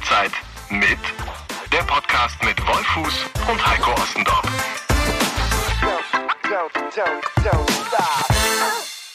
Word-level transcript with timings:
Halbzeit 0.00 0.32
mit 0.70 0.98
der 1.70 1.82
Podcast 1.82 2.42
mit 2.42 2.58
Wolfuß 2.66 3.26
und 3.50 3.66
Heiko 3.66 3.92
Ostendorf. 4.00 4.42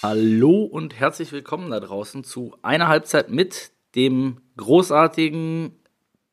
Hallo 0.03 0.63
und 0.65 0.99
herzlich 0.99 1.31
willkommen 1.31 1.71
da 1.71 1.79
draußen 1.79 2.23
zu 2.23 2.55
einer 2.61 2.87
Halbzeit 2.87 3.31
mit 3.31 3.71
dem 3.95 4.41
großartigen, 4.57 5.79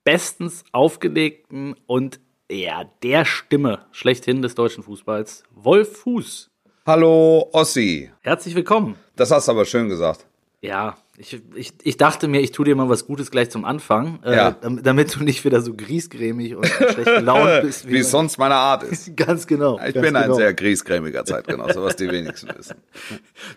bestens 0.04 0.64
aufgelegten 0.72 1.74
und 1.86 2.20
ja, 2.50 2.84
der 3.02 3.24
Stimme 3.24 3.86
schlechthin 3.90 4.42
des 4.42 4.54
deutschen 4.54 4.82
Fußballs, 4.82 5.44
Wolf 5.52 5.96
Fuß. 6.00 6.50
Hallo 6.84 7.48
Ossi. 7.52 8.10
Herzlich 8.20 8.54
willkommen. 8.54 8.96
Das 9.16 9.30
hast 9.30 9.48
du 9.48 9.52
aber 9.52 9.64
schön 9.64 9.88
gesagt. 9.88 10.26
Ja, 10.60 10.98
ich, 11.22 11.40
ich, 11.54 11.72
ich 11.82 11.96
dachte 11.96 12.26
mir, 12.26 12.40
ich 12.40 12.50
tue 12.50 12.64
dir 12.64 12.74
mal 12.74 12.88
was 12.88 13.06
Gutes 13.06 13.30
gleich 13.30 13.48
zum 13.48 13.64
Anfang, 13.64 14.18
Ja. 14.24 14.48
äh, 14.48 14.82
damit, 14.82 15.14
du 15.14 15.22
nicht 15.22 15.44
wieder 15.44 15.60
so 15.60 15.72
griesgrämig 15.74 16.56
und 16.56 16.66
schlecht 16.66 17.04
gelaunt 17.04 17.50
bist. 17.62 17.88
Wie 17.88 17.98
es 17.98 18.10
sonst 18.10 18.38
meine 18.38 18.56
Art 18.56 18.82
ist. 18.82 19.16
Ganz 19.16 19.46
genau. 19.46 19.76
Ich 19.76 19.94
ganz 19.94 20.06
bin 20.06 20.16
ein 20.16 20.24
genau. 20.24 20.34
sehr 20.34 20.52
griesgrämiger 20.52 21.24
Zeitgenosse, 21.24 21.82
was 21.82 21.96
die 21.96 22.10
wenigsten 22.10 22.48
wissen. 22.58 22.76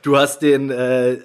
Du 0.03 0.15
hast 0.15 0.39
den, 0.43 0.69
äh, 0.69 1.17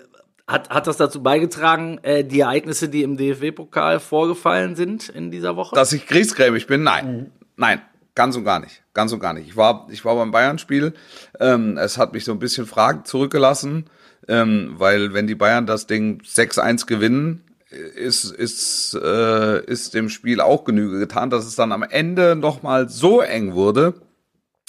hat, 0.46 0.70
hat 0.70 0.86
das 0.86 0.96
dazu 0.96 1.22
beigetragen, 1.22 1.98
äh, 2.02 2.24
die 2.24 2.40
Ereignisse, 2.40 2.88
die 2.88 3.02
im 3.02 3.18
DFB-Pokal 3.18 4.00
vorgefallen 4.00 4.76
sind 4.76 5.10
in 5.10 5.30
dieser 5.30 5.56
Woche? 5.56 5.74
Dass 5.76 5.92
ich 5.92 6.06
griesgrämig 6.06 6.66
bin? 6.66 6.82
Nein. 6.82 7.30
Nein, 7.56 7.82
ganz 8.14 8.34
und 8.36 8.44
gar 8.44 8.60
nicht. 8.60 8.82
Ganz 8.94 9.12
und 9.12 9.20
gar 9.20 9.34
nicht. 9.34 9.46
Ich 9.46 9.56
war, 9.56 9.86
ich 9.90 10.04
war 10.06 10.16
beim 10.16 10.30
Bayern-Spiel. 10.30 10.94
Ähm, 11.38 11.76
es 11.76 11.98
hat 11.98 12.14
mich 12.14 12.24
so 12.24 12.32
ein 12.32 12.38
bisschen 12.38 12.64
Fragen 12.66 13.04
zurückgelassen, 13.04 13.90
ähm, 14.30 14.74
weil 14.76 15.12
wenn 15.12 15.26
die 15.26 15.34
Bayern 15.34 15.66
das 15.66 15.86
Ding 15.86 16.22
6-1 16.22 16.86
gewinnen, 16.86 17.44
ist, 17.70 18.24
ist, 18.30 18.94
äh, 18.94 19.64
ist 19.64 19.94
dem 19.94 20.08
Spiel 20.08 20.40
auch 20.40 20.64
Genüge 20.64 20.98
getan, 20.98 21.30
dass 21.30 21.46
es 21.46 21.56
dann 21.56 21.72
am 21.72 21.82
Ende 21.82 22.36
nochmal 22.36 22.88
so 22.88 23.20
eng 23.20 23.54
wurde, 23.54 23.94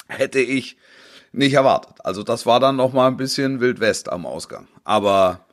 hätte 0.08 0.40
ich 0.40 0.78
nicht 1.32 1.54
erwartet. 1.54 1.96
Also 2.04 2.24
das 2.24 2.46
war 2.46 2.60
dann 2.60 2.76
noch 2.76 2.94
mal 2.94 3.08
ein 3.08 3.18
bisschen 3.18 3.62
Wild 3.62 3.80
West 3.80 4.12
am 4.12 4.26
Ausgang. 4.26 4.68
Aber 4.84 5.46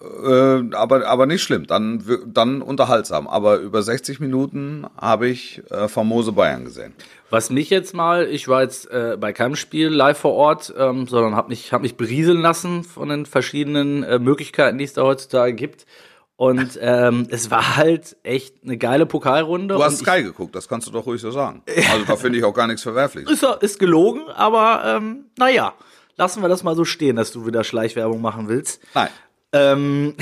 äh, 0.00 0.74
aber 0.74 1.06
aber 1.06 1.26
nicht 1.26 1.42
schlimm. 1.42 1.66
Dann 1.66 2.02
dann 2.26 2.62
unterhaltsam. 2.62 3.28
Aber 3.28 3.58
über 3.58 3.82
60 3.82 4.18
Minuten 4.20 4.86
habe 4.96 5.28
ich 5.28 5.62
äh, 5.70 5.88
famose 5.88 6.32
Bayern 6.32 6.64
gesehen. 6.64 6.94
Was 7.30 7.48
mich 7.48 7.70
jetzt 7.70 7.94
mal, 7.94 8.26
ich 8.28 8.48
war 8.48 8.62
jetzt 8.62 8.90
äh, 8.90 9.16
bei 9.18 9.32
keinem 9.32 9.54
Spiel 9.54 9.88
live 9.88 10.18
vor 10.18 10.32
Ort, 10.34 10.74
ähm, 10.76 11.06
sondern 11.06 11.36
habe 11.36 11.48
mich, 11.48 11.72
hab 11.72 11.80
mich 11.80 11.96
berieseln 11.96 12.40
lassen 12.40 12.82
von 12.82 13.08
den 13.08 13.24
verschiedenen 13.24 14.02
äh, 14.02 14.18
Möglichkeiten, 14.18 14.78
die 14.78 14.84
es 14.84 14.94
da 14.94 15.02
heutzutage 15.02 15.54
gibt. 15.54 15.86
Und 16.34 16.76
ähm, 16.80 17.28
es 17.30 17.50
war 17.50 17.76
halt 17.76 18.16
echt 18.24 18.64
eine 18.64 18.76
geile 18.78 19.06
Pokalrunde. 19.06 19.74
Du 19.76 19.84
hast 19.84 19.98
Sky 19.98 20.22
geguckt, 20.24 20.54
das 20.56 20.68
kannst 20.68 20.88
du 20.88 20.90
doch 20.90 21.06
ruhig 21.06 21.20
so 21.20 21.30
sagen. 21.30 21.62
Also 21.92 22.04
da 22.04 22.16
finde 22.16 22.38
ich 22.38 22.44
auch 22.44 22.54
gar 22.54 22.66
nichts 22.66 22.82
verwerflich. 22.82 23.26
ich, 23.26 23.42
ist, 23.42 23.62
ist 23.62 23.78
gelogen, 23.78 24.28
aber 24.28 24.82
ähm, 24.84 25.26
naja, 25.38 25.74
lassen 26.16 26.42
wir 26.42 26.48
das 26.48 26.64
mal 26.64 26.74
so 26.74 26.84
stehen, 26.84 27.16
dass 27.16 27.30
du 27.30 27.46
wieder 27.46 27.62
Schleichwerbung 27.62 28.20
machen 28.20 28.48
willst. 28.48 28.82
Nein, 28.94 29.08
Ähm, 29.52 30.16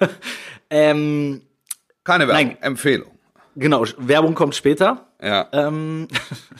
ähm, 0.70 1.42
keine 2.04 2.26
Werbung, 2.26 2.46
Nein. 2.46 2.62
Empfehlung. 2.62 3.17
Genau, 3.58 3.84
Werbung 3.98 4.34
kommt 4.34 4.54
später. 4.54 5.06
Ja. 5.22 5.48
Ähm, 5.52 6.08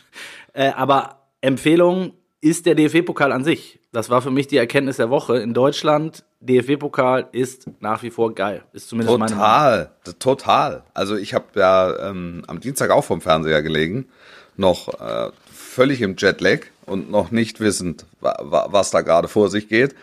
äh, 0.52 0.70
aber 0.70 1.28
Empfehlung 1.40 2.12
ist 2.40 2.66
der 2.66 2.74
DFB-Pokal 2.74 3.32
an 3.32 3.44
sich. 3.44 3.80
Das 3.92 4.10
war 4.10 4.22
für 4.22 4.30
mich 4.30 4.46
die 4.46 4.56
Erkenntnis 4.56 4.96
der 4.98 5.10
Woche. 5.10 5.38
In 5.38 5.54
Deutschland, 5.54 6.24
DFB-Pokal 6.40 7.28
ist 7.32 7.68
nach 7.80 8.02
wie 8.02 8.10
vor 8.10 8.34
geil. 8.34 8.62
Ist 8.72 8.88
zumindest 8.88 9.18
meine 9.18 9.34
Meinung. 9.34 9.86
Total, 10.04 10.14
total. 10.18 10.84
Also 10.94 11.16
ich 11.16 11.34
habe 11.34 11.46
ja 11.54 12.10
ähm, 12.10 12.44
am 12.46 12.60
Dienstag 12.60 12.90
auch 12.90 13.04
vom 13.04 13.20
Fernseher 13.20 13.62
gelegen, 13.62 14.08
noch 14.56 15.00
äh, 15.00 15.30
völlig 15.52 16.00
im 16.00 16.16
Jetlag 16.16 16.60
und 16.86 17.10
noch 17.10 17.30
nicht 17.30 17.60
wissend, 17.60 18.06
wa 18.20 18.36
wa 18.40 18.68
was 18.70 18.90
da 18.90 19.00
gerade 19.00 19.28
vor 19.28 19.48
sich 19.48 19.68
geht 19.68 19.94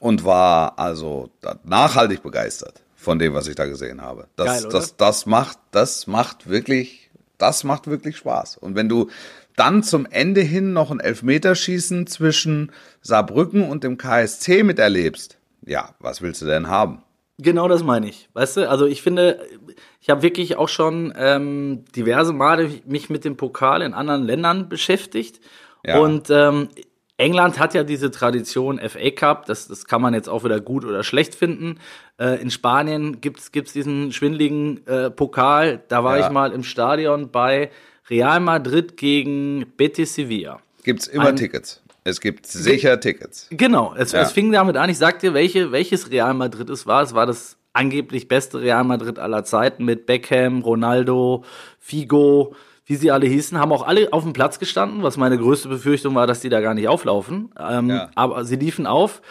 und 0.00 0.24
war 0.24 0.78
also 0.78 1.30
nachhaltig 1.64 2.22
begeistert 2.22 2.83
von 3.04 3.18
dem, 3.18 3.34
was 3.34 3.46
ich 3.46 3.54
da 3.54 3.66
gesehen 3.66 4.02
habe. 4.02 4.26
Das, 4.36 4.62
Geil, 4.62 4.72
das, 4.72 4.96
das 4.96 5.26
macht, 5.26 5.58
das 5.70 6.06
macht 6.06 6.48
wirklich, 6.48 7.10
das 7.38 7.62
macht 7.62 7.86
wirklich 7.86 8.16
Spaß. 8.16 8.56
Und 8.56 8.74
wenn 8.74 8.88
du 8.88 9.08
dann 9.56 9.82
zum 9.82 10.06
Ende 10.06 10.40
hin 10.40 10.72
noch 10.72 10.90
ein 10.90 11.00
Elfmeterschießen 11.00 12.06
zwischen 12.06 12.72
Saarbrücken 13.02 13.68
und 13.68 13.84
dem 13.84 13.98
KSC 13.98 14.64
miterlebst, 14.64 15.38
ja, 15.64 15.94
was 16.00 16.22
willst 16.22 16.42
du 16.42 16.46
denn 16.46 16.68
haben? 16.68 17.02
Genau 17.38 17.68
das 17.68 17.82
meine 17.82 18.08
ich. 18.08 18.28
Weißt 18.32 18.56
du, 18.56 18.70
also 18.70 18.86
ich 18.86 19.02
finde, 19.02 19.40
ich 20.00 20.08
habe 20.08 20.22
wirklich 20.22 20.56
auch 20.56 20.68
schon 20.68 21.12
ähm, 21.16 21.84
diverse 21.96 22.32
Male 22.32 22.70
mich 22.86 23.10
mit 23.10 23.24
dem 23.24 23.36
Pokal 23.36 23.82
in 23.82 23.92
anderen 23.92 24.22
Ländern 24.22 24.68
beschäftigt. 24.68 25.40
Ja. 25.84 25.98
Und 25.98 26.30
ähm, 26.30 26.68
England 27.16 27.58
hat 27.60 27.74
ja 27.74 27.84
diese 27.84 28.10
Tradition 28.10 28.78
FA 28.80 29.10
Cup, 29.10 29.46
das, 29.46 29.68
das 29.68 29.84
kann 29.86 30.02
man 30.02 30.14
jetzt 30.14 30.28
auch 30.28 30.42
wieder 30.44 30.60
gut 30.60 30.84
oder 30.84 31.04
schlecht 31.04 31.34
finden. 31.34 31.78
Äh, 32.18 32.40
in 32.42 32.50
Spanien 32.50 33.20
gibt's 33.20 33.52
gibt's 33.52 33.72
diesen 33.72 34.12
schwindligen 34.12 34.84
äh, 34.86 35.10
Pokal. 35.10 35.82
Da 35.88 36.02
war 36.02 36.18
Ja. 36.18 36.26
ich 36.26 36.32
mal 36.32 36.52
im 36.52 36.64
Stadion 36.64 37.30
bei 37.30 37.70
Real 38.10 38.40
Madrid 38.40 38.96
gegen 38.96 39.64
Betis 39.76 40.14
Sevilla. 40.14 40.58
Gibt's 40.82 41.06
immer 41.06 41.26
Ein- 41.28 41.36
Tickets. 41.36 41.80
Es 42.06 42.20
gibt 42.20 42.46
sicher 42.46 43.00
Tickets. 43.00 43.46
Genau, 43.50 43.94
es, 43.96 44.12
Ja. 44.12 44.20
es 44.20 44.32
fing 44.32 44.52
damit 44.52 44.76
an, 44.76 44.90
ich 44.90 44.98
sag 44.98 45.20
dir, 45.20 45.32
welche, 45.32 45.72
welches 45.72 46.10
Real 46.10 46.34
Madrid 46.34 46.68
es 46.68 46.86
war. 46.86 47.02
Es 47.02 47.14
war 47.14 47.24
das 47.26 47.56
angeblich 47.72 48.28
beste 48.28 48.60
Real 48.60 48.84
Madrid 48.84 49.18
aller 49.18 49.44
Zeiten 49.44 49.84
mit 49.86 50.04
Beckham, 50.04 50.60
Ronaldo, 50.62 51.44
Figo, 51.78 52.54
wie 52.86 52.96
sie 52.96 53.10
alle 53.10 53.26
hießen, 53.26 53.58
haben 53.58 53.72
auch 53.72 53.86
alle 53.86 54.12
auf 54.12 54.22
dem 54.22 54.32
Platz 54.32 54.58
gestanden, 54.58 55.02
was 55.02 55.16
meine 55.16 55.38
größte 55.38 55.68
Befürchtung 55.68 56.14
war, 56.14 56.26
dass 56.26 56.40
die 56.40 56.48
da 56.48 56.60
gar 56.60 56.74
nicht 56.74 56.88
auflaufen. 56.88 57.50
Ähm, 57.58 57.88
Ja. 57.88 58.10
Aber 58.14 58.44
sie 58.44 58.56
liefen 58.56 58.86
auf. 58.86 59.22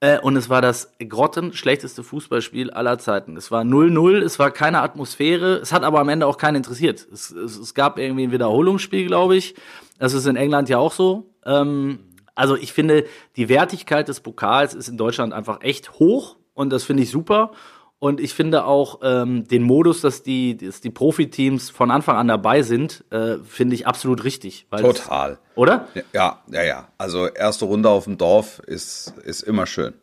Äh, 0.00 0.18
und 0.20 0.36
es 0.36 0.50
war 0.50 0.60
das 0.60 0.92
grottenschlechteste 1.08 2.02
Fußballspiel 2.02 2.70
aller 2.70 2.98
Zeiten. 2.98 3.36
Es 3.36 3.50
war 3.50 3.62
0-0, 3.62 4.22
es 4.22 4.38
war 4.38 4.50
keine 4.50 4.82
Atmosphäre, 4.82 5.54
es 5.56 5.72
hat 5.72 5.84
aber 5.84 6.00
am 6.00 6.08
Ende 6.10 6.26
auch 6.26 6.36
keinen 6.36 6.56
interessiert. 6.56 7.06
Es, 7.10 7.30
es, 7.30 7.56
es 7.56 7.74
gab 7.74 7.98
irgendwie 7.98 8.24
ein 8.24 8.32
Wiederholungsspiel, 8.32 9.06
glaube 9.06 9.36
ich. 9.36 9.54
Das 9.98 10.12
ist 10.12 10.26
in 10.26 10.36
England 10.36 10.68
ja 10.68 10.78
auch 10.78 10.92
so. 10.92 11.30
Ähm, 11.46 12.00
also 12.34 12.56
ich 12.56 12.74
finde, 12.74 13.06
die 13.36 13.48
Wertigkeit 13.48 14.08
des 14.08 14.20
Pokals 14.20 14.74
ist 14.74 14.88
in 14.88 14.98
Deutschland 14.98 15.32
einfach 15.32 15.62
echt 15.62 15.92
hoch 15.92 16.36
und 16.52 16.70
das 16.70 16.84
finde 16.84 17.04
ich 17.04 17.10
super. 17.10 17.52
Und 17.98 18.20
ich 18.20 18.34
finde 18.34 18.64
auch 18.66 19.00
ähm, 19.02 19.48
den 19.48 19.62
Modus, 19.62 20.02
dass 20.02 20.22
die, 20.22 20.56
dass 20.56 20.82
die 20.82 20.90
Profiteams 20.90 21.70
von 21.70 21.90
Anfang 21.90 22.16
an 22.16 22.28
dabei 22.28 22.62
sind, 22.62 23.04
äh, 23.10 23.36
finde 23.38 23.74
ich 23.74 23.86
absolut 23.86 24.22
richtig. 24.24 24.66
Total. 24.70 25.38
Oder? 25.54 25.88
Ja, 26.12 26.42
ja, 26.50 26.62
ja. 26.62 26.88
Also 26.98 27.26
erste 27.26 27.64
Runde 27.64 27.88
auf 27.88 28.04
dem 28.04 28.18
Dorf 28.18 28.60
ist, 28.66 29.14
ist 29.24 29.42
immer 29.42 29.66
schön. 29.66 29.94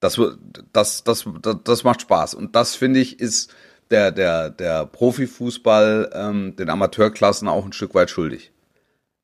Das, 0.00 0.20
das, 0.72 1.04
das, 1.04 1.24
das, 1.40 1.56
das 1.62 1.84
macht 1.84 2.00
Spaß. 2.00 2.34
Und 2.34 2.56
das, 2.56 2.74
finde 2.74 2.98
ich, 2.98 3.20
ist 3.20 3.54
der, 3.90 4.10
der, 4.10 4.50
der 4.50 4.86
Profifußball 4.86 6.10
ähm, 6.12 6.56
den 6.56 6.68
Amateurklassen 6.68 7.46
auch 7.46 7.64
ein 7.64 7.72
Stück 7.72 7.94
weit 7.94 8.10
schuldig. 8.10 8.50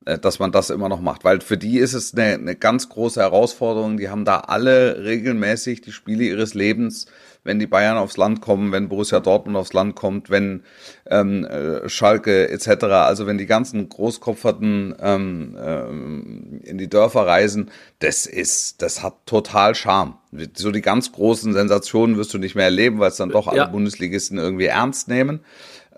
Äh, 0.05 0.19
Dass 0.19 0.39
man 0.39 0.53
das 0.53 0.71
immer 0.71 0.89
noch 0.89 1.01
macht. 1.01 1.25
Weil 1.25 1.41
für 1.41 1.59
die 1.59 1.79
ist 1.79 1.95
es 1.95 2.15
eine, 2.15 2.35
eine 2.35 2.55
ganz 2.55 2.89
große 2.89 3.21
Herausforderung. 3.21 3.97
Die 3.97 4.11
haben 4.11 4.25
da 4.25 4.41
alle 4.41 5.03
regelmäßig 5.03 5.81
die 5.81 5.93
Spiele 5.93 6.25
ihres 6.25 6.55
Lebens, 6.55 7.07
wenn 7.47 7.59
die 7.59 7.67
Bayern 7.67 7.97
aufs 7.97 8.17
Land 8.17 8.41
kommen, 8.41 8.73
wenn 8.73 8.89
Borussia 8.89 9.21
Dortmund 9.21 9.57
aufs 9.57 9.73
Land 9.73 9.95
kommt, 9.95 10.29
wenn 10.31 10.65
ähm, 11.09 11.45
äh, 11.45 11.89
Schalke 11.89 12.49
etc., 12.51 12.85
also 12.85 13.27
wenn 13.27 13.39
die 13.39 13.47
ganzen 13.47 13.89
Großkopferten 13.89 14.95
ähm, 15.01 15.57
ähm, 15.59 16.61
in 16.65 16.79
die 16.79 16.89
Dörfer 16.89 17.27
reisen, 17.27 17.71
das 18.01 18.27
ist, 18.27 18.83
das 18.83 19.03
hat 19.03 19.15
total 19.27 19.75
Charme. 19.75 20.15
So 20.55 20.71
die 20.71 20.83
ganz 20.83 21.13
großen 21.13 21.53
Sensationen 21.53 22.17
wirst 22.17 22.35
du 22.35 22.39
nicht 22.39 22.55
mehr 22.55 22.67
erleben, 22.67 22.99
weil 22.99 23.11
es 23.11 23.17
dann 23.17 23.31
doch 23.31 23.47
alle 23.47 23.59
Ja. 23.59 23.67
Bundesligisten 23.67 24.39
irgendwie 24.39 24.67
ernst 24.67 25.09
nehmen. 25.09 25.41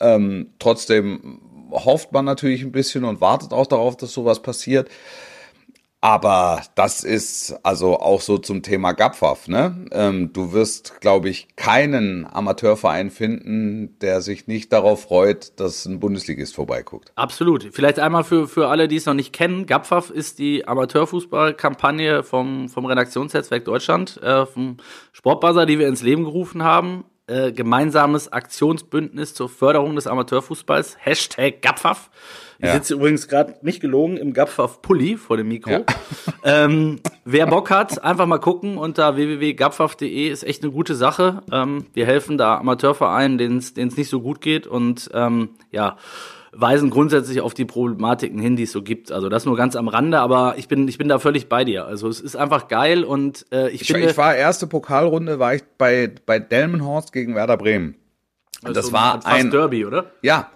Ähm, 0.01 0.51
trotzdem 0.59 1.41
hofft 1.71 2.13
man 2.13 2.25
natürlich 2.25 2.63
ein 2.63 2.73
bisschen 2.73 3.05
und 3.05 3.21
wartet 3.21 3.53
auch 3.53 3.67
darauf, 3.67 3.97
dass 3.97 4.13
sowas 4.13 4.41
passiert. 4.41 4.89
Aber 6.01 6.63
das 6.77 7.03
ist 7.03 7.59
also 7.65 7.99
auch 7.99 8.21
so 8.21 8.39
zum 8.39 8.63
Thema 8.63 8.93
Gapfaf. 8.93 9.49
Ne? 9.49 9.87
Ähm, 9.91 10.33
du 10.33 10.53
wirst, 10.53 11.01
glaube 11.01 11.29
ich, 11.29 11.49
keinen 11.57 12.25
Amateurverein 12.25 13.11
finden, 13.11 13.99
der 13.99 14.21
sich 14.21 14.47
nicht 14.47 14.73
darauf 14.73 15.03
freut, 15.03 15.59
dass 15.59 15.87
ein 15.87 15.99
Bundesligist 15.99 16.55
vorbeiguckt. 16.55 17.11
Absolut. 17.17 17.69
Vielleicht 17.73 17.99
einmal 17.99 18.23
für, 18.23 18.47
für 18.47 18.69
alle, 18.69 18.87
die 18.87 18.95
es 18.95 19.07
noch 19.07 19.15
nicht 19.15 19.33
kennen. 19.33 19.67
GAPFAF 19.67 20.11
ist 20.11 20.39
die 20.39 20.69
Amateurfußballkampagne 20.69 22.23
vom, 22.23 22.69
vom 22.69 22.87
Redaktionsnetzwerk 22.87 23.65
Deutschland, 23.65 24.23
äh, 24.23 24.47
vom 24.47 24.77
Sportbuzzer, 25.11 25.67
die 25.67 25.81
wir 25.81 25.89
ins 25.89 26.03
Leben 26.03 26.23
gerufen 26.23 26.63
haben. 26.63 27.07
äh, 27.29 27.53
gemeinsames 27.53 28.33
Aktionsbündnis 28.33 29.35
zur 29.35 29.49
Förderung 29.49 29.95
des 29.95 30.07
Amateurfußballs. 30.07 30.97
Hashtag 31.01 31.63
Gapfaf. 31.63 32.11
Ich 32.59 32.67
Ja. 32.67 32.75
sitze 32.75 32.95
übrigens 32.95 33.29
gerade 33.29 33.55
nicht 33.63 33.81
gelogen 33.81 34.17
im 34.17 34.33
Gapfaf-Pulli 34.33 35.17
vor 35.17 35.37
dem 35.37 35.49
Mikro. 35.49 35.85
Ähm, 36.45 37.01
wer 37.25 37.47
Bock 37.47 37.69
hat, 37.71 38.03
einfach 38.05 38.25
mal 38.27 38.39
gucken 38.39 38.79
unter 38.79 39.17
www.gapfaf.de 39.17 40.29
ist 40.29 40.45
echt 40.45 40.63
eine 40.63 40.73
gute 40.73 40.95
Sache. 40.95 41.43
Ähm, 41.53 41.87
wir 41.93 42.07
helfen 42.07 42.39
da 42.39 42.57
Amateurvereinen, 42.59 43.39
denen 43.39 43.59
es 43.59 43.75
nicht 43.77 44.09
so 44.09 44.21
gut 44.21 44.41
geht 44.41 44.67
und 44.67 45.11
ähm, 45.13 45.51
ja, 45.73 45.97
weisen 46.53 46.91
grundsätzlich 46.91 47.41
auf 47.41 47.55
die 47.55 47.65
Problematiken 47.65 48.39
hin, 48.39 48.57
die 48.57 48.63
es 48.63 48.73
so 48.73 48.83
gibt. 48.83 49.13
Also 49.13 49.29
das 49.29 49.45
nur 49.45 49.57
ganz 49.57 49.75
am 49.77 49.89
Rande, 49.89 50.21
aber 50.21 50.55
ich 50.59 50.69
bin, 50.69 50.87
ich 50.89 50.97
bin 50.97 51.09
da 51.09 51.19
völlig 51.19 51.49
bei 51.49 51.65
dir. 51.65 51.87
Also 51.87 52.09
es 52.09 52.21
ist 52.21 52.37
einfach 52.37 52.69
geil 52.69 53.05
und 53.05 53.45
äh, 53.53 53.69
ich, 53.71 53.83
Ich, 53.83 53.89
finde, 53.89 54.09
ich 54.09 54.17
war 54.17 54.35
erste 54.37 54.67
Pokalrunde, 54.67 55.39
war 55.39 55.55
ich 55.55 55.63
bei, 55.77 56.11
bei 56.25 56.39
Delmenhorst 56.39 57.13
gegen 57.13 57.35
Werder 57.35 57.57
Bremen. 57.57 57.97
Und 58.65 58.77
das 58.77 58.87
also 58.87 58.93
war 58.93 59.15
fast 59.15 59.27
ein, 59.27 59.51
Derby, 59.51 59.85
oder? 59.85 60.13
ja, 60.23 60.51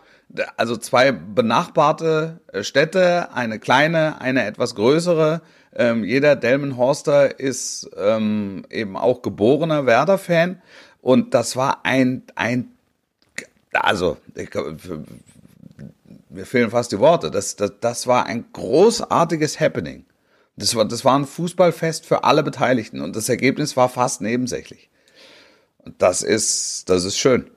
also 0.57 0.77
zwei 0.77 1.13
benachbarte 1.13 2.41
äh, 2.53 2.63
Städte, 2.63 3.33
eine 3.33 3.59
kleine, 3.59 4.21
eine 4.21 4.45
etwas 4.47 4.75
größere. 4.75 5.43
Ähm, 5.75 6.05
jeder 6.05 6.37
Delmenhorster 6.37 7.39
ist 7.41 7.91
ähm, 7.97 8.65
eben 8.71 8.97
auch 8.97 9.23
geborener 9.23 9.87
Werder-Fan. 9.87 10.61
Und 11.01 11.35
das 11.35 11.57
war 11.57 11.85
ein, 11.85 12.23
ein, 12.35 12.71
also, 13.73 14.17
ich, 14.35 14.51
mir 16.31 16.47
fehlen 16.47 16.71
fast 16.71 16.93
die 16.93 16.99
Worte. 16.99 17.31
Das, 17.31 17.57
das, 17.57 17.73
das 17.81 18.07
war 18.07 18.27
ein 18.27 18.45
großartiges 18.53 19.61
Happening. 19.61 20.05
Das 20.57 20.75
war, 20.75 20.85
das 20.85 21.05
war 21.05 21.19
ein 21.19 21.25
Fußballfest 21.27 22.07
für 22.07 22.25
alle 22.25 22.43
Beteiligten 22.43 23.01
und 23.01 23.17
das 23.17 23.29
Ergebnis 23.29 23.77
war 23.77 23.89
fast 23.89 24.21
nebensächlich. 24.21 24.91
Und 25.79 26.01
das 26.03 26.23
ist, 26.23 26.89
das 26.91 27.05
ist 27.05 27.19
schön. 27.19 27.51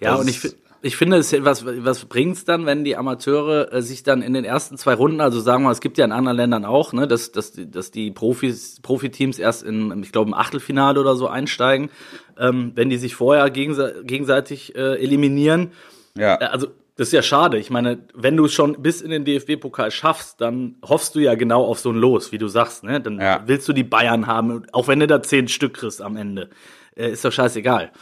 Ja, 0.00 0.12
Das 0.12 0.20
und 0.20 0.28
ich, 0.28 0.44
ist- 0.44 0.54
fi- 0.54 0.58
ich 0.80 0.96
finde, 0.96 1.16
es, 1.16 1.32
was, 1.44 1.64
was 1.66 2.04
bringt's 2.04 2.44
dann, 2.44 2.64
wenn 2.66 2.84
die 2.84 2.96
Amateure 2.96 3.72
äh, 3.72 3.82
sich 3.82 4.02
dann 4.02 4.22
in 4.22 4.32
den 4.34 4.44
ersten 4.44 4.76
zwei 4.78 4.94
Runden, 4.94 5.20
also 5.20 5.40
sagen 5.40 5.64
wir, 5.64 5.70
es 5.70 5.80
gibt 5.80 5.98
ja 5.98 6.04
in 6.04 6.12
anderen 6.12 6.36
Ländern 6.36 6.64
auch, 6.64 6.92
ne, 6.92 7.06
dass, 7.08 7.32
dass, 7.32 7.52
die- 7.52 7.70
dass 7.70 7.90
die 7.90 8.10
Profis, 8.10 8.80
Profiteams 8.80 9.38
erst 9.38 9.62
in, 9.64 10.02
ich 10.02 10.12
glaube, 10.12 10.28
im 10.28 10.34
Achtelfinale 10.34 11.00
oder 11.00 11.16
so 11.16 11.26
einsteigen, 11.28 11.90
ähm, 12.38 12.72
wenn 12.74 12.90
die 12.90 12.96
sich 12.98 13.14
vorher 13.16 13.50
gegense 13.50 14.02
gegenseitig 14.04 14.74
äh, 14.76 14.94
eliminieren. 15.02 15.72
Ja. 16.16 16.36
Äh, 16.40 16.44
Also, 16.44 16.68
das 16.96 17.08
ist 17.08 17.12
ja 17.12 17.22
schade. 17.22 17.58
Ich 17.58 17.70
meine, 17.70 17.98
wenn 18.12 18.36
du 18.36 18.46
es 18.46 18.52
schon 18.52 18.82
bis 18.82 19.00
in 19.02 19.10
den 19.10 19.24
DFB-Pokal 19.24 19.92
schaffst, 19.92 20.40
dann 20.40 20.74
hoffst 20.84 21.14
du 21.14 21.20
ja 21.20 21.36
genau 21.36 21.64
auf 21.64 21.78
so 21.78 21.90
ein 21.90 21.96
Los, 21.96 22.32
wie 22.32 22.38
du 22.38 22.48
sagst, 22.48 22.82
ne? 22.82 23.00
Dann 23.00 23.20
Ja. 23.20 23.42
willst 23.46 23.68
du 23.68 23.72
die 23.72 23.84
Bayern 23.84 24.26
haben, 24.26 24.64
auch 24.72 24.88
wenn 24.88 24.98
du 24.98 25.06
da 25.06 25.22
zehn 25.22 25.46
Stück 25.46 25.74
kriegst 25.74 26.02
am 26.02 26.16
Ende. 26.16 26.50
Äh, 26.96 27.10
ist 27.12 27.24
doch 27.24 27.30
scheißegal. 27.30 27.92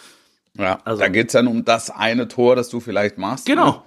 Ja, 0.58 0.79
Also- 0.85 1.00
da 1.00 1.08
geht's 1.08 1.32
dann 1.32 1.47
um 1.47 1.64
das 1.64 1.91
eine 1.91 2.29
Tor, 2.29 2.56
das 2.56 2.69
du 2.69 2.81
vielleicht 2.81 3.19
machst. 3.19 3.47
Genau. 3.47 3.67
Ne? 3.70 3.82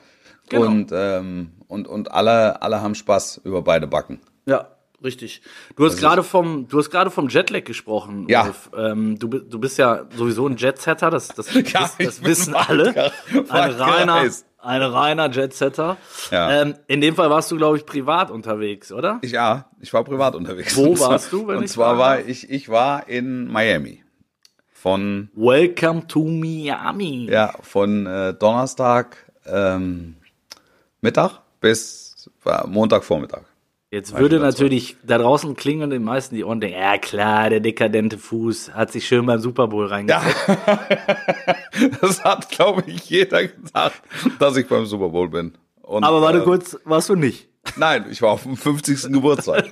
Genau. 0.50 0.66
Und, 0.66 0.90
ähm, 0.94 1.52
und, 1.68 1.88
und 1.88 2.12
alle, 2.12 2.62
alle 2.62 2.82
haben 2.82 2.96
Spaß 2.96 3.42
über 3.44 3.62
beide 3.62 3.86
Backen. 3.86 4.20
Ja, 4.48 4.68
richtig. 5.04 5.42
Du 5.76 5.86
hast 5.86 6.00
gerade 6.00 6.24
vom, 6.24 6.68
du 6.68 6.80
hast 6.80 6.90
gerade 6.90 7.12
vom 7.12 7.30
Jetlag 7.30 7.64
gesprochen. 7.66 8.26
Ja. 8.28 8.46
Wolf. 8.46 8.72
Ähm, 8.76 9.20
du, 9.20 9.28
du 9.28 9.60
bist 9.60 9.78
ja 9.78 10.06
sowieso 10.16 10.48
ein 10.48 10.58
Jetsetter, 10.58 11.12
das, 11.12 11.28
das, 11.28 11.48
das, 11.74 11.98
das 11.98 12.24
wissen 12.24 12.56
alle. 12.56 13.12
Ein 13.50 13.72
reiner, 13.72 14.24
ein 14.62 14.82
reiner 14.82 15.30
Jetsetter. 15.30 15.98
Ja. 16.32 16.62
Ähm, 16.64 16.74
in 16.88 17.00
dem 17.02 17.16
Fall 17.16 17.30
warst 17.30 17.52
du, 17.52 17.58
glaube 17.58 17.78
ich, 17.78 17.86
privat 17.86 18.32
unterwegs, 18.32 18.92
oder? 18.92 19.20
Ich, 19.22 19.32
ja, 19.32 19.66
ich 19.80 19.94
war 19.94 20.04
privat 20.04 20.34
unterwegs. 20.36 20.76
Wo 20.76 21.00
warst 21.00 21.32
du, 21.32 21.48
wenn 21.48 21.58
Und 21.58 21.66
ich 21.66 21.72
zwar 21.72 22.00
war 22.00 22.20
ich, 22.22 22.50
ich 22.50 22.70
war 22.70 23.08
in 23.08 23.46
Miami. 23.52 24.04
Von, 24.82 25.28
Welcome 25.36 26.08
to 26.08 26.24
Miami. 26.24 27.28
ja, 27.30 27.54
von 27.62 28.06
äh, 28.06 28.34
Donnerstag 28.34 29.18
ähm, 29.46 30.16
Mittag 31.02 31.42
bis 31.60 32.30
äh, 32.46 32.66
Montagvormittag. 32.66 33.42
Jetzt 33.92 34.18
würde 34.18 34.40
natürlich 34.40 34.96
da 35.04 35.18
draußen 35.18 35.58
klingeln 35.58 35.90
den 35.90 36.04
meisten 36.06 36.36
die 36.36 36.46
Ohren 36.46 36.62
denken, 36.62 36.80
ja 36.80 36.98
klar, 36.98 37.50
der 37.50 37.60
dekadente 37.60 38.18
Fuß 38.18 38.74
hat 38.74 38.94
sich 38.94 39.06
schön 39.06 39.26
beim 39.26 39.42
Super 39.42 39.68
Bowl 39.68 39.86
reingesetzt. 39.86 40.48
Das 42.02 42.24
hat, 42.24 42.50
glaube 42.50 42.84
ich, 42.88 43.10
jeder 43.10 43.48
gesagt, 43.48 44.02
dass 44.40 44.56
ich 44.56 44.68
beim 44.68 44.86
Super 44.86 45.10
Bowl 45.10 45.28
bin. 45.28 45.58
Und, 45.82 46.06
Aber 46.06 46.22
warte 46.22 46.40
äh, 46.40 46.44
kurz, 46.44 46.78
warst 46.86 47.10
du 47.10 47.16
nicht? 47.16 47.49
Nein, 47.76 48.06
ich 48.10 48.22
war 48.22 48.32
auf 48.32 48.44
dem 48.44 48.58
50. 48.58 49.12
Geburtstag. 49.12 49.66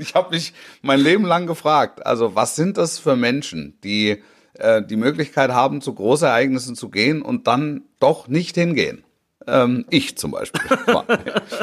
ich 0.00 0.14
habe 0.14 0.34
mich 0.34 0.52
mein 0.82 1.00
Leben 1.00 1.24
lang 1.24 1.46
gefragt, 1.46 2.04
also 2.04 2.34
was 2.34 2.56
sind 2.56 2.76
das 2.76 2.98
für 2.98 3.16
Menschen, 3.16 3.78
die 3.82 4.22
äh, 4.54 4.82
die 4.82 4.96
Möglichkeit 4.96 5.50
haben, 5.50 5.80
zu 5.80 5.94
Großereignissen 5.94 6.76
zu 6.76 6.90
gehen 6.90 7.22
und 7.22 7.46
dann 7.46 7.82
doch 7.98 8.28
nicht 8.28 8.56
hingehen? 8.56 9.04
Ähm, 9.46 9.84
ich 9.90 10.18
zum 10.18 10.32
Beispiel 10.32 10.62
war, 10.86 11.06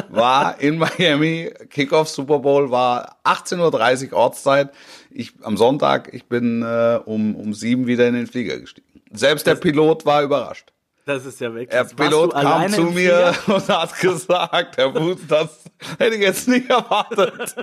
war 0.10 0.60
in 0.60 0.78
Miami, 0.78 1.52
Kickoff 1.70 2.10
Super 2.10 2.40
Bowl 2.40 2.72
war 2.72 3.18
18.30 3.24 4.12
Uhr 4.12 4.18
Ortszeit. 4.18 4.72
Ich, 5.12 5.34
am 5.44 5.58
Sonntag, 5.58 6.14
ich 6.14 6.26
bin 6.26 6.62
äh, 6.64 7.00
um, 7.04 7.36
um 7.36 7.54
sieben 7.54 7.88
wieder 7.88 8.08
in 8.08 8.16
den 8.16 8.28
Flieger 8.28 8.60
gestiegen. 8.60 8.88
Selbst 9.12 9.46
der 9.46 9.56
Pilot 9.56 10.06
war 10.06 10.24
überrascht. 10.24 10.73
Das 11.06 11.26
ist 11.26 11.42
ja 11.42 11.54
weg. 11.54 11.70
Der 11.70 11.84
Pilot 11.84 12.34
kam 12.34 12.70
zu 12.72 12.84
mir 12.84 13.34
und 13.48 13.68
hat 13.68 14.00
gesagt, 14.00 14.78
Herr 14.78 14.94
Fuß, 14.94 15.18
das 15.28 15.50
hätte 15.98 16.16
ich 16.16 16.22
jetzt 16.22 16.48
nicht 16.48 16.70
erwartet. 16.70 17.56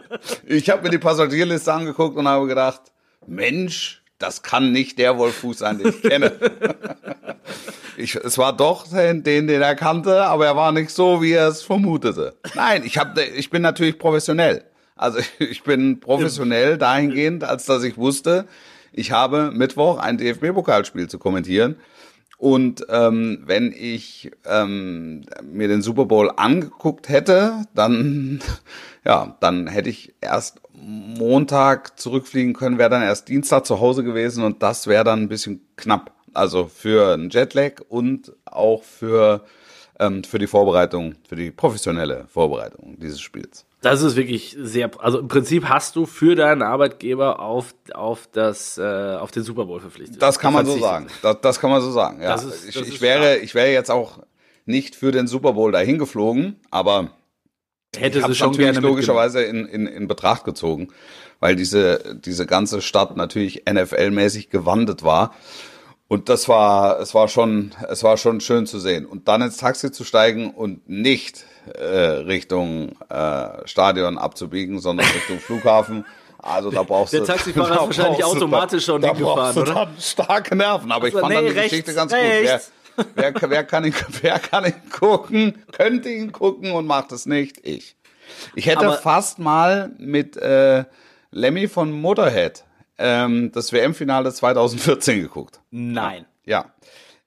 Ich 0.47 0.69
habe 0.69 0.83
mir 0.83 0.91
die 0.91 0.99
Passagierliste 0.99 1.73
angeguckt 1.73 2.17
und 2.17 2.29
habe 2.29 2.47
gedacht, 2.47 2.83
Mensch, 3.27 4.03
das 4.19 4.43
kann 4.43 4.73
nicht 4.73 4.99
der 4.99 5.17
Wolf 5.17 5.37
Fuß 5.37 5.59
sein, 5.59 5.79
den 5.79 5.89
ich 5.89 6.03
kenne. 6.03 6.33
Ich, 7.97 8.15
es 8.15 8.39
war 8.39 8.57
doch 8.57 8.89
den, 8.89 9.23
den, 9.25 9.47
den 9.47 9.61
er 9.61 9.75
kannte, 9.75 10.25
aber 10.25 10.47
er 10.47 10.57
war 10.57 10.73
nicht 10.73 10.91
so, 10.91 11.21
wie 11.21 11.33
er 11.33 11.49
es 11.49 11.63
vermutete. 11.63 12.35
Nein, 12.55 12.83
ich, 12.83 12.97
hab, 12.97 13.19
ich 13.19 13.51
bin 13.51 13.61
natürlich 13.61 13.99
professionell. 13.99 14.65
Also 14.97 15.19
ich 15.39 15.63
bin 15.65 16.01
professionell 16.01 16.79
dahingehend, 16.79 17.45
als 17.45 17.67
dass 17.67 17.83
ich 17.83 17.99
wusste, 17.99 18.47
ich 18.93 19.13
habe 19.13 19.51
Mittwoch 19.51 19.99
ein 19.99 20.17
DFB-Pokalspiel 20.17 21.09
zu 21.09 21.19
kommentieren. 21.19 21.77
Und 22.41 22.87
ähm, 22.89 23.43
wenn 23.45 23.71
ich 23.71 24.31
ähm, 24.47 25.27
mir 25.43 25.69
den 25.69 25.83
Super 25.83 26.07
Bowl 26.07 26.33
angeguckt 26.35 27.11
hätte, 27.11 27.67
dann 27.75 28.41
ja, 29.05 29.37
dann 29.41 29.67
hätte 29.67 29.91
ich 29.91 30.15
erst 30.23 30.63
Montag 30.73 32.01
zurückfliegen 32.01 32.55
können, 32.55 32.79
wäre 32.79 32.89
dann 32.89 33.03
erst 33.03 33.29
Dienstag 33.29 33.67
zu 33.67 33.81
Hause 33.81 34.05
gewesen 34.05 34.43
und 34.43 34.63
das 34.63 34.87
wäre 34.87 35.05
dann 35.05 35.21
ein 35.21 35.29
bisschen 35.29 35.61
knapp. 35.77 36.15
Also 36.33 36.67
für 36.67 37.13
einen 37.13 37.29
Jetlag 37.29 37.83
und 37.91 38.33
auch 38.47 38.85
für 38.85 39.45
ähm, 40.01 40.25
für 40.25 40.39
die 40.39 40.47
Vorbereitung, 40.49 41.15
für 41.29 41.37
die 41.37 41.51
professionelle 41.51 42.27
Vorbereitung 42.29 42.97
dieses 42.99 43.21
Spiels. 43.21 43.67
Das 43.83 44.03
ist 44.03 44.17
wirklich 44.17 44.57
sehr, 44.59 44.91
also 44.99 45.21
im 45.21 45.29
Prinzip 45.29 45.69
hast 45.69 45.97
du 45.97 46.05
für 46.07 46.35
deinen 46.35 46.63
Arbeitgeber 46.63 47.41
auf, 47.41 47.75
auf 47.95 48.29
das, 48.33 48.77
äh, 48.79 48.83
auf 48.83 49.31
den 49.31 49.43
Super 49.43 49.67
Bowl 49.67 49.81
verpflichtet. 49.81 50.21
Das 50.21 50.39
kann 50.39 50.53
man 50.53 50.67
so 50.67 50.79
sagen. 50.79 51.07
Das, 51.23 51.37
das 51.41 51.61
kann 51.61 51.71
man 51.71 51.81
so 51.81 51.91
sagen. 51.91 52.21
Ja. 52.21 52.35
Ist- 52.35 52.69
ich, 52.69 52.77
ich 52.77 53.01
wäre, 53.01 53.23
stark. 53.35 53.43
ich 53.43 53.55
wäre 53.55 53.71
jetzt 53.71 53.91
auch 53.91 54.19
nicht 54.67 54.97
für 54.97 55.13
den 55.13 55.27
Super 55.27 55.53
Bowl 55.55 55.73
dahin 55.73 55.99
geflogen, 55.99 56.57
aber 56.71 57.11
Hätte 57.97 58.23
sie 58.25 58.35
schon 58.37 58.53
gerne 58.53 58.79
logischerweise 58.79 59.43
in, 59.43 59.67
in, 59.67 59.87
in 59.87 60.07
Betracht 60.07 60.45
gezogen, 60.45 60.89
weil 61.41 61.57
diese, 61.57 62.21
diese 62.25 62.47
ganze 62.47 62.83
Stadt 62.83 63.17
natürlich 63.17 63.65
NFL-mäßig 63.67 64.49
gewandet 64.49 65.03
war. 65.03 65.35
Und 66.11 66.29
das 66.29 66.49
war, 66.49 66.99
es 66.99 67.15
war 67.15 67.29
schon, 67.29 67.71
es 67.89 68.03
war 68.03 68.17
schon 68.17 68.41
schön 68.41 68.67
zu 68.67 68.81
sehen. 68.81 69.07
Und 69.07 69.29
dann 69.29 69.43
ins 69.43 69.59
Taxi 69.59 69.93
zu 69.93 70.03
steigen 70.03 70.51
und 70.51 70.89
nicht 70.89 71.45
äh, 71.79 71.85
Richtung 71.87 72.97
äh, 73.09 73.47
Stadion 73.65 74.19
abzubiegen, 74.19 74.81
sondern 74.81 75.07
Richtung 75.07 75.39
Flughafen. 75.47 76.05
Also 76.39 76.73
da 76.73 76.83
brauchst 76.83 77.13
Der 77.13 77.21
du. 77.21 77.27
Taxifahrer 77.27 77.71
ist 77.71 77.79
da 77.79 77.87
wahrscheinlich 77.87 78.25
automatisch 78.25 78.87
schon 78.87 79.01
da 79.01 79.09
hingefahren, 79.15 79.55
du 79.55 79.61
oder? 79.63 79.75
dann 79.75 79.89
starke 80.01 80.57
Nerven. 80.57 80.91
Aber 80.91 81.07
ich 81.07 81.15
Also, 81.15 81.25
fand 81.29 81.37
dann 81.37 81.45
nee, 81.45 81.51
die 81.53 81.57
rechts, 81.59 81.71
Geschichte 81.71 81.95
ganz 81.95 82.13
gut. 82.13 82.21
rechts. 82.21 82.73
Wer, 83.15 83.35
wer, 83.41 83.51
wer, 83.51 83.65
kann 83.65 83.85
ihn, 83.85 83.95
wer 84.21 84.39
kann 84.41 84.65
ihn 84.65 84.75
gucken, 84.91 85.63
könnte 85.71 86.09
ihn 86.11 86.33
gucken 86.33 86.73
und 86.73 86.89
macht 86.89 87.13
es 87.13 87.25
nicht? 87.27 87.65
Ich. 87.65 87.95
Ich 88.57 88.67
hätte 88.67 88.87
Aber- 88.89 88.97
fast 88.97 89.39
mal 89.39 89.93
mit 89.99 90.37
äh, 90.39 90.85
Lemmy 91.31 91.69
von 91.69 91.93
Motorhead 91.93 92.65
ähm, 93.01 93.51
das 93.53 93.73
WM-Finale 93.73 94.33
2014 94.33 95.23
geguckt. 95.23 95.61
Nein. 95.71 96.27
Ja. 96.45 96.67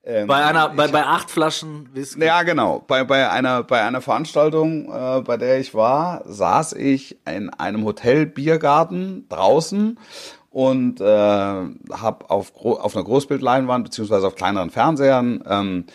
Ähm, 0.05 0.27
Bei 0.27 0.43
einer, 0.43 0.69
bei, 0.69 0.89
bei 0.89 1.05
acht 1.05 1.31
Flaschen 1.31 1.89
Whisky. 1.93 2.25
ja, 2.25 2.43
genau. 2.43 2.83
Bei, 2.87 3.05
bei, 3.05 3.29
einer, 3.29 3.63
bei 3.63 3.81
einer 3.81 4.01
Veranstaltung, 4.01 4.91
äh, 4.91 5.21
bei 5.21 5.37
der 5.37 5.59
ich 5.59 5.73
war, 5.73 6.23
saß 6.25 6.73
ich 6.73 7.17
in 7.25 7.49
einem 7.51 7.85
Hotel-Biergarten 7.85 9.27
draußen 9.29 9.97
und 10.49 10.99
äh, 10.99 11.05
habe 11.05 12.29
auf, 12.29 12.53
auf 12.55 12.95
einer 12.95 13.05
Großbildleinwand 13.05 13.85
beziehungsweise 13.85 14.27
auf 14.27 14.35
kleineren 14.35 14.69
Fernsehern 14.71 15.41
ähm, 15.49 15.85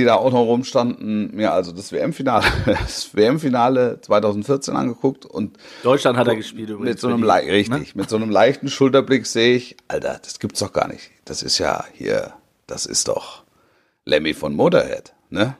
die 0.00 0.04
da 0.04 0.14
auch 0.16 0.32
noch 0.32 0.44
rumstanden, 0.44 1.34
mir 1.34 1.52
also 1.52 1.72
das 1.72 1.92
WM-Finale, 1.92 2.44
das 2.66 3.14
WM-Finale 3.14 4.00
2014 4.00 4.74
angeguckt 4.76 5.26
und 5.26 5.56
Deutschland 5.82 6.18
hat 6.18 6.26
er 6.28 6.36
gespielt 6.36 6.70
übrigens. 6.70 6.88
mit 6.88 7.00
so 7.00 7.08
einem 7.08 7.22
Le 7.22 7.40
die, 7.44 7.50
richtig, 7.50 7.94
mit 7.94 8.08
so 8.10 8.16
einem 8.16 8.30
leichten 8.30 8.68
Schulterblick 8.68 9.26
sehe 9.26 9.54
ich, 9.56 9.76
Alter, 9.88 10.18
das 10.22 10.38
gibt's 10.38 10.60
doch 10.60 10.72
gar 10.72 10.88
nicht. 10.88 11.10
Das 11.24 11.42
ist 11.42 11.58
ja 11.58 11.84
hier, 11.92 12.32
das 12.66 12.86
ist 12.86 13.08
doch 13.08 13.44
Lemmy 14.04 14.34
von 14.34 14.54
Motorhead, 14.54 15.14
ne? 15.28 15.56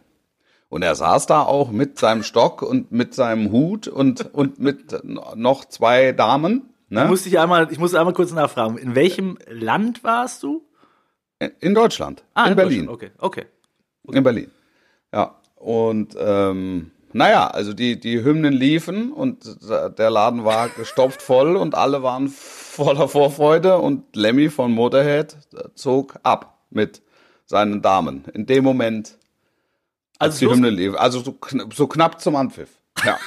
Und 0.69 0.83
er 0.83 0.95
saß 0.95 1.27
da 1.27 1.43
auch 1.43 1.71
mit 1.73 1.99
seinem 1.99 2.23
Stock 2.23 2.63
und 2.63 2.93
mit 2.93 3.13
seinem 3.15 3.51
Hut 3.51 3.89
und 3.89 4.33
und 4.33 4.61
mit 4.61 4.97
noch 5.37 5.65
zwei 5.65 6.13
Damen, 6.13 6.71
ne? 6.89 7.05
Musste 7.07 7.29
ich 7.29 7.39
einmal, 7.39 7.69
ich 7.73 7.79
muss 7.79 7.95
einmal 7.95 8.15
kurz 8.15 8.33
nachfragen. 8.33 8.79
In 8.79 8.95
welchem 8.95 9.37
Land 9.49 10.05
warst 10.05 10.43
du? 10.43 10.63
In 11.61 11.75
Deutschland, 11.75 12.23
Ah, 12.35 12.49
in 12.49 12.55
Berlin. 12.57 12.87
Deutschland. 12.87 13.13
Okay, 13.19 13.41
okay. 13.43 13.47
In 14.05 14.23
Berlin. 14.23 14.51
Ja. 15.13 15.37
Und 15.57 16.17
ähm, 16.19 16.91
naja, 17.13 17.49
also 17.49 17.73
die, 17.73 17.99
die 17.99 18.23
Hymnen 18.23 18.53
liefen 18.53 19.13
und 19.13 19.59
der 19.99 20.11
Laden 20.11 20.45
war 20.45 20.69
gestopft 20.69 21.23
voll 21.23 21.57
und 21.57 21.75
alle 21.75 22.03
waren 22.03 22.29
voller 22.29 23.09
Vorfreude 23.09 23.79
und 23.79 24.15
Lemmy 24.15 24.49
von 24.49 24.73
Motorhead 24.73 25.37
zog 25.75 26.15
ab 26.23 26.59
mit 26.71 27.03
seinen 27.47 27.83
Damen. 27.83 28.25
In 28.33 28.47
dem 28.47 28.63
Moment, 28.63 29.19
als 30.19 30.37
Also 30.37 30.47
die 30.47 30.53
Hymne 30.55 30.71
lief. 30.71 30.95
Also 30.95 31.21
so, 31.21 31.33
kn 31.33 31.69
so 31.75 31.89
knapp 31.89 32.21
zum 32.21 32.37
Anpfiff. 32.37 32.71
Ja. 33.05 33.19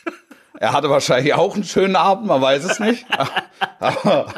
er 0.60 0.72
hatte 0.72 0.90
wahrscheinlich 0.90 1.32
auch 1.32 1.54
einen 1.54 1.64
schönen 1.64 1.96
Abend, 1.96 2.26
man 2.26 2.42
weiß 2.42 2.64
es 2.64 2.78
nicht. 2.78 3.06
Aber 3.78 4.34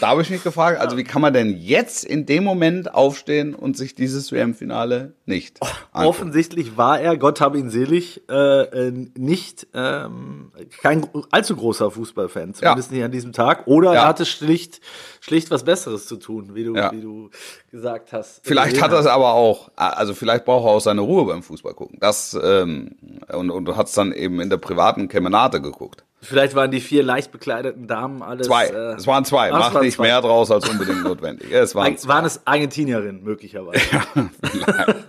da 0.00 0.08
habe 0.08 0.22
ich 0.22 0.30
mich 0.30 0.42
gefragt, 0.42 0.80
also 0.80 0.96
wie 0.96 1.04
kann 1.04 1.22
man 1.22 1.32
denn 1.32 1.56
jetzt 1.56 2.04
in 2.04 2.26
dem 2.26 2.42
Moment 2.44 2.94
aufstehen 2.94 3.54
und 3.54 3.76
sich 3.76 3.94
dieses 3.94 4.32
WM-Finale 4.32 5.14
nicht 5.26 5.60
angucken? 5.92 6.06
Offensichtlich 6.08 6.76
war 6.76 7.00
er, 7.00 7.16
Gott 7.16 7.40
habe 7.40 7.58
ihn 7.58 7.70
selig, 7.70 8.22
äh, 8.30 8.34
äh, 8.88 8.92
nicht 9.16 9.66
ähm, 9.74 10.52
kein 10.82 11.06
allzu 11.30 11.54
großer 11.56 11.90
Fußballfan, 11.90 12.54
zumindest 12.54 12.90
nicht 12.92 13.04
an 13.04 13.12
diesem 13.12 13.32
Tag. 13.32 13.66
Oder 13.66 13.92
Ja. 13.94 14.02
er 14.02 14.08
hatte 14.08 14.26
schlicht, 14.26 14.80
schlicht 15.30 15.50
was 15.52 15.62
Besseres 15.62 16.06
zu 16.06 16.16
tun, 16.16 16.50
wie 16.54 16.64
du, 16.64 16.74
Ja. 16.74 16.90
wie 16.90 17.00
du 17.00 17.30
gesagt 17.70 18.12
hast. 18.12 18.40
Vielleicht 18.42 18.82
hat 18.82 18.90
er 18.90 18.98
es 18.98 19.06
aber 19.06 19.34
auch, 19.34 19.70
also 19.76 20.12
vielleicht 20.12 20.44
braucht 20.44 20.66
er 20.66 20.72
auch 20.72 20.80
seine 20.80 21.02
Ruhe 21.02 21.24
beim 21.24 21.44
Fußball 21.44 21.72
gucken. 21.74 21.98
Das 22.00 22.36
ähm, 22.42 22.96
und, 23.32 23.50
und 23.50 23.64
du 23.64 23.76
hast 23.76 23.96
dann 23.96 24.10
eben 24.12 24.40
in 24.40 24.50
der 24.50 24.56
privaten 24.56 25.06
Kemenate 25.06 25.60
geguckt. 25.60 26.02
Vielleicht 26.22 26.54
waren 26.54 26.70
die 26.70 26.80
vier 26.82 27.02
leicht 27.02 27.30
bekleideten 27.32 27.86
Damen 27.86 28.22
alles. 28.22 28.46
Zwei. 28.48 28.66
Äh, 28.66 28.94
es 28.94 29.06
waren 29.06 29.24
zwei. 29.24 29.48
Es 29.48 29.52
Mach 29.54 29.72
waren 29.72 29.84
nicht 29.84 29.94
zwei. 29.96 30.02
mehr 30.08 30.20
draus 30.20 30.50
als 30.50 30.68
unbedingt 30.68 31.02
notwendig. 31.04 31.50
Es 31.50 31.74
waren, 31.74 31.94
Eig- 31.94 32.06
waren 32.08 32.24
es 32.26 32.40
Argentinierinnen 32.44 33.22
möglicherweise. 33.24 33.80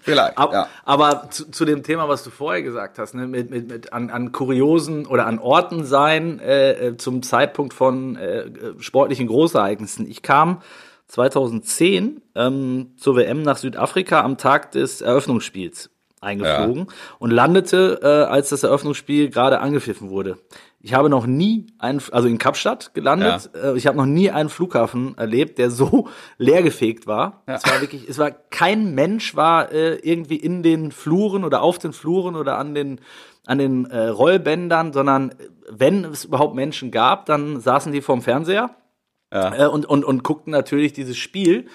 vielleicht. 0.00 0.38
Ab, 0.38 0.52
ja. 0.52 0.68
Aber 0.84 1.28
zu, 1.30 1.50
zu 1.50 1.64
dem 1.64 1.82
Thema, 1.82 2.08
was 2.08 2.22
du 2.22 2.30
vorher 2.30 2.62
gesagt 2.62 2.98
hast, 3.00 3.14
ne, 3.14 3.26
mit, 3.26 3.50
mit, 3.50 3.68
mit 3.68 3.92
an, 3.92 4.10
an 4.10 4.30
kuriosen 4.30 5.06
oder 5.06 5.26
an 5.26 5.40
Orten 5.40 5.84
sein 5.84 6.38
äh, 6.38 6.72
äh, 6.88 6.96
zum 6.96 7.22
Zeitpunkt 7.24 7.74
von 7.74 8.14
äh, 8.16 8.42
äh, 8.42 8.74
sportlichen 9.22 9.26
Großereignissen. 9.28 10.10
Ich 10.10 10.22
kam 10.22 10.62
2010 11.08 12.22
ähm, 12.34 12.92
zur 12.96 13.16
WM 13.16 13.42
nach 13.42 13.56
Südafrika 13.56 14.22
am 14.22 14.38
Tag 14.38 14.72
des 14.72 15.00
Eröffnungsspiels 15.00 15.90
eingeflogen 16.20 16.86
und 17.18 17.32
landete, 17.32 17.98
äh, 18.00 18.30
als 18.30 18.50
das 18.50 18.62
Eröffnungsspiel 18.62 19.28
gerade 19.28 19.58
angepfiffen 19.58 20.08
wurde. 20.08 20.38
Ich 20.80 20.94
habe 20.94 21.08
noch 21.08 21.26
nie 21.26 21.66
einen, 21.78 22.00
also 22.12 22.28
in 22.28 22.38
Kapstadt 22.38 22.94
gelandet, 22.94 23.50
äh, 23.54 23.76
ich 23.76 23.88
habe 23.88 23.96
noch 23.96 24.06
nie 24.06 24.30
einen 24.30 24.48
Flughafen 24.48 25.18
erlebt, 25.18 25.58
der 25.58 25.70
so 25.70 26.08
leergefegt 26.38 27.08
war. 27.08 27.42
Es 27.46 27.64
war 27.66 27.80
wirklich, 27.80 28.08
es 28.08 28.18
war 28.18 28.30
kein 28.30 28.94
Mensch 28.94 29.34
war 29.34 29.72
äh, 29.72 29.96
irgendwie 29.96 30.36
in 30.36 30.62
den 30.62 30.92
Fluren 30.92 31.44
oder 31.44 31.60
auf 31.62 31.78
den 31.78 31.92
Fluren 31.92 32.36
oder 32.36 32.56
an 32.56 32.74
den 32.74 33.00
an 33.44 33.58
den 33.58 33.86
äh, 33.86 34.06
Rollbändern, 34.06 34.92
sondern 34.92 35.30
äh, 35.30 35.34
wenn 35.68 36.04
es 36.04 36.24
überhaupt 36.24 36.54
Menschen 36.54 36.92
gab, 36.92 37.26
dann 37.26 37.60
saßen 37.60 37.92
die 37.92 38.00
vorm 38.00 38.22
Fernseher 38.22 38.70
äh, 39.32 39.66
und, 39.66 39.86
und, 39.86 40.04
und 40.04 40.22
guckten 40.24 40.50
natürlich 40.52 40.92
dieses 40.92 41.16
Spiel. 41.16 41.66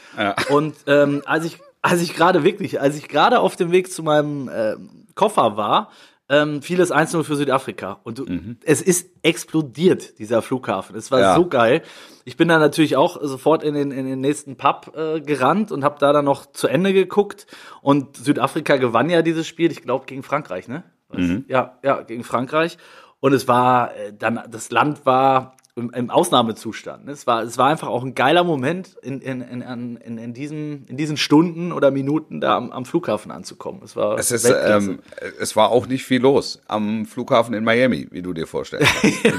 Und 0.49 0.75
ähm, 0.87 1.21
als 1.25 1.45
ich, 1.45 1.57
als 1.81 2.01
ich 2.01 2.15
gerade 2.15 2.43
wirklich, 2.43 2.79
als 2.81 2.95
ich 2.97 3.07
gerade 3.07 3.39
auf 3.39 3.55
dem 3.55 3.71
Weg 3.71 3.91
zu 3.91 4.03
meinem 4.03 4.49
ähm, 4.53 4.89
Koffer 5.15 5.57
war, 5.57 5.89
ähm, 6.29 6.61
fiel 6.61 6.81
es 6.81 6.91
1-0 6.91 7.23
für 7.23 7.35
Südafrika. 7.37 7.99
Und 8.03 8.19
du, 8.19 8.25
es 8.65 8.81
ist 8.81 9.09
explodiert, 9.23 10.19
dieser 10.19 10.41
Flughafen. 10.41 10.95
Es 10.95 11.09
war 11.09 11.19
Ja. 11.21 11.35
so 11.35 11.47
geil. 11.47 11.81
Ich 12.25 12.35
bin 12.35 12.49
dann 12.49 12.59
natürlich 12.59 12.97
auch 12.97 13.17
sofort 13.21 13.63
in 13.63 13.73
den, 13.73 13.91
in 13.91 14.05
den 14.05 14.19
nächsten 14.19 14.57
Pub 14.57 14.93
äh, 14.97 15.21
gerannt 15.21 15.71
und 15.71 15.83
habe 15.85 15.95
da 15.99 16.11
dann 16.11 16.25
noch 16.25 16.45
zu 16.51 16.67
Ende 16.67 16.91
geguckt. 16.93 17.47
Und 17.81 18.17
Südafrika 18.17 18.75
gewann 18.75 19.09
ja 19.09 19.21
dieses 19.21 19.47
Spiel, 19.47 19.71
ich 19.71 19.81
glaube, 19.81 20.05
gegen 20.05 20.23
Frankreich, 20.23 20.67
ne? 20.67 20.83
Was? 21.09 21.21
Ja, 21.47 21.77
ja, 21.83 22.01
gegen 22.01 22.25
Frankreich. 22.25 22.77
Und 23.21 23.33
es 23.33 23.47
war 23.47 23.95
äh, 23.95 24.11
dann, 24.13 24.41
das 24.51 24.69
Land 24.69 25.05
war 25.05 25.55
im, 25.77 25.91
im 25.91 26.09
Ausnahmezustand. 26.09 27.07
Es 27.07 27.27
war, 27.27 27.43
es 27.43 27.57
war 27.57 27.67
einfach 27.67 27.87
auch 27.87 28.03
ein 28.03 28.15
geiler 28.15 28.43
Moment, 28.43 28.95
in, 29.01 29.21
in, 29.21 29.41
in, 29.41 29.61
in, 29.61 30.17
in, 30.17 30.33
diesen, 30.33 30.85
in 30.87 30.97
diesen 30.97 31.15
Stunden 31.17 31.71
oder 31.71 31.91
Minuten 31.91 32.41
da 32.41 32.57
am, 32.57 32.71
am 32.71 32.85
Flughafen 32.85 33.31
anzukommen. 33.31 33.81
Es 33.83 33.95
war 33.95 34.17
Es, 34.17 34.31
ist, 34.31 34.45
ähm, 34.45 34.99
es 35.39 35.55
war 35.55 35.69
auch 35.69 35.87
nicht 35.87 36.03
viel 36.03 36.21
los 36.21 36.59
am 36.67 37.05
Flughafen 37.05 37.53
in 37.53 37.63
Miami, 37.63 38.07
wie 38.11 38.21
du 38.21 38.33
dir 38.33 38.47
vorstellst. 38.47 38.91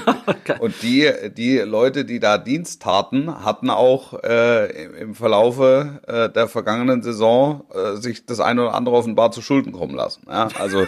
Und 0.60 0.74
die, 0.82 1.10
die 1.36 1.58
Leute, 1.58 2.04
die 2.04 2.20
da 2.20 2.38
Dienst 2.38 2.82
taten, 2.82 3.44
hatten 3.44 3.68
auch 3.70 4.14
äh, 4.22 4.84
im- 4.84 4.94
im 4.94 5.14
Verlaufe 5.14 6.00
äh, 6.06 6.28
der 6.30 6.48
vergangenen 6.48 7.02
Saison 7.02 7.64
äh, 7.74 7.96
sich 7.96 8.24
das 8.26 8.40
eine 8.40 8.62
oder 8.62 8.74
andere 8.74 8.94
offenbar 8.96 9.30
zu 9.32 9.42
Schulden 9.42 9.72
kommen 9.72 9.94
lassen. 9.94 10.22
Ja? 10.28 10.48
Also, 10.58 10.86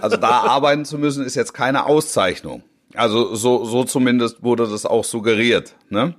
also 0.00 0.16
da 0.16 0.28
arbeiten 0.40 0.84
zu 0.84 0.98
müssen, 0.98 1.24
ist 1.24 1.34
jetzt 1.34 1.54
keine 1.54 1.86
Auszeichnung. 1.86 2.62
Also 2.94 3.34
so, 3.34 3.64
so 3.64 3.84
zumindest 3.84 4.42
wurde 4.42 4.66
das 4.68 4.86
auch 4.86 5.04
suggeriert. 5.04 5.74
Ne? 5.90 6.14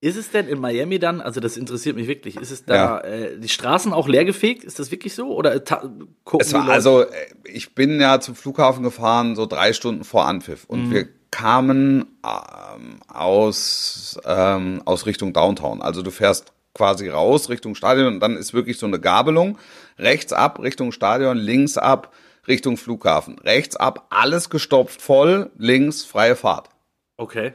Ist 0.00 0.16
es 0.16 0.30
denn 0.30 0.48
in 0.48 0.60
Miami 0.60 0.98
dann, 0.98 1.22
also 1.22 1.40
das 1.40 1.56
interessiert 1.56 1.96
mich 1.96 2.06
wirklich, 2.08 2.36
ist 2.36 2.50
es 2.50 2.66
da 2.66 2.74
Ja. 2.74 2.98
äh, 3.00 3.38
die 3.38 3.48
Straßen 3.48 3.92
auch 3.94 4.06
leergefegt? 4.06 4.62
Ist 4.62 4.78
das 4.78 4.90
wirklich 4.90 5.14
so? 5.14 5.34
Oder 5.34 5.64
ta- 5.64 5.88
gucken 6.24 6.46
Es 6.46 6.52
war 6.52 6.68
also, 6.68 7.02
äh, 7.02 7.06
ich 7.44 7.74
bin 7.74 7.98
ja 7.98 8.20
zum 8.20 8.34
Flughafen 8.34 8.82
gefahren, 8.82 9.34
so 9.34 9.46
drei 9.46 9.72
Stunden 9.72 10.04
vor 10.04 10.26
Anpfiff. 10.26 10.64
Und 10.64 10.90
wir 10.90 11.08
kamen 11.30 12.04
ähm, 12.22 12.96
aus, 13.08 14.18
ähm, 14.26 14.82
aus 14.84 15.06
Richtung 15.06 15.32
Downtown. 15.32 15.80
Also 15.80 16.02
du 16.02 16.10
fährst 16.10 16.52
quasi 16.74 17.08
raus 17.08 17.48
Richtung 17.48 17.74
Stadion 17.74 18.06
und 18.08 18.20
dann 18.20 18.36
ist 18.36 18.52
wirklich 18.52 18.78
so 18.78 18.86
eine 18.86 19.00
Gabelung. 19.00 19.58
Rechts 19.98 20.32
ab 20.32 20.60
Richtung 20.60 20.92
Stadion, 20.92 21.38
links 21.38 21.78
ab 21.78 22.12
Richtung 22.46 22.76
Flughafen. 22.76 23.38
Rechts 23.38 23.76
ab, 23.76 24.06
alles 24.10 24.50
gestopft 24.50 25.00
voll, 25.00 25.50
links 25.56 26.04
freie 26.04 26.36
Fahrt. 26.36 26.68
Okay. 27.16 27.52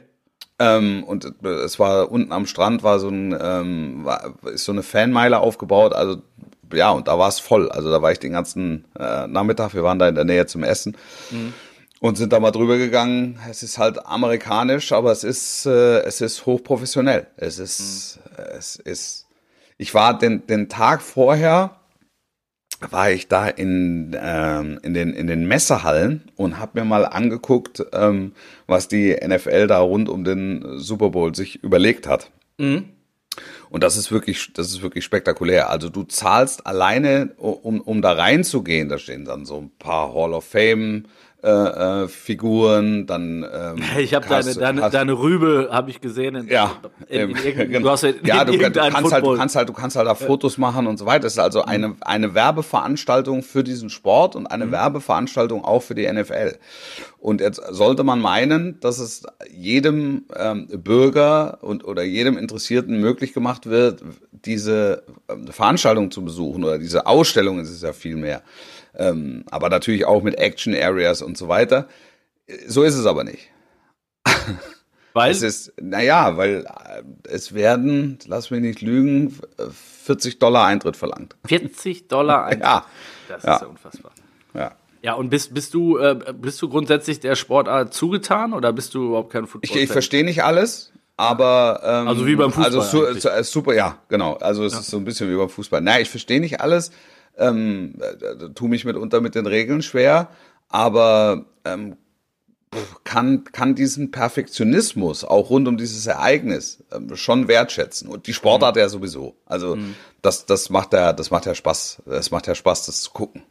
Ähm, 0.58 1.04
und 1.04 1.24
es 1.44 1.78
war 1.78 2.10
unten 2.10 2.32
am 2.32 2.46
Strand 2.46 2.82
war 2.82 3.00
so 3.00 3.08
ein 3.08 3.36
ähm, 3.40 4.04
war, 4.04 4.34
ist 4.52 4.64
so 4.64 4.72
eine 4.72 4.82
Fanmeile 4.82 5.40
aufgebaut. 5.40 5.94
Also 5.94 6.22
ja, 6.72 6.90
und 6.90 7.08
da 7.08 7.18
war 7.18 7.28
es 7.28 7.40
voll. 7.40 7.70
Also 7.70 7.90
da 7.90 8.02
war 8.02 8.12
ich 8.12 8.18
den 8.18 8.32
ganzen 8.32 8.84
äh, 8.98 9.26
Nachmittag. 9.26 9.74
Wir 9.74 9.82
waren 9.82 9.98
da 9.98 10.06
in 10.08 10.14
der 10.14 10.24
Nähe 10.24 10.46
zum 10.46 10.62
Essen 10.62 10.96
und 12.00 12.16
sind 12.16 12.32
da 12.32 12.40
mal 12.40 12.50
drüber 12.50 12.76
gegangen. 12.76 13.38
Es 13.48 13.62
ist 13.62 13.78
halt 13.78 14.04
amerikanisch, 14.06 14.92
aber 14.92 15.12
es 15.12 15.24
ist 15.24 15.66
äh, 15.66 16.00
es 16.00 16.20
ist 16.20 16.44
hochprofessionell. 16.44 17.26
Es 17.36 17.58
ist 17.58 18.18
es 18.36 18.76
ist. 18.76 19.26
Ich 19.78 19.94
war 19.94 20.18
den 20.18 20.46
den 20.46 20.68
Tag 20.68 21.00
vorher 21.00 21.79
war 22.88 23.10
ich 23.10 23.28
da 23.28 23.46
in, 23.46 24.16
ähm, 24.18 24.78
in, 24.82 24.94
den, 24.94 25.12
in 25.12 25.26
den 25.26 25.46
Messehallen 25.46 26.30
und 26.36 26.58
habe 26.58 26.80
mir 26.80 26.86
mal 26.86 27.04
angeguckt, 27.04 27.84
ähm, 27.92 28.32
was 28.66 28.88
die 28.88 29.14
NFL 29.14 29.66
da 29.66 29.80
rund 29.80 30.08
um 30.08 30.24
den 30.24 30.78
Super 30.78 31.10
Bowl 31.10 31.34
sich 31.34 31.62
überlegt 31.62 32.06
hat. 32.06 32.30
Und 33.70 33.84
das 33.84 33.96
ist 33.96 34.10
wirklich, 34.10 34.52
das 34.54 34.68
ist 34.68 34.82
wirklich 34.82 35.04
spektakulär. 35.04 35.70
Also 35.70 35.88
du 35.88 36.02
zahlst 36.02 36.66
alleine, 36.66 37.30
um, 37.36 37.80
um 37.80 38.02
da 38.02 38.12
reinzugehen, 38.12 38.88
da 38.88 38.98
stehen 38.98 39.24
dann 39.24 39.44
so 39.44 39.58
ein 39.58 39.70
paar 39.78 40.12
Hall 40.12 40.34
of 40.34 40.44
Fame 40.44 41.04
äh, 41.42 41.48
äh, 42.04 42.08
Figuren, 42.08 43.06
dann 43.06 43.44
ähm, 43.50 43.76
Ich 43.98 44.14
habe 44.14 44.26
deine, 44.28 44.54
deine, 44.54 44.82
hast- 44.82 44.92
deine 44.94 45.18
Rübe, 45.18 45.68
habe 45.72 45.90
ich 45.90 46.00
gesehen. 46.00 46.34
In, 46.34 46.48
ja, 46.48 46.72
in, 47.08 47.30
in, 47.30 47.36
irgendein- 47.36 47.68
genau. 47.70 47.80
du 47.86 47.90
hast 47.90 48.02
ja, 48.02 48.10
in 48.10 48.26
ja, 48.26 48.44
du, 48.44 48.52
du 48.52 48.58
kannst 48.58 48.76
halt, 48.82 48.94
du 48.94 49.08
Football- 49.10 49.36
kannst 49.38 49.56
halt, 49.56 49.68
du 49.68 49.72
kannst 49.72 49.96
halt 49.96 50.06
da 50.06 50.14
Fotos 50.14 50.58
machen 50.58 50.86
und 50.86 50.98
so 50.98 51.06
weiter. 51.06 51.26
Es 51.26 51.34
ist 51.34 51.38
also 51.38 51.62
eine, 51.64 51.96
eine 52.02 52.34
Werbeveranstaltung 52.34 53.42
für 53.42 53.64
diesen 53.64 53.90
Sport 53.90 54.36
und 54.36 54.46
eine 54.48 54.70
Werbeveranstaltung 54.70 55.64
auch 55.64 55.82
für 55.82 55.94
die 55.94 56.10
NFL. 56.10 56.56
Und 57.18 57.40
jetzt 57.40 57.60
sollte 57.70 58.02
man 58.04 58.20
meinen, 58.20 58.78
dass 58.80 58.98
es 58.98 59.22
jedem 59.52 60.24
ähm, 60.36 60.66
Bürger 60.68 61.58
und 61.62 61.84
oder 61.84 62.02
jedem 62.02 62.38
Interessierten 62.38 63.00
möglich 63.00 63.32
gemacht 63.34 63.66
wird, 63.66 64.02
diese 64.44 65.02
ähm, 65.28 65.46
Veranstaltung 65.48 66.10
zu 66.10 66.24
besuchen 66.24 66.64
oder 66.64 66.78
diese 66.78 67.06
Ausstellung 67.06 67.60
ist 67.60 67.70
es 67.70 67.82
ja 67.82 67.92
viel 67.92 68.16
mehr. 68.16 68.42
Ähm, 68.96 69.44
aber 69.50 69.68
natürlich 69.68 70.04
auch 70.04 70.22
mit 70.22 70.36
Action 70.38 70.74
Areas 70.74 71.22
und 71.22 71.36
so 71.38 71.48
weiter. 71.48 71.88
So 72.66 72.82
ist 72.82 72.94
es 72.96 73.06
aber 73.06 73.24
nicht. 73.24 73.48
Weil? 75.12 75.32
Es 75.32 75.42
ist, 75.42 75.72
naja, 75.80 76.36
weil 76.36 76.64
äh, 76.66 77.02
es 77.28 77.52
werden, 77.52 78.18
lass 78.26 78.50
mich 78.52 78.60
nicht 78.60 78.80
lügen, 78.80 79.36
40 80.04 80.38
Dollar 80.38 80.66
Eintritt 80.66 80.96
verlangt. 80.96 81.34
40 81.46 82.06
Dollar 82.06 82.44
Eintritt. 82.46 82.62
Ja. 82.62 82.84
Das 83.28 83.42
Ja. 83.42 83.54
ist 83.56 83.62
ja 83.62 83.66
unfassbar. 83.68 84.12
Ja. 84.54 84.72
Ja, 85.02 85.14
und 85.14 85.30
bist, 85.30 85.52
bist 85.54 85.72
du, 85.74 85.96
äh, 85.98 86.32
bist 86.34 86.60
du 86.62 86.68
grundsätzlich 86.68 87.18
der 87.20 87.34
Sportart 87.34 87.92
zugetan 87.94 88.52
oder 88.52 88.72
bist 88.72 88.94
du 88.94 89.06
überhaupt 89.08 89.32
kein 89.32 89.46
Football? 89.46 89.76
Ich, 89.76 89.82
ich 89.84 89.90
verstehe 89.90 90.24
nicht 90.24 90.44
alles, 90.44 90.92
aber 91.16 91.80
ähm, 91.82 92.06
Also 92.08 92.26
wie 92.26 92.36
beim 92.36 92.52
Fußball 92.52 92.66
Also 92.66 92.80
su 92.82 93.06
eigentlich. 93.06 93.24
äh, 93.24 93.42
super, 93.42 93.74
ja, 93.74 93.98
genau. 94.08 94.34
Also 94.34 94.64
es 94.64 94.74
ist 94.74 94.88
so 94.90 94.98
ein 94.98 95.04
bisschen 95.04 95.28
wie 95.32 95.36
beim 95.36 95.48
Fußball. 95.48 95.80
Nein, 95.80 96.02
ich 96.02 96.10
verstehe 96.10 96.38
nicht 96.40 96.60
alles. 96.60 96.92
Ähm, 97.40 97.94
äh, 98.00 98.50
tu 98.54 98.68
mich 98.68 98.84
mitunter 98.84 99.20
mit 99.20 99.34
den 99.34 99.46
Regeln 99.46 99.82
schwer, 99.82 100.28
aber 100.68 101.46
ähm, 101.64 101.96
kann 103.02 103.42
kann 103.44 103.74
diesen 103.74 104.12
Perfektionismus 104.12 105.24
auch 105.24 105.50
rund 105.50 105.66
um 105.66 105.76
dieses 105.76 106.06
Ereignis 106.06 106.84
ähm, 106.92 107.16
schon 107.16 107.48
wertschätzen 107.48 108.08
und 108.08 108.28
die 108.28 108.32
Sportart 108.34 108.76
Mhm. 108.76 108.80
ja 108.80 108.88
sowieso. 108.88 109.34
Also 109.46 109.76
das 110.22 110.46
das 110.46 110.70
macht 110.70 110.92
ja 110.92 111.12
das 111.12 111.30
macht 111.32 111.46
ja 111.46 111.54
Spaß. 111.56 112.02
Es 112.06 112.30
macht 112.30 112.46
ja 112.46 112.54
Spaß, 112.54 112.86
das 112.86 113.00
zu 113.00 113.10
gucken. 113.10 113.42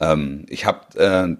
Ähm, 0.00 0.46
ich 0.48 0.66
habe 0.66 0.98
äh, 0.98 1.36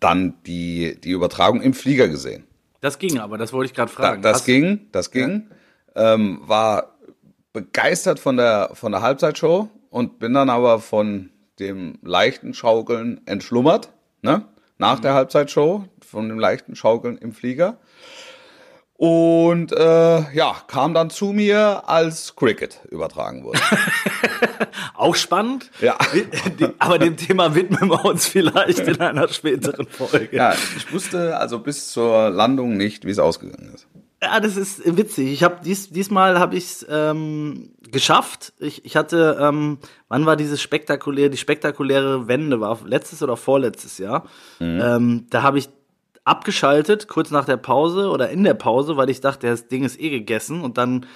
dann 0.00 0.34
die 0.46 0.98
die 1.00 1.10
Übertragung 1.12 1.60
im 1.62 1.74
Flieger 1.74 2.08
gesehen. 2.08 2.44
Das 2.80 2.98
ging 2.98 3.18
aber, 3.18 3.38
das 3.38 3.52
wollte 3.52 3.66
ich 3.70 3.74
gerade 3.76 3.92
Da, 3.92 3.96
fragen. 3.96 4.22
das 4.22 4.38
Hast- 4.38 4.44
ging, 4.46 4.88
das 4.90 5.10
ging. 5.12 5.48
Ähm, 5.94 6.40
war 6.44 6.96
begeistert 7.52 8.18
von 8.18 8.36
der 8.36 8.70
von 8.74 8.90
der 8.92 9.02
Halbzeitshow 9.02 9.68
und 9.90 10.18
bin 10.18 10.34
dann 10.34 10.50
aber 10.50 10.78
von 10.78 11.30
dem 11.58 11.98
leichten 12.02 12.54
Schaukeln 12.54 13.20
entschlummert, 13.26 13.90
ne? 14.22 14.44
Nach 14.80 15.00
der 15.00 15.14
Halbzeitshow, 15.14 15.84
von 16.00 16.28
dem 16.28 16.38
leichten 16.38 16.76
Schaukeln 16.76 17.18
im 17.18 17.32
Flieger. 17.32 17.78
Und 18.98 19.70
äh, 19.72 20.32
ja, 20.34 20.56
kam 20.66 20.92
dann 20.92 21.08
zu 21.08 21.26
mir, 21.26 21.88
als 21.88 22.34
Cricket 22.34 22.80
übertragen 22.90 23.44
wurde. 23.44 23.60
Auch 24.94 25.14
spannend. 25.14 25.70
Ja. 25.80 25.96
Aber 26.80 26.98
dem 26.98 27.16
Thema 27.16 27.54
widmen 27.54 27.90
wir 27.90 28.04
uns 28.04 28.26
vielleicht 28.26 28.80
in 28.80 29.00
einer 29.00 29.28
späteren 29.28 29.86
Folge. 29.86 30.28
ja, 30.32 30.52
ich 30.76 30.92
wusste 30.92 31.38
also 31.38 31.60
bis 31.60 31.92
zur 31.92 32.30
Landung 32.30 32.76
nicht, 32.76 33.04
wie 33.04 33.10
es 33.10 33.20
ausgegangen 33.20 33.72
ist. 33.72 33.86
Ja, 34.20 34.40
das 34.40 34.56
ist 34.56 34.96
witzig. 34.96 35.28
Ich 35.28 35.44
habe 35.44 35.60
dies, 35.64 35.90
diesmal 35.90 36.40
habe 36.40 36.56
ich 36.56 36.64
es 36.64 36.86
ähm, 36.90 37.70
geschafft. 37.90 38.52
Ich, 38.58 38.84
ich 38.84 38.96
hatte, 38.96 39.38
ähm, 39.40 39.78
wann 40.08 40.26
war 40.26 40.36
dieses 40.36 40.60
spektakuläre, 40.60 41.30
die 41.30 41.36
spektakuläre 41.36 42.26
Wende 42.26 42.60
war 42.60 42.78
letztes 42.84 43.22
oder 43.22 43.36
vorletztes 43.36 43.98
Jahr. 43.98 44.24
Ähm, 44.60 45.26
da 45.30 45.42
habe 45.42 45.58
ich 45.58 45.68
abgeschaltet 46.24 47.08
kurz 47.08 47.30
nach 47.30 47.44
der 47.44 47.56
Pause 47.56 48.10
oder 48.10 48.28
in 48.30 48.42
der 48.42 48.54
Pause, 48.54 48.96
weil 48.96 49.08
ich 49.08 49.20
dachte, 49.20 49.46
das 49.46 49.68
Ding 49.68 49.84
ist 49.84 50.00
eh 50.00 50.10
gegessen. 50.10 50.62
Und 50.62 50.78
dann 50.78 51.06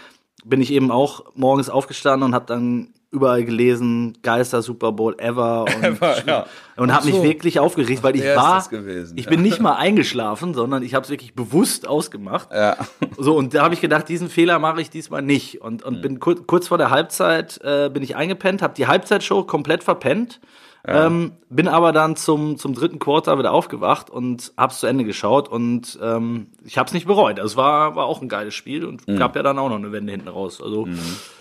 bin 0.45 0.61
ich 0.61 0.73
eben 0.73 0.91
auch 0.91 1.25
morgens 1.35 1.71
aufgestanden 1.71 2.29
und 2.29 2.35
habe 2.35 2.47
dann 2.47 2.95
überall 3.13 3.45
gelesen, 3.45 4.15
Geister 4.23 4.63
Super 4.63 4.91
Bowl 4.91 5.15
ever 5.19 5.63
und, 5.77 5.85
Ever, 5.85 6.27
ja. 6.27 6.47
und 6.77 6.93
habe 6.93 7.05
so. 7.05 7.11
mich 7.11 7.23
wirklich 7.23 7.61
aufgeregt, 7.61 8.03
weil 8.03 8.17
ich 8.17 8.25
war, 8.25 8.67
gewesen, 8.69 9.17
ich 9.17 9.27
ja. 9.27 9.31
bin 9.31 9.43
nicht 9.43 9.61
mal 9.61 9.75
eingeschlafen, 9.75 10.55
sondern 10.55 10.83
ich 10.83 10.95
habe 10.95 11.05
es 11.05 11.11
wirklich 11.11 11.35
bewusst 11.35 11.87
ausgemacht. 11.87 12.49
Ja. 12.51 12.77
So, 13.19 13.37
und 13.37 13.55
da 13.55 13.63
habe 13.63 13.75
ich 13.75 13.81
gedacht, 13.81 14.09
diesen 14.09 14.31
Fehler 14.31 14.59
mache 14.59 14.81
ich 14.81 14.89
diesmal 14.89 15.23
nicht. 15.23 15.61
Und, 15.61 15.83
und 15.83 16.01
bin 16.01 16.19
kur 16.19 16.47
kurz 16.47 16.69
vor 16.69 16.79
der 16.79 16.91
Halbzeit 16.91 17.61
äh, 17.63 17.91
bin 17.91 18.03
ich 18.03 18.17
eingepennt, 18.17 18.63
habe 18.63 18.75
die 18.75 18.87
Halbzeitshow 18.87 19.45
komplett 19.45 19.85
verpennt. 19.85 20.41
Ähm, 20.85 21.33
bin 21.49 21.69
aber 21.69 21.93
dann 21.93 22.17
zum, 22.17 22.57
zum 22.57 22.75
dritten 22.75 22.99
Quarter 22.99 23.39
wieder 23.39 23.53
aufgewacht 23.53 24.11
und 24.11 24.53
hab's 24.57 24.81
zu 24.81 24.89
Ende 24.89 25.05
geschaut 25.05 25.49
und 25.49 25.97
ähm, 26.03 26.49
ich 26.65 26.77
hab's 26.77 26.93
nicht 26.93 27.07
bereut. 27.07 27.39
Also 27.39 27.53
Es 27.53 27.57
war, 27.57 27.95
war 27.95 28.07
auch 28.07 28.21
ein 28.21 28.29
geiles 28.29 28.55
Spiel 28.55 28.85
und 28.85 29.07
gab 29.07 29.37
ja 29.37 29.45
dann 29.45 29.61
auch 29.61 29.69
noch 29.69 29.77
eine 29.77 29.93
Wende 29.93 30.11
hinten 30.11 30.27
raus. 30.27 30.61
Also 30.61 30.89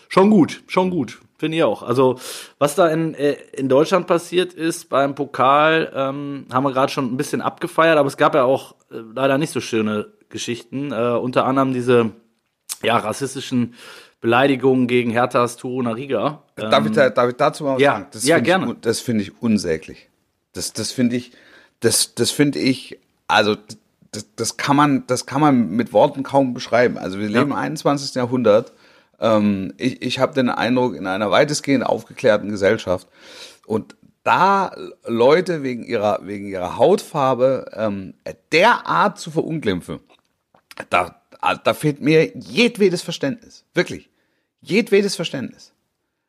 schon 0.10 0.30
gut, 0.30 0.63
schon 0.68 0.92
gut, 0.92 1.20
finde 1.41 1.57
ich 1.57 1.63
auch. 1.63 1.81
Also 1.81 2.19
was 2.60 2.75
da 2.75 2.88
in, 2.88 3.15
äh, 3.15 3.36
in 3.53 3.67
Deutschland 3.67 4.05
passiert 4.05 4.53
ist 4.53 4.89
beim 4.89 5.15
Pokal, 5.15 5.91
ähm, 5.93 6.45
haben 6.53 6.63
wir 6.63 6.71
gerade 6.71 6.91
schon 6.91 7.12
ein 7.12 7.17
bisschen 7.17 7.41
abgefeiert, 7.41 7.98
aber 7.98 8.07
es 8.07 8.15
gab 8.15 8.36
ja 8.36 8.43
auch 8.43 8.75
äh, 8.91 9.00
leider 9.13 9.38
nicht 9.39 9.51
so 9.51 9.60
schöne 9.60 10.07
Geschichten. 10.29 10.91
Äh, 10.91 11.17
unter 11.17 11.45
anderem 11.45 11.74
diese 11.74 12.12
ja, 12.83 12.95
rassistischen 12.98 13.74
Beleidigungen 14.21 14.86
gegen 14.88 15.10
Herthas 15.10 15.57
Turuna 15.57 15.91
Riga. 15.91 16.43
Darf, 16.55 16.86
ich 16.86 16.91
da, 16.91 17.10
darf 17.10 17.29
ich 17.29 17.36
dazu 17.36 17.63
mal 17.63 17.74
was 17.74 17.81
ja. 17.81 17.93
sagen? 17.93 18.07
Das 18.12 18.25
Ja, 18.25 18.39
gerne. 18.39 18.74
Ich, 18.74 18.79
das 18.81 19.00
finde 19.00 19.24
ich 19.24 19.41
unsäglich. 19.41 20.10
Das, 20.53 20.74
das 20.74 20.91
finde 20.91 21.15
ich, 21.15 21.31
das, 21.79 22.13
das 22.13 22.29
finde 22.29 22.60
ich, 22.60 23.00
also 23.27 23.55
das, 24.12 24.27
das 24.36 24.57
kann 24.57 24.75
man, 24.75 25.07
das 25.07 25.25
kann 25.25 25.41
man 25.41 25.69
mit 25.71 25.91
Worten 25.91 26.21
kaum 26.21 26.53
beschreiben. 26.53 27.00
Also 27.00 27.17
wir 27.17 27.27
leben 27.27 27.51
im 27.51 27.53
21. 27.53 28.13
Jahrhundert. 28.13 28.74
Ähm, 29.22 29.74
ich 29.78 30.01
ich 30.01 30.20
habe 30.20 30.34
den 30.34 30.50
Eindruck, 30.50 30.96
in 30.96 31.08
einer 31.08 31.32
weitestgehend 31.32 31.86
aufgeklärten 31.86 32.50
Gesellschaft 32.50 33.07
und 33.66 33.96
da 34.24 34.72
Leute 35.05 35.64
wegen 35.64 35.84
ihrer, 35.84 36.20
wegen 36.24 36.48
ihrer 36.48 36.77
Hautfarbe 36.77 37.72
ähm, 37.74 38.14
derart 38.51 39.18
zu 39.18 39.31
verunglimpfen, 39.31 40.00
da, 40.90 41.22
da 41.64 41.74
fehlt 41.74 42.01
mir 42.01 42.36
jedwedes 42.36 43.01
Verständnis. 43.01 43.66
Wirklich. 43.74 44.10
Jedwedes 44.62 45.16
Verständnis. 45.16 45.74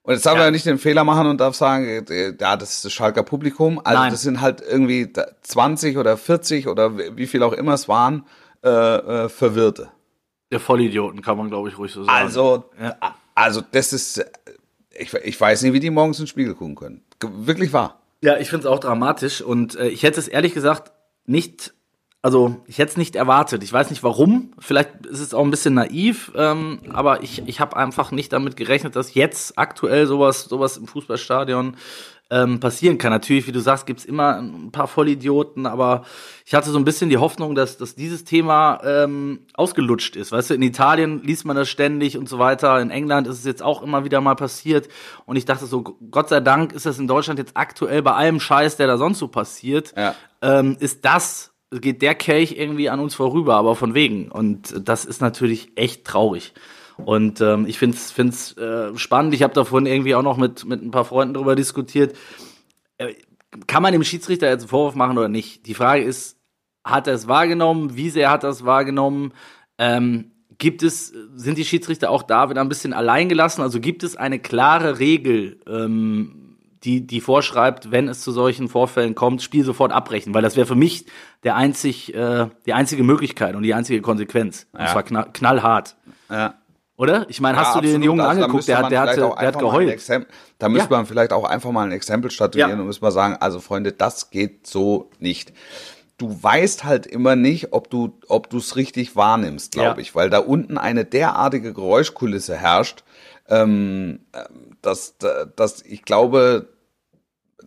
Und 0.05 0.15
jetzt 0.15 0.27
darf 0.27 0.35
man 0.35 0.45
ja 0.45 0.51
nicht 0.51 0.67
den 0.67 0.79
Fehler 0.79 1.05
machen 1.05 1.27
und 1.29 1.41
darf 1.41 1.55
sagen, 1.55 1.87
äh, 1.87 2.35
ja, 2.39 2.57
das 2.57 2.73
ist 2.73 2.85
das 2.85 2.93
Schalker 2.93 3.23
Publikum. 3.23 3.81
Also 3.85 4.01
Nein. 4.01 4.11
das 4.11 4.23
sind 4.23 4.41
halt 4.41 4.61
irgendwie 4.61 5.13
da 5.13 5.27
20 5.43 5.97
oder 5.97 6.17
40 6.17 6.67
oder 6.67 6.99
wie 6.99 7.17
wie 7.17 7.27
viel 7.27 7.43
auch 7.43 7.53
immer 7.53 7.75
es 7.75 7.89
waren, 7.89 8.27
äh, 8.65 8.69
äh, 8.69 9.29
Verwirrte. 9.29 9.91
Der 10.53 10.61
Vollidioten, 10.61 11.23
kann 11.23 11.37
man, 11.39 11.49
glaube 11.49 11.69
ich, 11.71 11.79
ruhig 11.79 11.91
so 11.91 12.05
sagen. 12.05 12.17
Also, 12.17 12.65
Ja. 12.81 12.95
also 13.35 13.63
das 13.73 13.93
ist, 13.93 14.19
äh, 14.19 14.27
ich, 14.97 15.13
ich 15.15 15.41
weiß 15.41 15.63
nicht, 15.63 15.73
wie 15.73 15.81
die 15.81 15.91
morgens 15.91 16.19
in 16.19 16.25
den 16.25 16.29
Spiegel 16.29 16.55
gucken 16.55 16.75
können. 16.77 17.03
Wirklich 17.21 17.73
wahr. 17.73 18.01
Ja, 18.23 18.39
ich 18.39 18.51
finde 18.51 18.67
es 18.69 18.73
auch 18.73 18.79
dramatisch 18.79 19.41
und 19.41 19.75
äh, 19.75 19.89
ich 19.89 20.03
hätte 20.05 20.21
es 20.21 20.29
ehrlich 20.29 20.55
gesagt 20.55 20.93
nicht, 21.27 21.73
also 22.21 22.57
ich 22.67 22.79
hätte 22.79 22.93
es 22.93 22.97
nicht 22.97 23.17
erwartet. 23.17 23.65
Ich 23.65 23.73
weiß 23.73 23.91
nicht 23.91 24.03
warum, 24.05 24.53
vielleicht 24.59 25.07
ist 25.07 25.19
es 25.21 25.35
auch 25.35 25.43
ein 25.43 25.51
bisschen 25.51 25.75
naiv, 25.75 26.31
ähm, 26.37 26.81
aber 26.93 27.23
ich, 27.23 27.43
ich 27.49 27.59
habe 27.59 27.77
einfach 27.77 28.13
nicht 28.13 28.33
damit 28.33 28.57
gerechnet, 28.57 28.95
dass 28.95 29.15
jetzt 29.15 29.59
aktuell 29.59 30.07
sowas, 30.07 30.45
sowas 30.45 30.77
im 30.77 30.87
Fußballstadion 30.87 31.77
ähm, 32.33 32.61
passieren 32.61 32.97
kann. 32.97 33.13
Natürlich, 33.13 33.47
wie 33.47 33.53
du 33.53 33.61
sagst, 33.61 33.85
gibt's 33.87 34.07
immer 34.07 34.39
ein 34.39 34.73
paar 34.73 34.89
Vollidioten, 34.89 35.67
aber 35.67 36.05
ich 36.47 36.55
hatte 36.55 36.71
so 36.71 36.79
ein 36.79 36.85
bisschen 36.85 37.11
die 37.11 37.19
Hoffnung, 37.19 37.55
dass, 37.55 37.77
dass 37.77 37.95
dieses 37.95 38.25
Thema 38.25 38.81
ähm, 38.85 39.41
ausgelutscht 39.55 40.17
ist. 40.17 40.33
Weißt 40.33 40.49
du, 40.51 40.55
in 40.55 40.63
Italien 40.63 41.23
liest 41.23 41.45
man 41.45 41.57
das 41.57 41.69
ständig 41.69 42.17
und 42.17 42.29
so 42.29 42.39
weiter. 42.39 42.81
In 42.81 42.91
England 42.91 43.27
ist 43.27 43.39
es 43.39 43.45
jetzt 43.45 43.63
auch 43.63 43.83
immer 43.83 44.05
wieder 44.05 44.21
mal 44.23 44.35
passiert. 44.35 44.89
Und 45.27 45.37
ich 45.37 45.45
dachte 45.45 45.67
so, 45.67 45.83
Gott 46.11 46.31
sei 46.31 46.41
Dank 46.41 46.73
ist 46.73 46.87
das 46.87 46.99
in 46.99 47.07
Deutschland 47.07 47.39
jetzt 47.39 47.57
aktuell 47.57 48.01
bei 48.03 48.13
allem 48.13 48.41
Scheiß, 48.41 48.77
der 48.79 48.87
da 48.87 48.97
sonst 48.97 49.19
so 49.19 49.29
passiert, 49.29 49.93
Ja. 49.97 50.15
ähm, 50.41 50.77
ist 50.81 51.05
das, 51.05 51.53
geht 51.71 52.01
der 52.01 52.15
Kelch 52.15 52.57
irgendwie 52.59 52.89
an 52.89 52.99
uns 53.01 53.15
vorüber, 53.15 53.57
aber 53.57 53.77
von 53.77 53.93
wegen. 53.95 54.31
Und 54.31 54.75
das 54.89 55.05
ist 55.05 55.21
natürlich 55.21 55.73
echt 55.77 56.07
traurig. 56.07 56.55
Und 56.97 57.41
ähm, 57.41 57.67
ich 57.67 57.79
finde 57.79 57.97
es 57.97 58.57
äh, 58.57 58.97
spannend. 58.97 59.35
Ich 59.35 59.43
habe 59.43 59.55
davon 59.55 59.87
irgendwie 59.87 60.15
auch 60.15 60.23
noch 60.23 60.37
mit, 60.37 60.65
mit 60.65 60.83
ein 60.83 60.91
paar 60.91 61.05
Freunden 61.05 61.35
drüber 61.35 61.55
diskutiert. 61.57 62.17
Äh, 62.99 63.15
kann 63.67 63.83
man 63.83 63.93
dem 63.93 64.05
Schiedsrichter 64.05 64.49
jetzt 64.49 64.63
einen 64.63 64.69
Vorwurf 64.69 64.95
machen 64.95 65.19
oder 65.19 65.29
nicht? 65.29 65.67
Die 65.67 65.75
Frage 65.75 66.03
ist, 66.03 66.39
hat 66.85 67.07
er 67.07 67.15
es 67.15 67.29
wahrgenommen? 67.29 67.97
Wie 67.97 68.11
sehr 68.11 68.31
hat 68.31 68.45
er 68.45 68.51
es 68.51 68.65
wahrgenommen? 68.65 69.33
Ähm, 69.79 70.33
gibt 70.59 70.83
es, 70.83 71.13
sind 71.35 71.59
die 71.59 71.65
Schiedsrichter 71.65 72.11
auch 72.11 72.23
da 72.23 72.51
wieder 72.51 72.61
ein 72.61 72.69
bisschen 72.69 72.93
allein 72.93 73.29
gelassen? 73.29 73.63
Also 73.63 73.81
gibt 73.81 74.03
es 74.05 74.17
eine 74.17 74.39
klare 74.39 74.99
Regel, 74.99 75.61
ähm, 75.67 76.57
die, 76.85 77.07
die 77.07 77.21
vorschreibt, 77.21 77.91
wenn 77.91 78.09
es 78.09 78.21
zu 78.21 78.33
solchen 78.33 78.69
Vorfällen 78.69 79.15
kommt, 79.15 79.43
Spiel 79.43 79.65
sofort 79.65 79.93
abbrechen? 79.93 80.35
Weil 80.35 80.43
das 80.43 80.57
wäre 80.57 80.67
für 80.67 80.75
mich 80.75 81.07
der 81.45 81.57
einzig, 81.57 82.15
äh, 82.15 82.49
die 82.67 82.73
einzige 82.73 83.05
Möglichkeit 83.05 83.55
und 83.55 83.63
die 83.63 83.75
einzige 83.75 84.01
Konsequenz. 84.03 84.67
Und 84.73 84.81
Ja. 84.81 84.87
zwar 84.87 85.03
knall, 85.03 85.29
knallhart. 85.33 85.97
Ja. 86.31 86.55
Oder? 87.03 87.27
Ich 87.29 87.41
meine, 87.41 87.59
hast 87.59 87.75
Ja, 87.75 87.81
du 87.81 87.87
dir 87.87 87.93
den. 87.95 88.03
Jungen 88.05 88.21
Also 88.21 88.31
angeguckt? 88.31 88.55
müsste 88.55 88.73
Der 88.73 88.77
man 88.77 88.85
hat, 88.85 88.93
der, 88.93 89.01
hatte, 89.01 89.27
auch 89.27 89.37
der 89.39 89.49
hat 89.49 89.55
mal 89.57 89.61
geheult. 89.61 89.91
Exempel- 89.91 90.29
Da 90.59 90.69
müsste 90.69 90.91
Ja. 90.91 90.97
man 90.99 91.07
vielleicht 91.07 91.33
auch 91.33 91.43
einfach 91.45 91.73
mal 91.73 91.85
ein 91.85 91.91
Exempel 91.93 92.31
statuieren 92.31 92.71
Ja. 92.71 92.77
und 92.77 92.87
müssen 92.87 93.03
wir 93.03 93.11
sagen, 93.11 93.37
also 93.41 93.59
Freunde, 93.59 93.91
das 93.91 94.31
geht 94.31 94.69
so 94.69 95.11
nicht. 95.19 95.53
Du 96.19 96.41
weißt 96.41 96.85
halt 96.85 97.07
immer 97.09 97.35
nicht, 97.35 97.73
ob 97.73 97.91
du 97.91 98.19
ob 98.29 98.49
du 98.51 98.59
es 98.59 98.77
richtig 98.77 99.17
wahrnimmst, 99.17 99.73
glaube 99.73 100.01
ich, 100.01 100.15
weil 100.15 100.31
da 100.31 100.39
unten 100.39 100.79
eine 100.79 101.05
derartige 101.05 101.73
Geräuschkulisse 101.75 102.57
herrscht, 102.57 103.03
ähm, 103.49 104.21
dass, 104.83 105.17
dass 105.57 105.83
ich 105.83 106.05
glaube, 106.05 106.69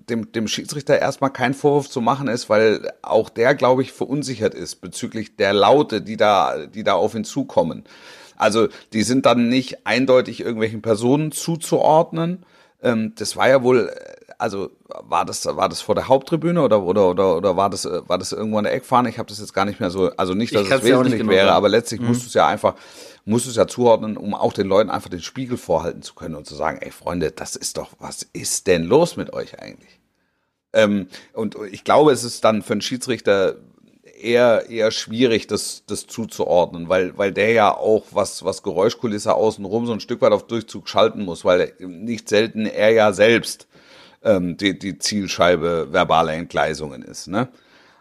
dem, 0.10 0.32
dem 0.32 0.48
Schiedsrichter 0.48 1.00
erstmal 1.00 1.32
kein 1.32 1.54
Vorwurf 1.54 1.89
zu 1.89 2.00
machen 2.00 2.28
ist, 2.30 2.50
weil 2.50 2.91
auch 3.02 3.30
der, 3.30 3.56
glaube 3.56 3.82
ich, 3.82 3.91
verunsichert 3.91 4.54
ist 4.54 4.76
bezüglich 4.78 5.36
der 5.36 5.52
Laute, 5.54 6.02
die 6.02 6.15
da, 6.15 6.65
die 6.67 6.84
da 6.84 6.93
auf 6.93 7.15
ihn 7.15 7.24
zukommen. 7.26 7.84
Also 8.38 8.67
die 8.93 9.04
sind 9.04 9.26
dann 9.26 9.50
nicht 9.50 9.86
eindeutig 9.86 10.41
irgendwelchen 10.41 10.82
Personen 10.82 11.32
zuzuordnen. 11.32 12.45
Ähm, 12.82 13.13
das 13.17 13.36
war 13.36 13.50
ja 13.50 13.63
wohl, 13.63 13.91
also 14.38 14.71
war 14.88 15.26
das 15.26 15.45
war 15.45 15.69
das 15.69 15.82
vor 15.82 15.95
der 15.95 16.08
Haupttribüne 16.08 16.62
oder 16.62 16.84
oder 16.84 17.10
oder 17.10 17.38
oder 17.38 17.58
war 17.58 17.69
das 17.69 17.86
war 17.86 18.17
das 18.17 18.32
irgendwo 18.32 18.58
an 18.58 18.65
der 18.65 18.74
Eckfahne? 18.74 19.10
Ich 19.10 19.17
habe 19.17 19.30
das 19.30 19.39
jetzt 19.39 19.54
gar 19.54 19.65
nicht 19.65 19.80
mehr 19.80 19.89
so, 19.89 20.12
also 20.17 20.34
nicht, 20.34 20.54
dass 20.54 20.63
Ich 20.63 20.67
es 20.67 20.71
kann's 20.71 20.88
ja 20.88 21.00
wesentlich 21.00 21.19
genau 21.19 21.32
wäre, 21.32 21.52
aber 21.54 21.69
letztlich 21.69 22.02
musst 22.02 22.24
du 22.24 22.28
es 22.28 22.34
ja 22.34 22.48
einfach 22.48 22.76
musst 23.26 23.45
du 23.45 23.50
es 23.50 23.56
ja 23.56 23.67
zuordnen, 23.67 24.17
um 24.17 24.34
auch 24.36 24.54
den 24.54 24.67
Leuten 24.67 24.89
einfach 24.89 25.10
den 25.10 25.21
Spiegel 25.21 25.58
vorhalten 25.58 26.04
zu 26.04 26.13
können 26.13 26.36
und 26.36 26.45
zu 26.45 26.56
sagen, 26.56 26.78
ey 26.82 26.91
Freunde, 26.91 27.32
das 27.32 27.56
ist 27.56 27.78
doch, 27.78 27.91
was 28.00 28.24
ist 28.34 28.67
denn 28.67 28.84
los 28.84 29.17
mit 29.17 29.34
euch 29.34 29.60
eigentlich? 29.60 30.00
Ähm, 30.74 31.08
und 31.34 31.58
ich 31.71 31.84
glaube, 31.84 32.12
es 32.12 32.24
ist 32.24 32.43
dann 32.43 32.62
für 32.62 32.74
einen 32.74 32.82
Schiedsrichter 32.82 33.56
eher, 34.15 34.69
eher 34.69 34.91
schwierig, 34.91 35.47
das, 35.47 35.84
das 35.88 36.08
zuzuordnen, 36.08 36.89
weil, 36.89 37.17
weil 37.17 37.32
der 37.32 37.51
ja 37.51 37.75
auch 37.75 38.04
was, 38.12 38.43
was 38.43 38.63
Geräuschkulisse 38.63 39.34
außenrum 39.34 39.86
so 39.86 39.93
ein 39.93 39.99
Stück 39.99 40.21
weit 40.21 40.32
auf 40.32 40.47
Durchzug 40.47 40.88
schalten 40.88 41.23
muss, 41.23 41.45
weil 41.45 41.73
nicht 41.80 42.30
selten 42.30 42.65
er 42.65 42.91
ja 42.91 43.13
selbst 43.13 43.67
ähm, 44.23 44.58
die, 44.58 44.78
die 44.78 44.97
Zielscheibe 44.97 45.89
verbaler 45.91 46.34
Entgleisungen 46.34 47.01
ist. 47.01 47.28
Ne? 47.28 47.49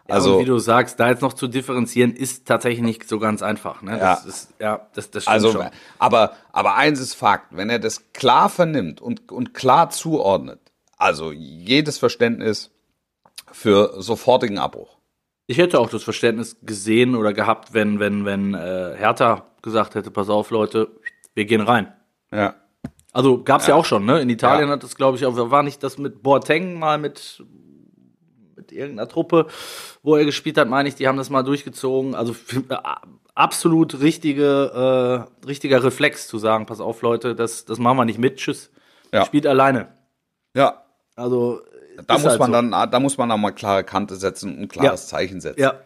Also, 0.07 0.31
Also, 0.31 0.39
wie 0.39 0.45
du 0.45 0.59
sagst, 0.59 0.99
da 0.99 1.09
jetzt 1.09 1.21
noch 1.21 1.33
zu 1.33 1.47
differenzieren, 1.47 2.13
ist 2.13 2.45
tatsächlich 2.47 2.83
nicht 2.83 3.09
so 3.09 3.19
ganz 3.19 3.41
einfach. 3.41 3.81
Ne? 3.81 3.97
Ja. 3.97 4.15
Das 4.15 4.25
ist, 4.25 4.53
ja, 4.59 4.87
das, 4.93 5.09
das 5.09 5.23
stimmt 5.23 5.33
also 5.33 5.51
schon. 5.51 5.65
aber, 5.97 6.33
aber 6.51 6.75
eins 6.75 6.99
ist 6.99 7.15
Fakt, 7.15 7.55
wenn 7.55 7.69
er 7.69 7.79
das 7.79 8.11
klar 8.13 8.49
vernimmt 8.49 9.01
und, 9.01 9.31
und 9.31 9.53
klar 9.53 9.89
zuordnet, 9.89 10.59
also 10.97 11.31
jedes 11.31 11.97
Verständnis 11.97 12.71
für 13.51 14.01
sofortigen 14.01 14.59
Abbruch. 14.59 14.94
Ich 15.47 15.57
hätte 15.57 15.79
auch 15.79 15.89
das 15.89 16.03
Verständnis 16.03 16.57
gesehen 16.63 17.15
oder 17.15 17.33
gehabt, 17.33 17.73
wenn, 17.73 17.99
wenn, 17.99 18.25
wenn 18.25 18.53
äh, 18.53 18.95
Hertha 18.97 19.45
gesagt 19.61 19.95
hätte, 19.95 20.11
pass 20.11 20.29
auf, 20.29 20.49
Leute, 20.49 20.89
wir 21.33 21.45
gehen 21.45 21.61
rein. 21.61 21.93
Ja. 22.31 22.55
Also 23.13 23.43
gab's 23.43 23.67
ja. 23.67 23.75
auch 23.75 23.85
schon, 23.85 24.05
ne? 24.05 24.19
In 24.21 24.29
Italien 24.29 24.67
Ja. 24.67 24.73
hat 24.73 24.83
das, 24.83 24.95
glaube 24.95 25.17
ich, 25.17 25.25
auch, 25.25 25.35
war 25.51 25.63
nicht 25.63 25.83
das 25.83 25.97
mit 25.97 26.21
Boateng 26.23 26.77
mal 26.79 26.97
mit, 26.97 27.43
mit 28.55 28.71
irgendeiner 28.71 29.07
Truppe, 29.07 29.47
wo 30.03 30.15
er 30.15 30.25
gespielt 30.25 30.57
hat, 30.57 30.67
meine 30.67 30.89
ich, 30.89 30.95
die 30.95 31.07
haben 31.07 31.17
das 31.17 31.29
mal 31.29 31.43
durchgezogen. 31.43 32.15
Also 32.15 32.35
äh, 32.69 32.75
absolut 33.35 34.01
richtige, 34.01 35.27
äh, 35.43 35.45
richtiger 35.47 35.83
Reflex 35.83 36.27
zu 36.27 36.39
sagen, 36.39 36.65
pass 36.65 36.79
auf, 36.79 37.01
Leute, 37.01 37.35
das, 37.35 37.65
das 37.65 37.77
machen 37.77 37.97
wir 37.97 38.05
nicht 38.05 38.19
mit, 38.19 38.37
tschüss. 38.37 38.71
Ja. 39.13 39.25
Spielt 39.25 39.45
alleine. 39.47 39.93
Ja, 40.55 40.85
Also 41.15 41.61
Da 42.07 42.13
muss 42.15 42.25
halt 42.25 42.39
man 42.39 42.47
so. 42.47 42.53
dann, 42.53 42.91
da 42.91 42.99
muss 42.99 43.17
man 43.17 43.29
dann 43.29 43.41
mal 43.41 43.51
klare 43.51 43.83
Kante 43.83 44.15
setzen 44.15 44.55
und 44.55 44.61
ein 44.61 44.67
klares 44.67 45.03
Ja. 45.03 45.17
Zeichen 45.17 45.41
setzen. 45.41 45.61
Ja. 45.61 45.79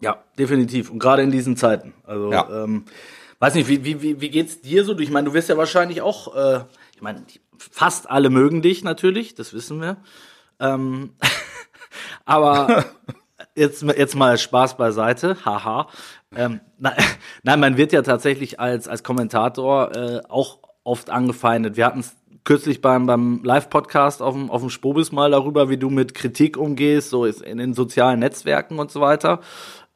Ja, 0.00 0.22
definitiv. 0.38 0.90
Und 0.90 0.98
gerade 0.98 1.22
in 1.22 1.30
diesen 1.30 1.56
Zeiten. 1.56 1.94
Also, 2.04 2.32
Ja. 2.32 2.64
ähm, 2.64 2.84
weiß 3.38 3.54
nicht, 3.54 3.68
wie, 3.68 3.84
wie, 3.84 4.20
wie, 4.20 4.30
geht's 4.30 4.60
dir 4.60 4.84
so? 4.84 4.98
Ich 4.98 5.10
meine, 5.10 5.28
du 5.28 5.34
wirst 5.34 5.48
ja 5.48 5.56
wahrscheinlich 5.56 6.02
auch, 6.02 6.34
äh, 6.34 6.64
ich 6.94 7.02
meine, 7.02 7.24
fast 7.56 8.10
alle 8.10 8.28
mögen 8.30 8.62
dich 8.62 8.82
natürlich, 8.82 9.34
das 9.34 9.52
wissen 9.52 9.80
wir. 9.80 9.98
Ähm, 10.58 11.14
aber 12.24 12.84
jetzt, 13.54 13.82
jetzt 13.82 14.14
mal 14.16 14.38
Spaß 14.38 14.76
beiseite, 14.76 15.36
haha. 15.44 15.88
Ähm, 16.34 16.60
na, 16.78 16.94
nein, 17.42 17.60
man 17.60 17.76
wird 17.76 17.92
ja 17.92 18.02
tatsächlich 18.02 18.58
als, 18.58 18.88
als 18.88 19.02
Kommentator 19.04 19.94
äh, 19.94 20.20
auch 20.28 20.58
oft 20.84 21.10
angefeindet. 21.10 21.76
Wir 21.76 21.86
hatten 21.86 22.00
es 22.00 22.16
kürzlich 22.44 22.80
beim, 22.80 23.06
beim 23.06 23.40
Live-Podcast 23.44 24.22
auf 24.22 24.34
dem, 24.34 24.50
auf 24.50 24.60
dem 24.62 24.70
Spobis 24.70 25.12
mal 25.12 25.30
darüber, 25.30 25.68
wie 25.68 25.76
du 25.76 25.90
mit 25.90 26.14
Kritik 26.14 26.56
umgehst, 26.56 27.10
so 27.10 27.24
ist 27.24 27.40
in 27.42 27.58
den 27.58 27.74
sozialen 27.74 28.20
Netzwerken 28.20 28.78
und 28.78 28.90
so 28.90 29.00
weiter. 29.00 29.40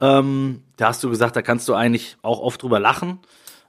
Ähm, 0.00 0.62
da 0.76 0.88
hast 0.88 1.02
du 1.02 1.09
gesagt, 1.11 1.37
da 1.37 1.42
kannst 1.42 1.68
du 1.68 1.74
eigentlich 1.74 2.16
auch 2.22 2.40
oft 2.40 2.62
drüber 2.62 2.78
lachen. 2.80 3.18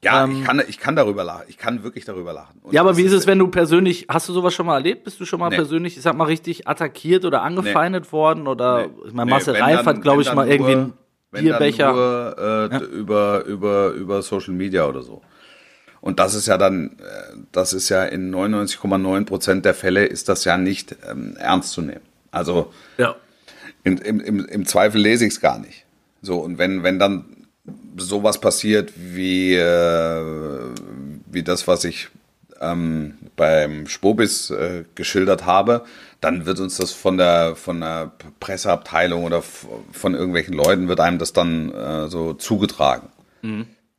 Ja, 0.03 0.25
Ähm, 0.25 0.31
ich, 0.39 0.43
kann, 0.43 0.61
ich 0.67 0.77
kann 0.79 0.95
darüber 0.95 1.23
lachen. 1.23 1.43
Ich 1.47 1.57
kann 1.57 1.83
wirklich 1.83 2.05
darüber 2.05 2.31
lachen. 2.33 2.59
Und 2.61 2.71
Ja, 2.73 2.81
aber 2.81 2.97
wie 2.97 3.01
ist 3.01 3.13
es, 3.13 3.25
wenn 3.25 3.39
du 3.39 3.47
persönlich, 3.47 4.05
hast 4.09 4.29
du 4.29 4.33
sowas 4.33 4.53
schon 4.53 4.65
mal 4.67 4.75
erlebt? 4.75 5.05
Bist 5.05 5.19
du 5.19 5.25
schon 5.25 5.39
mal 5.39 5.49
Nee. 5.49 5.55
persönlich, 5.55 5.97
ich 5.97 6.03
sag 6.03 6.15
mal, 6.15 6.25
richtig 6.25 6.67
attackiert 6.67 7.25
oder 7.25 7.41
angefeindet 7.41 8.11
worden? 8.11 8.47
Oder, 8.47 8.85
Nee. 8.87 8.93
ich 9.07 9.13
meine, 9.13 9.25
Nee, 9.25 9.31
Marcel 9.31 9.53
wenn 9.55 9.63
Reif 9.63 9.85
hat, 9.85 10.01
glaube 10.03 10.21
ich, 10.21 10.31
mal 10.33 10.47
irgendwie 10.47 10.75
nur- 10.75 10.83
einen 10.83 10.93
wenn 11.31 11.45
dann 11.45 11.57
Bierbecher. 11.59 11.93
Nur, 11.93 12.69
äh, 12.71 12.83
über, 12.95 13.43
über, 13.45 13.89
über 13.91 14.21
Social 14.21 14.53
Media 14.53 14.85
oder 14.87 15.01
so. 15.01 15.21
Und 16.01 16.19
das 16.19 16.33
ist 16.35 16.47
ja 16.47 16.57
dann, 16.57 16.97
äh, 16.99 17.37
das 17.51 17.73
ist 17.73 17.89
ja 17.89 18.03
in 18.03 18.33
99,9 18.33 19.25
Prozent 19.25 19.65
der 19.65 19.73
Fälle 19.73 20.05
ist 20.05 20.29
das 20.29 20.45
ja 20.45 20.57
nicht 20.57 20.95
ähm, 21.09 21.35
ernst 21.37 21.71
zu 21.71 21.81
nehmen. 21.81 22.01
Also 22.31 22.71
Ja. 22.97 23.15
im, 23.83 23.97
im, 23.97 24.45
im, 24.45 24.65
Zweifel 24.65 25.01
lese 25.01 25.25
ich 25.25 25.33
es 25.33 25.41
gar 25.41 25.59
nicht. 25.59 25.85
So, 26.21 26.39
und 26.39 26.57
wenn, 26.57 26.83
wenn 26.83 26.99
dann 26.99 27.47
sowas 27.97 28.39
passiert 28.39 28.93
wie, 28.95 29.55
äh, 29.55 30.23
wie 31.25 31.43
das, 31.43 31.67
was 31.67 31.83
ich 31.83 32.09
ähm, 32.59 33.17
beim 33.35 33.87
Spobis 33.87 34.49
äh, 34.49 34.83
geschildert 34.95 35.45
habe, 35.45 35.85
dann 36.21 36.45
wird 36.45 36.59
uns 36.59 36.77
das 36.77 36.91
von 36.91 37.17
der, 37.17 37.55
von 37.55 37.79
der 37.81 38.11
Presseabteilung 38.39 39.23
oder 39.23 39.41
von 39.41 40.15
irgendwelchen 40.15 40.53
Leuten, 40.53 40.87
wird 40.87 40.99
einem 40.99 41.19
das 41.19 41.33
dann 41.33 41.71
äh, 41.71 42.07
so 42.07 42.33
zugetragen. 42.33 43.09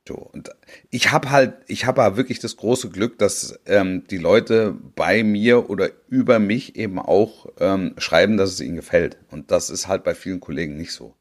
So, 0.09 0.15
und 0.15 0.49
ich 0.89 1.11
habe 1.11 1.29
halt, 1.29 1.53
ich 1.67 1.85
habe 1.85 2.01
halt 2.01 2.17
wirklich 2.17 2.39
das 2.39 2.57
große 2.57 2.89
Glück, 2.89 3.19
dass 3.19 3.59
ähm, 3.67 4.05
die 4.09 4.17
Leute 4.17 4.75
bei 4.95 5.23
mir 5.23 5.69
oder 5.69 5.91
über 6.07 6.39
mich 6.39 6.75
eben 6.77 6.97
auch 6.97 7.45
ähm, 7.59 7.93
schreiben, 7.99 8.35
dass 8.35 8.49
es 8.49 8.59
ihnen 8.59 8.75
gefällt. 8.75 9.19
Und 9.29 9.51
das 9.51 9.69
ist 9.69 9.87
halt 9.87 10.03
bei 10.03 10.15
vielen 10.15 10.39
Kollegen 10.39 10.77
nicht 10.77 10.93
so. 10.93 11.13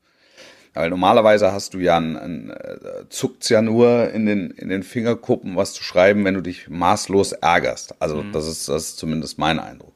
Weil 0.72 0.88
normalerweise 0.88 1.52
hast 1.52 1.74
du 1.74 1.80
ja 1.80 1.98
ein, 1.98 2.16
ein 2.16 2.50
äh, 2.50 3.10
zuckt's 3.10 3.50
ja 3.50 3.60
nur 3.60 4.10
in 4.10 4.24
den, 4.24 4.52
in 4.52 4.70
den 4.70 4.82
Fingerkuppen, 4.82 5.54
was 5.54 5.74
zu 5.74 5.82
schreiben, 5.82 6.24
wenn 6.24 6.32
du 6.32 6.40
dich 6.40 6.70
maßlos 6.70 7.32
ärgerst. 7.32 8.00
Also 8.00 8.22
das 8.32 8.48
ist, 8.48 8.70
das 8.70 8.84
ist 8.84 8.96
zumindest 8.96 9.38
mein 9.38 9.58
Eindruck. 9.58 9.92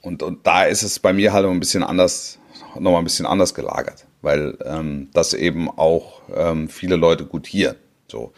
Und, 0.00 0.22
und 0.22 0.46
da 0.46 0.62
ist 0.62 0.84
es 0.84 1.00
bei 1.00 1.12
mir 1.12 1.32
halt 1.32 1.44
ein 1.44 1.58
bisschen 1.58 1.82
anders, 1.82 2.38
noch 2.78 2.92
mal 2.92 2.98
ein 2.98 3.04
bisschen 3.04 3.26
anders 3.26 3.52
gelagert, 3.52 4.06
weil 4.22 4.56
ähm, 4.64 5.08
das 5.12 5.34
eben 5.34 5.68
auch 5.68 6.22
ähm, 6.34 6.68
viele 6.68 6.96
Leute 6.96 7.24
gutieren. 7.26 7.76
So. 8.08 8.32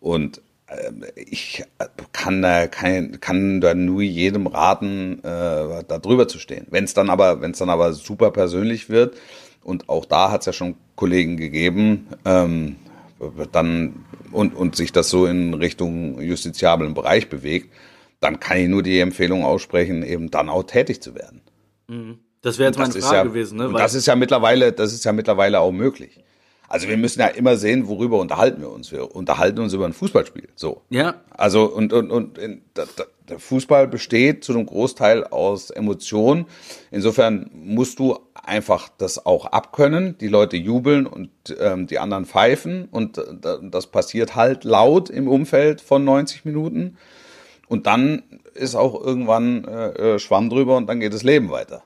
Und 0.00 0.40
ähm, 0.68 1.04
ich 1.16 1.64
kann 2.12 2.42
da, 2.42 2.66
kann, 2.66 3.20
kann 3.20 3.60
da 3.60 3.74
nur 3.74 4.02
jedem 4.02 4.46
raten, 4.46 5.18
äh, 5.20 5.84
da 5.86 5.98
drüber 6.00 6.28
zu 6.28 6.38
stehen. 6.38 6.66
Wenn 6.70 6.84
es 6.84 6.94
dann 6.94 7.10
aber, 7.10 7.36
dann 7.36 7.70
aber 7.70 7.92
super 7.92 8.30
persönlich 8.30 8.88
wird, 8.88 9.16
und 9.64 9.88
auch 9.88 10.04
da 10.06 10.30
hat 10.30 10.40
es 10.40 10.46
ja 10.46 10.52
schon 10.52 10.76
Kollegen 10.94 11.36
gegeben, 11.36 12.06
ähm, 12.24 12.76
dann 13.52 14.04
und, 14.32 14.54
und 14.54 14.76
sich 14.76 14.92
das 14.92 15.10
so 15.10 15.26
in 15.26 15.52
Richtung 15.54 16.20
justiziablen 16.20 16.94
Bereich 16.94 17.28
bewegt, 17.28 17.72
dann 18.20 18.40
kann 18.40 18.58
ich 18.58 18.68
nur 18.68 18.82
die 18.82 18.98
Empfehlung 19.00 19.44
aussprechen, 19.44 20.02
eben 20.02 20.30
dann 20.30 20.48
auch 20.48 20.62
tätig 20.62 21.02
zu 21.02 21.14
werden. 21.14 21.42
Das 22.42 22.58
wäre 22.58 22.68
jetzt 22.70 22.78
meine 22.78 22.92
Frage 22.92 23.16
ja, 23.16 23.22
gewesen, 23.24 23.58
ne? 23.58 23.68
und 23.68 23.74
das 23.78 23.94
ist 23.94 24.06
ja 24.06 24.14
mittlerweile, 24.16 24.72
das 24.72 24.92
ist 24.92 25.04
ja 25.04 25.12
mittlerweile 25.12 25.60
auch 25.60 25.72
möglich. 25.72 26.22
Also 26.70 26.86
wir 26.86 26.98
müssen 26.98 27.20
ja 27.20 27.28
immer 27.28 27.56
sehen, 27.56 27.88
worüber 27.88 28.18
unterhalten 28.18 28.60
wir 28.60 28.70
uns. 28.70 28.92
Wir 28.92 29.14
unterhalten 29.16 29.58
uns 29.60 29.72
über 29.72 29.86
ein 29.86 29.94
Fußballspiel. 29.94 30.48
So. 30.54 30.82
ja, 30.90 31.14
Also 31.30 31.64
und 31.64 31.94
und 31.94 32.10
und 32.10 32.36
in, 32.36 32.60
da, 32.74 32.84
da, 32.94 33.04
der 33.26 33.38
Fußball 33.38 33.88
besteht 33.88 34.44
zu 34.44 34.52
einem 34.52 34.66
Großteil 34.66 35.24
aus 35.24 35.70
Emotionen. 35.70 36.44
Insofern 36.90 37.50
musst 37.54 37.98
du 37.98 38.18
einfach 38.34 38.90
das 38.98 39.24
auch 39.24 39.46
abkönnen. 39.46 40.18
Die 40.18 40.28
Leute 40.28 40.58
jubeln 40.58 41.06
und 41.06 41.30
ähm, 41.58 41.86
die 41.86 41.98
anderen 41.98 42.26
pfeifen 42.26 42.86
und 42.90 43.16
äh, 43.16 43.22
da- 43.40 43.58
das 43.62 43.86
passiert 43.86 44.36
halt 44.36 44.64
laut 44.64 45.08
im 45.08 45.26
Umfeld 45.26 45.80
von 45.80 46.04
90 46.04 46.44
Minuten. 46.44 46.98
Und 47.68 47.86
dann 47.86 48.22
ist 48.54 48.74
auch 48.74 49.00
irgendwann 49.02 49.64
äh, 49.64 50.14
äh, 50.14 50.18
Schwamm 50.18 50.50
drüber 50.50 50.76
und 50.76 50.86
dann 50.86 51.00
geht 51.00 51.14
das 51.14 51.22
Leben 51.22 51.50
weiter. 51.50 51.82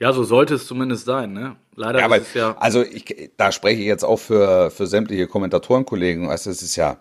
Ja, 0.00 0.12
so 0.12 0.24
sollte 0.24 0.54
es 0.54 0.66
zumindest 0.66 1.04
sein, 1.04 1.32
ne? 1.32 1.56
Leider 1.74 2.00
Ja, 2.00 2.06
ist 2.06 2.12
aber 2.12 2.22
es 2.22 2.34
ja. 2.34 2.56
also 2.58 2.82
ich, 2.82 3.30
da 3.36 3.52
spreche 3.52 3.80
ich 3.80 3.86
jetzt 3.86 4.04
auch 4.04 4.18
für, 4.18 4.70
für 4.70 4.86
sämtliche 4.86 5.26
Kommentatorenkollegen. 5.26 6.28
Also 6.28 6.50
es 6.50 6.62
ist 6.62 6.76
ja, 6.76 6.98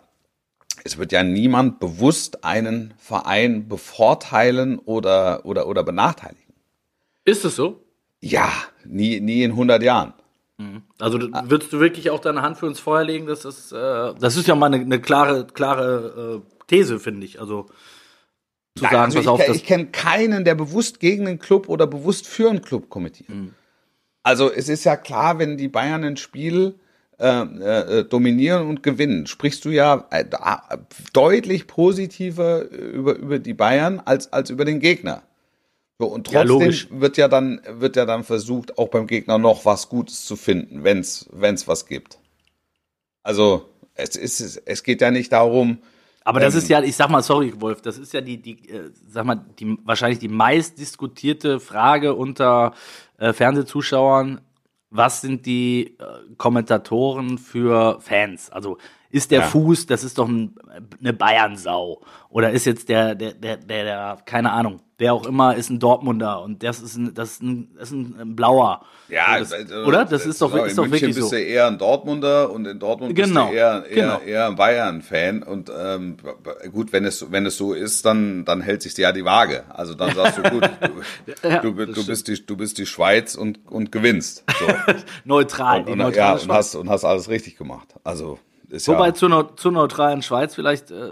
es 0.84 0.98
wird 0.98 1.12
ja 1.12 1.24
niemand 1.24 1.80
bewusst 1.80 2.44
einen 2.46 2.94
Verein 2.98 3.68
bevorteilen 3.68 4.80
oder, 4.80 5.46
oder, 5.46 5.68
oder 5.68 5.84
benachteiligen. 5.84 6.54
Ist 7.26 7.44
es 7.46 7.56
so? 7.56 7.84
Ja, 8.22 8.50
nie, 8.86 9.20
nie 9.20 9.44
in 9.44 9.52
100 9.52 9.82
Jahren. 9.84 10.14
Also 11.00 11.18
du- 11.18 11.32
würdest 11.50 11.74
du 11.74 11.80
wirklich 11.80 12.12
auch 12.12 12.20
deine 12.20 12.44
Hand 12.44 12.58
für 12.60 12.68
uns 12.68 12.80
Feuer 12.80 13.04
legen, 13.04 13.26
dass 13.26 13.42
das, 13.42 13.72
äh, 13.72 14.14
das 14.20 14.38
ist 14.38 14.48
ja 14.48 14.54
mal 14.54 14.68
eine, 14.68 14.78
eine 14.84 15.02
klare, 15.02 15.48
klare 15.48 16.44
äh, 16.44 16.66
These, 16.68 17.00
finde 17.00 17.26
ich. 17.26 17.40
Also 17.42 17.66
zu 18.76 18.84
Nein, 18.84 18.92
sagen, 18.94 19.04
also 19.04 19.18
pass 19.18 19.24
ich, 19.24 19.30
auf, 19.30 19.46
das, 19.46 19.56
ich 19.58 19.66
kenne 19.66 19.88
keinen, 19.88 20.46
der 20.46 20.56
bewusst 20.56 21.00
gegen 21.00 21.28
einen 21.28 21.40
Club 21.40 21.68
oder 21.70 21.88
bewusst 21.88 22.28
für 22.28 22.50
einen 22.50 22.62
Club 22.62 22.90
kommentiert. 22.90 23.30
Also 24.24 24.52
es 24.52 24.70
ist 24.70 24.84
ja 24.84 24.96
klar, 24.96 25.40
wenn 25.40 25.58
die 25.58 25.68
Bayern 25.68 26.04
ein 26.04 26.18
Spiel 26.18 26.76
äh, 27.20 27.42
äh, 27.42 28.04
dominieren 28.06 28.68
und 28.68 28.82
gewinnen, 28.82 29.28
sprichst 29.28 29.66
du 29.66 29.70
ja 29.70 30.08
äh, 30.10 30.26
deutlich 31.14 31.68
positiver 31.68 32.70
über, 32.70 33.16
über 33.16 33.40
die 33.40 33.54
Bayern 33.54 34.00
als, 34.04 34.32
als 34.34 34.50
über 34.50 34.66
den 34.66 34.80
Gegner. 34.80 35.24
So, 36.00 36.08
und 36.08 36.32
Ja, 36.32 36.40
trotzdem 36.44 36.60
logisch. 36.60 36.88
wird 36.90 37.18
ja 37.18 37.28
dann 37.28 37.62
wird 37.68 37.96
ja 37.96 38.06
dann 38.06 38.24
versucht, 38.24 38.80
auch 38.80 38.88
beim 38.88 39.06
Gegner 39.06 39.38
noch 39.38 39.66
was 39.66 39.88
Gutes 39.90 40.26
zu 40.26 40.36
finden, 40.36 40.84
wenn's 40.84 41.28
wenn's 41.32 41.68
was 41.68 41.86
gibt. 41.86 42.18
Also 43.22 43.70
es 43.94 44.16
ist 44.16 44.64
es 44.66 44.82
geht 44.84 45.02
ja 45.02 45.12
nicht 45.12 45.32
darum, 45.32 45.78
Aber 46.24 46.40
das 46.40 46.54
Ähm, 46.54 46.60
ist 46.60 46.70
ja, 46.70 46.82
ich 46.82 46.96
sag 46.96 47.10
mal, 47.10 47.24
sorry, 47.24 47.54
Wolf, 47.60 47.82
das 47.82 47.98
ist 47.98 48.14
ja 48.14 48.22
die, 48.22 48.38
die, 48.42 48.70
äh, 48.70 48.92
sag 49.08 49.26
mal, 49.26 49.44
die 49.60 49.78
wahrscheinlich 49.84 50.20
die 50.20 50.28
meist 50.28 50.78
diskutierte 50.80 51.60
Frage 51.60 52.14
unter 52.14 52.74
äh, 53.18 53.34
Fernsehzuschauern. 53.34 54.42
Was 54.92 55.22
sind 55.22 55.46
die 55.46 55.98
äh, 56.00 56.36
Kommentatoren 56.38 57.38
für 57.38 58.00
Fans? 58.02 58.50
Also 58.50 58.78
ist 59.12 59.32
der 59.32 59.42
Ja. 59.42 59.48
Fuß, 59.48 59.86
das 59.86 60.04
ist 60.04 60.18
doch 60.18 60.28
ein, 60.28 60.56
eine 61.00 61.14
Bayernsau. 61.14 62.02
Oder 62.30 62.52
ist 62.52 62.66
jetzt 62.66 62.90
der, 62.90 63.14
der, 63.16 63.34
der, 63.34 63.58
der, 63.58 63.84
der, 63.84 64.18
keine 64.26 64.52
Ahnung, 64.52 64.80
wer 64.98 65.14
auch 65.14 65.26
immer, 65.26 65.56
ist 65.56 65.70
ein 65.70 65.80
Dortmunder 65.80 66.42
und 66.44 66.64
das 66.64 66.80
ist 66.80 66.96
ein, 66.96 67.14
das 67.14 67.32
ist 67.32 67.42
ein, 67.42 67.72
das 67.76 67.92
ist 67.92 67.96
ein, 67.96 68.36
Blauer. 68.36 68.86
Ja, 69.10 69.40
das, 69.40 69.52
also, 69.52 69.76
oder? 69.84 70.06
Das 70.06 70.26
ist 70.26 70.42
doch, 70.42 70.52
genau, 70.52 70.64
ist 70.64 70.78
doch 70.78 70.84
München 70.84 71.08
wirklich 71.10 71.16
bist 71.16 71.30
so. 71.30 71.36
du 71.36 71.42
eher 71.42 71.68
ein 71.68 71.78
Dortmunder 71.78 72.52
und 72.52 72.68
in 72.68 72.80
Dortmund 72.80 73.16
Genau, 73.16 73.48
bist 73.48 73.54
du 73.54 73.58
eher, 73.58 73.86
eher, 73.86 73.96
genau. 73.96 74.20
eher 74.20 74.48
ein 74.48 74.56
Bayern-Fan. 74.56 75.44
Und 75.44 75.72
ähm, 75.76 76.18
gut, 76.72 76.94
wenn 76.94 77.04
es, 77.04 77.32
wenn 77.32 77.46
es 77.48 77.58
so 77.58 77.74
ist, 77.74 78.06
dann, 78.06 78.46
dann 78.46 78.62
hält 78.62 78.84
sich 78.84 78.96
ja 78.96 79.12
die 79.12 79.26
Waage. 79.26 79.64
Also 79.70 79.96
dann 79.96 80.14
sagst 80.16 80.38
du, 80.38 80.44
gut, 80.44 80.64
du, 80.64 81.48
Ja, 81.50 81.60
du, 81.60 81.74
das 81.74 81.96
du, 81.96 82.06
bist 82.06 82.28
die, 82.28 82.46
du 82.46 82.56
bist 82.56 82.78
die 82.78 82.86
Schweiz 82.86 83.36
und, 83.36 83.60
und 83.66 83.92
gewinnst. 83.92 84.44
So. 84.60 84.68
Neutral. 85.26 85.84
die 85.84 85.92
Und, 85.94 85.98
neutrale 85.98 86.38
ja, 86.38 86.44
und, 86.44 86.52
hast, 86.52 86.76
und 86.76 86.90
hast 86.90 87.04
alles 87.04 87.28
richtig 87.28 87.58
gemacht. 87.58 87.88
Also 88.04 88.40
ist 88.72 88.88
Wobei 88.88 89.08
ja, 89.08 89.14
zur, 89.14 89.30
neu- 89.30 89.44
zur 89.56 89.72
neutralen 89.72 90.22
Schweiz 90.22 90.56
vielleicht 90.56 90.92
äh, 90.92 91.12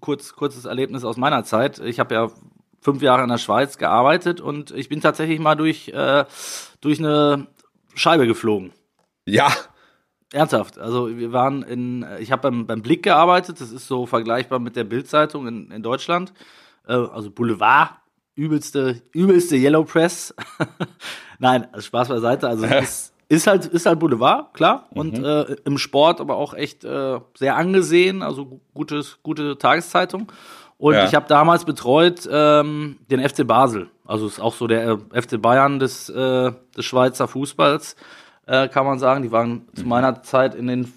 kurz 0.00 0.34
kurzes 0.34 0.64
Erlebnis 0.64 1.04
aus 1.04 1.16
meiner 1.16 1.44
Zeit. 1.44 1.78
Ich 1.78 2.00
habe 2.00 2.14
ja 2.14 2.30
fünf 2.80 3.00
Jahre 3.02 3.22
in 3.22 3.28
der 3.30 3.38
Schweiz 3.38 3.78
gearbeitet 3.78 4.40
und 4.40 4.70
ich 4.72 4.88
bin 4.88 5.00
tatsächlich 5.00 5.38
mal 5.38 5.54
durch 5.54 5.88
äh, 5.88 6.24
durch 6.80 6.98
eine 6.98 7.46
Scheibe 7.94 8.26
geflogen. 8.26 8.72
ja, 9.26 9.48
Ernsthaft. 10.32 10.78
Also 10.78 11.16
wir 11.16 11.32
waren 11.32 11.62
in, 11.62 12.04
ich 12.18 12.32
habe 12.32 12.42
beim, 12.50 12.66
beim 12.66 12.82
Blick 12.82 13.04
gearbeitet. 13.04 13.60
Das 13.60 13.70
ist 13.70 13.86
so 13.86 14.04
vergleichbar 14.04 14.58
mit 14.58 14.74
der 14.74 14.82
Bildzeitung 14.82 15.46
in, 15.46 15.70
in 15.70 15.82
Deutschland. 15.82 16.32
Äh, 16.88 16.94
also 16.94 17.30
Boulevard, 17.30 17.90
übelste, 18.34 19.00
übelste 19.12 19.54
Yellow 19.56 19.84
Press. 19.84 20.34
Nein, 21.38 21.68
also 21.72 21.82
Spaß 21.86 22.08
beiseite. 22.08 22.48
Also 22.48 22.64
es 22.66 22.82
ist, 22.90 23.13
ist 23.28 23.46
halt, 23.46 23.66
ist 23.66 23.86
halt 23.86 23.98
Boulevard, 23.98 24.52
klar. 24.54 24.86
Und 24.90 25.18
äh, 25.18 25.56
im 25.64 25.78
Sport 25.78 26.20
aber 26.20 26.36
auch 26.36 26.54
echt 26.54 26.84
äh, 26.84 27.18
sehr 27.36 27.56
angesehen. 27.56 28.22
Also 28.22 28.46
gu- 28.46 28.60
gutes, 28.74 29.18
gute 29.22 29.56
Tageszeitung. 29.58 30.30
Und 30.78 30.94
Ja. 30.94 31.04
ich 31.04 31.14
habe 31.14 31.26
damals 31.28 31.64
betreut 31.64 32.28
ähm, 32.30 32.96
den 33.10 33.26
FC 33.26 33.46
Basel. 33.46 33.88
Also 34.04 34.26
ist 34.26 34.40
auch 34.40 34.54
so 34.54 34.66
der 34.66 34.98
äh, 35.14 35.22
FC 35.22 35.40
Bayern 35.40 35.78
des, 35.78 36.08
äh, 36.10 36.52
des 36.76 36.84
Schweizer 36.84 37.26
Fußballs, 37.28 37.96
äh, 38.46 38.68
kann 38.68 38.84
man 38.84 38.98
sagen. 38.98 39.22
Die 39.22 39.32
waren 39.32 39.66
zu 39.74 39.86
meiner 39.86 40.22
Zeit 40.22 40.54
in 40.54 40.66
den 40.66 40.92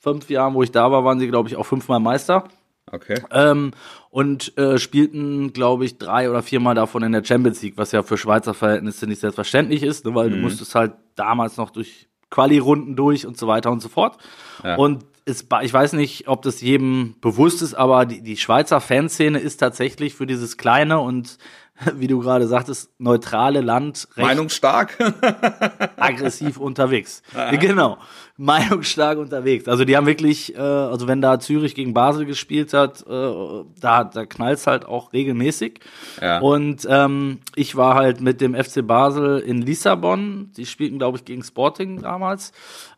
fünf 0.00 0.28
Jahren, 0.30 0.54
wo 0.54 0.62
ich 0.62 0.72
da 0.72 0.90
war, 0.90 1.04
waren 1.04 1.18
sie, 1.20 1.28
glaube 1.28 1.48
ich, 1.48 1.56
auch 1.56 1.66
fünfmal 1.66 2.00
Meister. 2.00 2.44
okay. 2.90 3.20
Ähm, 3.30 3.72
und 4.10 4.56
äh, 4.56 4.78
spielten, 4.78 5.52
glaube 5.52 5.84
ich, 5.84 5.98
drei 5.98 6.30
oder 6.30 6.42
viermal 6.42 6.74
davon 6.74 7.02
in 7.02 7.12
der 7.12 7.22
Champions 7.24 7.62
League, 7.62 7.74
was 7.76 7.92
ja 7.92 8.02
für 8.02 8.16
Schweizer 8.16 8.54
Verhältnisse 8.54 9.06
nicht 9.06 9.20
selbstverständlich 9.20 9.82
ist, 9.82 10.04
ne, 10.06 10.14
weil 10.14 10.30
du 10.30 10.36
musstest 10.36 10.74
halt 10.74 10.92
damals 11.18 11.56
noch 11.56 11.70
durch 11.70 12.08
Quali-Runden 12.30 12.96
durch 12.96 13.26
und 13.26 13.38
so 13.38 13.46
weiter 13.46 13.70
und 13.70 13.80
so 13.80 13.88
fort. 13.88 14.18
Ja. 14.62 14.76
Und 14.76 15.04
es, 15.24 15.46
ich 15.62 15.72
weiß 15.72 15.92
nicht, 15.92 16.28
ob 16.28 16.42
das 16.42 16.60
jedem 16.60 17.16
bewusst 17.20 17.62
ist, 17.62 17.74
aber 17.74 18.06
die, 18.06 18.22
die 18.22 18.36
Schweizer 18.36 18.80
Fanszene 18.80 19.38
ist 19.38 19.58
tatsächlich 19.58 20.14
für 20.14 20.26
dieses 20.26 20.56
kleine 20.56 21.00
und, 21.00 21.38
wie 21.94 22.06
du 22.06 22.20
gerade 22.20 22.46
sagtest, 22.46 22.90
neutrale 22.98 23.60
Land 23.60 24.08
recht 24.16 24.26
Meinungsstark? 24.26 24.96
aggressiv 25.96 26.58
unterwegs. 26.58 27.22
Genau. 27.58 27.98
Meinungsstark 28.36 29.18
unterwegs. 29.18 29.66
Also 29.66 29.84
die 29.84 29.96
haben 29.96 30.06
wirklich, 30.06 30.54
äh, 30.54 30.60
also 30.60 31.08
wenn 31.08 31.20
da 31.20 31.40
Zürich 31.40 31.74
gegen 31.74 31.92
Basel 31.92 32.24
gespielt 32.24 32.72
hat, 32.72 33.02
äh, 33.02 33.32
da, 33.80 34.04
da 34.04 34.26
knallt's 34.26 34.66
halt 34.66 34.86
auch 34.86 35.12
regelmäßig. 35.12 35.80
Ja. 36.22 36.38
Und 36.38 36.86
ähm, 36.88 37.40
ich 37.56 37.74
war 37.74 37.94
halt 37.96 38.20
mit 38.20 38.40
dem 38.40 38.54
FC 38.54 38.86
Basel 38.86 39.40
in 39.40 39.60
Lissabon. 39.62 40.52
Die 40.56 40.66
spielten, 40.66 40.98
glaube 40.98 41.18
ich, 41.18 41.24
gegen 41.24 41.42
Sporting 41.42 42.00
damals. 42.00 42.52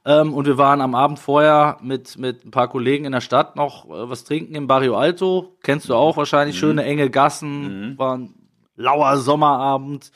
Ähm, 0.04 0.34
und 0.34 0.46
wir 0.46 0.58
waren 0.58 0.82
am 0.82 0.94
Abend 0.94 1.18
vorher 1.18 1.78
mit, 1.82 2.18
mit 2.18 2.44
ein 2.44 2.50
paar 2.50 2.68
Kollegen 2.68 3.06
in 3.06 3.12
der 3.12 3.20
Stadt 3.22 3.56
noch 3.56 3.86
äh, 3.86 4.10
was 4.10 4.24
trinken 4.24 4.54
im 4.54 4.66
Barrio 4.66 4.96
Alto. 4.96 5.56
Kennst 5.62 5.88
du 5.88 5.94
auch 5.94 6.16
wahrscheinlich. 6.18 6.58
Schöne 6.58 6.84
enge 6.84 7.08
Gassen. 7.08 7.94
War 7.96 8.18
ein 8.18 8.34
lauer 8.80 9.16
Sommerabend. 9.18 10.10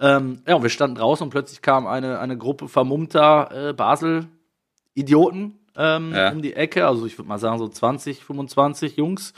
Ähm, 0.00 0.42
ja, 0.46 0.56
und 0.56 0.62
wir 0.62 0.70
standen 0.70 0.96
draußen 0.96 1.24
und 1.24 1.30
plötzlich 1.30 1.62
kam 1.62 1.86
eine, 1.86 2.18
eine 2.18 2.36
Gruppe 2.36 2.68
vermummter 2.68 3.68
äh, 3.70 3.72
Basel-Idioten 3.72 5.58
ähm, 5.76 6.12
Ja. 6.14 6.32
um 6.32 6.42
die 6.42 6.54
Ecke. 6.54 6.86
Also 6.86 7.06
ich 7.06 7.18
würde 7.18 7.28
mal 7.28 7.38
sagen 7.38 7.58
so 7.58 7.68
20, 7.68 8.24
25 8.24 8.96
Jungs. 8.96 9.32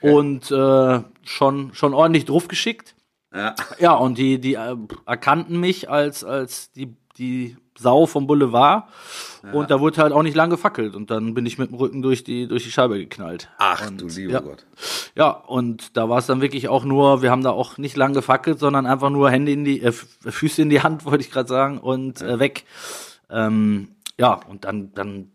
Und 0.00 0.50
äh, 0.50 1.00
schon, 1.22 1.74
schon 1.74 1.94
ordentlich 1.94 2.24
drauf 2.26 2.48
geschickt. 2.48 2.94
ja. 3.34 3.54
Ja, 3.78 3.94
und 3.94 4.18
die, 4.18 4.40
die 4.40 4.54
äh, 4.54 4.76
erkannten 5.06 5.58
mich 5.60 5.88
als, 5.90 6.24
als 6.24 6.72
die, 6.72 6.96
die 7.20 7.56
Sau 7.78 8.06
vom 8.06 8.26
Boulevard. 8.26 8.84
Und 9.52 9.70
da 9.70 9.80
wurde 9.80 10.02
halt 10.02 10.12
auch 10.12 10.22
nicht 10.22 10.36
lang 10.36 10.50
gefackelt. 10.50 10.94
Und 10.94 11.10
dann 11.10 11.32
bin 11.32 11.46
ich 11.46 11.56
mit 11.56 11.70
dem 11.70 11.76
Rücken 11.76 12.02
durch 12.02 12.24
die, 12.24 12.46
durch 12.46 12.64
die 12.64 12.70
Scheibe 12.70 12.98
geknallt. 12.98 13.48
Ach 13.58 13.86
und, 13.86 14.00
du 14.00 14.06
lieber 14.06 14.32
ja. 14.32 14.40
Gott. 14.40 14.66
Ja, 15.14 15.30
und 15.30 15.96
da 15.96 16.08
war 16.08 16.18
es 16.18 16.26
dann 16.26 16.42
wirklich 16.42 16.68
auch 16.68 16.84
nur, 16.84 17.22
wir 17.22 17.30
haben 17.30 17.42
da 17.42 17.50
auch 17.50 17.78
nicht 17.78 17.96
lang 17.96 18.12
gefackelt, 18.12 18.58
sondern 18.58 18.86
einfach 18.86 19.08
nur 19.08 19.30
Hände 19.30 19.52
in 19.52 19.64
die, 19.64 19.82
äh, 19.82 19.92
Füße 19.92 20.62
in 20.62 20.70
die 20.70 20.82
Hand, 20.82 21.04
wollte 21.06 21.24
ich 21.24 21.30
gerade 21.30 21.48
sagen, 21.48 21.78
und 21.78 22.20
äh, 22.20 22.38
weg. 22.38 22.64
Ähm, 23.30 23.88
ja, 24.18 24.34
und 24.34 24.64
dann, 24.64 24.92
dann 24.92 25.30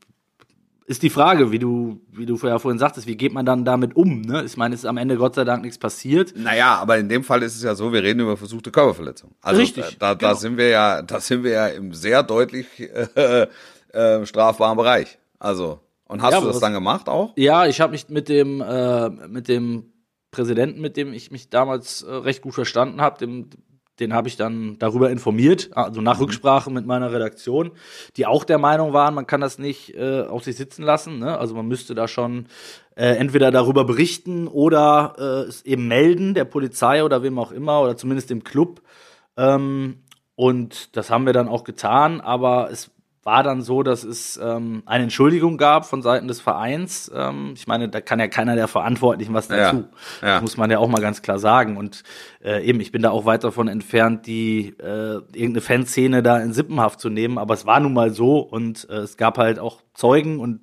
ist 0.87 1.01
die 1.03 1.09
Frage, 1.09 1.51
wie 1.51 1.57
du, 1.59 1.99
wie 2.11 2.25
du 2.27 2.37
vorher 2.37 2.59
vorhin 2.59 2.77
sagtest, 2.77 3.07
wie 3.07 3.15
geht 3.17 3.33
man 3.33 3.45
dann 3.45 3.65
damit 3.65 3.95
um? 3.95 4.21
Ne? 4.21 4.43
Ich 4.45 4.55
meine, 4.55 4.75
es 4.75 4.81
ist 4.81 4.85
am 4.85 4.97
Ende 4.97 5.17
Gott 5.17 5.33
sei 5.35 5.43
Dank 5.43 5.63
nichts 5.63 5.77
passiert. 5.79 6.33
Naja, 6.37 6.75
aber 6.75 6.97
in 6.99 7.09
dem 7.09 7.23
Fall 7.23 7.41
ist 7.43 7.55
es 7.55 7.63
ja 7.63 7.73
so, 7.73 7.91
wir 7.91 8.03
reden 8.03 8.19
über 8.19 8.37
versuchte 8.37 8.69
Körperverletzung. 8.71 9.31
Also 9.41 9.61
Richtig, 9.61 9.97
da, 9.99 10.13
da 10.13 10.29
genau. 10.29 10.33
sind 10.39 10.57
wir 10.57 10.69
ja, 10.69 11.01
da 11.01 11.19
sind 11.19 11.43
wir 11.43 11.51
ja 11.51 11.67
im 11.67 11.91
sehr 11.93 12.21
deutlich 12.23 12.67
äh, 13.15 13.47
äh, 13.93 14.25
strafbaren 14.25 14.77
Bereich. 14.77 15.17
Also, 15.39 15.79
und 16.07 16.21
hast 16.21 16.33
Ja, 16.33 16.39
du 16.41 16.45
das 16.47 16.55
was- 16.57 16.61
dann 16.61 16.73
gemacht 16.73 17.09
auch? 17.09 17.33
Ja, 17.35 17.65
ich 17.65 17.81
habe 17.81 17.91
mich 17.93 18.07
mit 18.09 18.29
dem, 18.29 18.61
äh, 18.61 19.09
mit 19.09 19.47
dem 19.47 19.91
Präsidenten, 20.31 20.81
mit 20.81 20.97
dem 20.97 21.13
ich 21.13 21.31
mich 21.31 21.49
damals 21.49 22.03
äh, 22.03 22.11
recht 22.13 22.41
gut 22.41 22.53
verstanden 22.53 23.01
habe, 23.01 23.17
dem, 23.17 23.49
den 23.99 24.13
habe 24.13 24.27
ich 24.27 24.35
dann 24.35 24.77
darüber 24.79 25.09
informiert, 25.09 25.69
also 25.73 26.01
nach 26.01 26.19
Rücksprache 26.19 26.69
mit 26.69 26.85
meiner 26.85 27.11
Redaktion, 27.11 27.71
die 28.17 28.25
auch 28.25 28.43
der 28.43 28.57
Meinung 28.57 28.93
waren, 28.93 29.13
man 29.13 29.27
kann 29.27 29.41
das 29.41 29.57
nicht 29.57 29.95
äh, 29.95 30.21
auf 30.21 30.43
sich 30.43 30.57
sitzen 30.57 30.83
lassen. 30.83 31.19
Ne? 31.19 31.37
Also 31.37 31.55
man 31.55 31.67
müsste 31.67 31.95
da 31.95 32.07
schon 32.07 32.47
äh, 32.95 33.15
entweder 33.15 33.51
darüber 33.51 33.85
berichten 33.85 34.47
oder 34.47 35.15
äh, 35.17 35.49
es 35.49 35.63
eben 35.63 35.87
melden, 35.87 36.33
der 36.33 36.45
Polizei 36.45 37.03
oder 37.03 37.23
wem 37.23 37.39
auch 37.39 37.51
immer, 37.51 37.81
oder 37.81 37.97
zumindest 37.97 38.29
dem 38.29 38.43
Club. 38.43 38.81
Ähm, 39.37 40.03
und 40.35 40.95
das 40.97 41.09
haben 41.09 41.25
wir 41.25 41.33
dann 41.33 41.47
auch 41.47 41.63
getan, 41.63 42.19
aber 42.19 42.69
es 42.71 42.91
war 43.25 43.41
dann 43.41 43.63
so, 43.63 43.81
dass 43.81 44.03
es 44.03 44.39
ähm, 44.41 44.83
eine 44.85 45.03
Entschuldigung 45.05 45.57
gab 45.57 45.87
von 45.87 46.03
Seiten 46.03 46.27
des 46.27 46.39
Vereins. 46.41 47.11
Ähm, 47.13 47.53
ich 47.55 47.65
meine, 47.65 47.89
da 47.89 47.99
kann 47.99 48.19
ja 48.19 48.27
keiner 48.27 48.55
der 48.55 48.67
Verantwortlichen 48.67 49.33
was 49.33 49.47
Ja, 49.47 49.55
dazu. 49.71 49.85
ja. 50.21 50.35
Das 50.35 50.41
muss 50.43 50.57
man 50.57 50.69
ja 50.69 50.77
auch 50.77 50.87
mal 50.87 51.01
ganz 51.01 51.23
klar 51.23 51.39
sagen. 51.39 51.75
Und 51.75 52.03
äh, 52.43 52.63
eben, 52.63 52.79
ich 52.79 52.91
bin 52.91 53.01
da 53.01 53.09
auch 53.09 53.25
weit 53.25 53.43
davon 53.43 53.67
entfernt, 53.67 54.27
die 54.27 54.75
äh, 54.79 55.15
irgendeine 55.33 55.61
Fanszene 55.61 56.21
da 56.21 56.37
in 56.37 56.53
Sippenhaft 56.53 56.99
zu 57.01 57.09
nehmen. 57.09 57.39
Aber 57.39 57.55
es 57.55 57.65
war 57.65 57.79
nun 57.79 57.93
mal 57.93 58.11
so 58.13 58.37
und 58.39 58.87
äh, 58.91 58.97
es 58.97 59.17
gab 59.17 59.39
halt 59.39 59.57
auch 59.57 59.81
Zeugen 59.95 60.39
und 60.39 60.59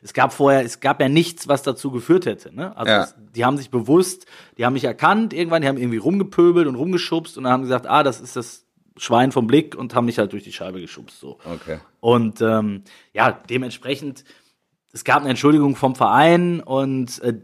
es 0.00 0.14
gab 0.14 0.32
vorher, 0.32 0.64
es 0.64 0.80
gab 0.80 1.02
ja 1.02 1.10
nichts, 1.10 1.48
was 1.48 1.62
dazu 1.64 1.90
geführt 1.90 2.24
hätte. 2.24 2.54
Ne? 2.54 2.74
Also 2.78 2.92
Ja. 2.92 3.02
es, 3.02 3.14
die 3.34 3.44
haben 3.44 3.58
sich 3.58 3.68
bewusst, 3.70 4.24
die 4.56 4.64
haben 4.64 4.72
mich 4.72 4.84
erkannt 4.84 5.34
irgendwann, 5.34 5.60
die 5.60 5.68
haben 5.68 5.76
irgendwie 5.76 5.98
rumgepöbelt 5.98 6.66
und 6.66 6.76
rumgeschubst 6.76 7.36
und 7.36 7.44
dann 7.44 7.52
haben 7.52 7.62
gesagt, 7.62 7.86
ah, 7.86 8.02
das 8.02 8.20
ist 8.22 8.36
das 8.36 8.65
Schwein 8.96 9.32
vom 9.32 9.46
Blick 9.46 9.74
und 9.74 9.94
haben 9.94 10.06
mich 10.06 10.18
halt 10.18 10.32
durch 10.32 10.44
die 10.44 10.52
Scheibe 10.52 10.80
geschubst. 10.80 11.20
So. 11.20 11.38
Okay. 11.44 11.78
Und 12.00 12.40
ähm, 12.40 12.82
ja, 13.12 13.32
dementsprechend, 13.32 14.24
es 14.92 15.04
gab 15.04 15.20
eine 15.20 15.30
Entschuldigung 15.30 15.76
vom 15.76 15.94
Verein 15.94 16.60
und 16.60 17.20
äh, 17.22 17.34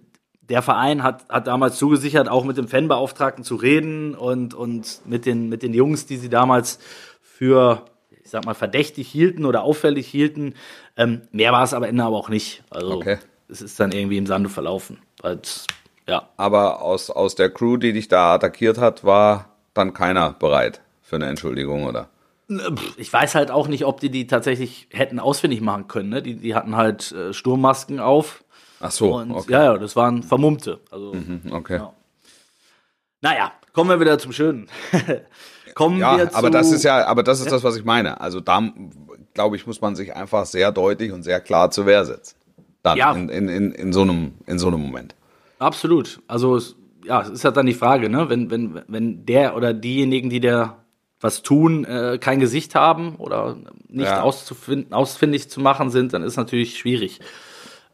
der 0.40 0.62
Verein 0.62 1.02
hat, 1.02 1.28
hat 1.28 1.46
damals 1.46 1.76
zugesichert, 1.76 2.28
auch 2.28 2.44
mit 2.44 2.56
dem 2.56 2.68
Fanbeauftragten 2.68 3.44
zu 3.44 3.56
reden 3.56 4.14
und, 4.14 4.54
und 4.54 5.00
mit, 5.06 5.24
den, 5.26 5.48
mit 5.48 5.62
den 5.62 5.72
Jungs, 5.72 6.06
die 6.06 6.16
sie 6.16 6.28
damals 6.28 6.78
für, 7.20 7.84
ich 8.22 8.30
sag 8.30 8.44
mal, 8.44 8.54
verdächtig 8.54 9.08
hielten 9.08 9.44
oder 9.44 9.62
auffällig 9.62 10.06
hielten. 10.08 10.54
Ähm, 10.96 11.22
mehr 11.30 11.52
war 11.52 11.62
es 11.62 11.74
aber 11.74 11.88
Ende 11.88 12.02
aber 12.04 12.16
auch 12.16 12.28
nicht. 12.28 12.64
Also 12.70 12.96
Okay. 12.96 13.18
es 13.48 13.62
ist 13.62 13.78
dann 13.78 13.92
irgendwie 13.92 14.18
im 14.18 14.26
Sande 14.26 14.48
verlaufen. 14.48 14.98
Weil, 15.20 15.40
ja, 16.08 16.28
Aber 16.36 16.82
aus, 16.82 17.10
aus 17.10 17.34
der 17.34 17.50
Crew, 17.50 17.76
die 17.76 17.92
dich 17.92 18.08
da 18.08 18.34
attackiert 18.34 18.78
hat, 18.78 19.04
war 19.04 19.50
dann 19.74 19.94
keiner 19.94 20.32
bereit 20.32 20.80
für 21.12 21.16
eine 21.16 21.26
Entschuldigung, 21.26 21.84
oder? 21.84 22.08
ich 22.96 23.12
weiß 23.12 23.34
halt 23.34 23.50
auch 23.50 23.68
nicht, 23.68 23.84
ob 23.84 24.00
die 24.00 24.08
die 24.10 24.26
tatsächlich 24.26 24.88
hätten 24.92 25.20
ausfindig 25.20 25.60
machen 25.60 25.88
können. 25.88 26.08
Ne? 26.08 26.22
Die, 26.22 26.36
die 26.36 26.54
hatten 26.54 26.74
halt 26.74 27.12
äh, 27.12 27.34
Sturmmasken 27.34 28.00
auf. 28.00 28.42
Ach 28.80 28.90
so, 28.90 29.16
Und 29.16 29.30
okay. 29.32 29.52
ja, 29.52 29.64
ja, 29.64 29.78
das 29.78 29.94
waren 29.94 30.22
Vermummte. 30.22 30.80
Also, 30.90 31.12
Mhm, 31.12 31.52
okay. 31.52 31.76
ja. 31.76 31.92
naja, 33.20 33.52
kommen 33.74 33.90
wir 33.90 34.00
wieder 34.00 34.18
zum 34.18 34.32
Schönen. 34.32 34.68
kommen 35.74 35.98
wir 35.98 36.00
Ja, 36.18 36.30
zu. 36.30 36.36
aber 36.36 36.48
das 36.50 36.72
ist 36.72 36.82
ja, 36.82 37.06
aber 37.06 37.22
das 37.22 37.40
ist 37.40 37.52
das, 37.52 37.62
was 37.62 37.76
ich 37.76 37.84
meine. 37.84 38.20
Also 38.22 38.40
da, 38.40 38.62
glaube 39.34 39.56
ich, 39.56 39.66
muss 39.66 39.80
man 39.82 39.94
sich 39.96 40.14
einfach 40.16 40.46
sehr 40.46 40.72
deutlich 40.72 41.12
und 41.12 41.22
sehr 41.24 41.40
klar 41.40 41.70
zur 41.70 41.84
Wehr 41.86 42.04
setzen. 42.06 42.36
Dann 42.82 42.96
Ja. 42.98 43.12
in, 43.12 43.28
in, 43.28 43.48
in, 43.48 43.72
in, 43.72 43.92
so 43.92 44.00
einem, 44.02 44.32
in 44.46 44.58
so 44.58 44.68
einem 44.68 44.80
Moment. 44.80 45.14
Absolut. 45.58 46.20
Also 46.26 46.56
es, 46.56 46.74
ja, 47.04 47.20
es 47.22 47.28
ist 47.30 47.44
halt 47.44 47.56
dann 47.56 47.66
die 47.66 47.74
Frage, 47.74 48.08
ne? 48.10 48.28
Wenn, 48.28 48.50
wenn, 48.50 48.82
wenn 48.88 49.24
der 49.26 49.56
oder 49.56 49.72
diejenigen, 49.74 50.28
die 50.30 50.40
der 50.40 50.76
was 51.22 51.42
tun, 51.42 51.84
äh, 51.84 52.18
kein 52.20 52.40
Gesicht 52.40 52.74
haben 52.74 53.16
oder 53.16 53.56
nicht 53.88 54.06
Ja. 54.06 54.22
auszufinden, 54.22 54.92
ausfindig 54.92 55.48
zu 55.48 55.60
machen 55.60 55.90
sind, 55.90 56.12
dann 56.12 56.22
ist 56.22 56.36
natürlich 56.36 56.76
schwierig. 56.78 57.20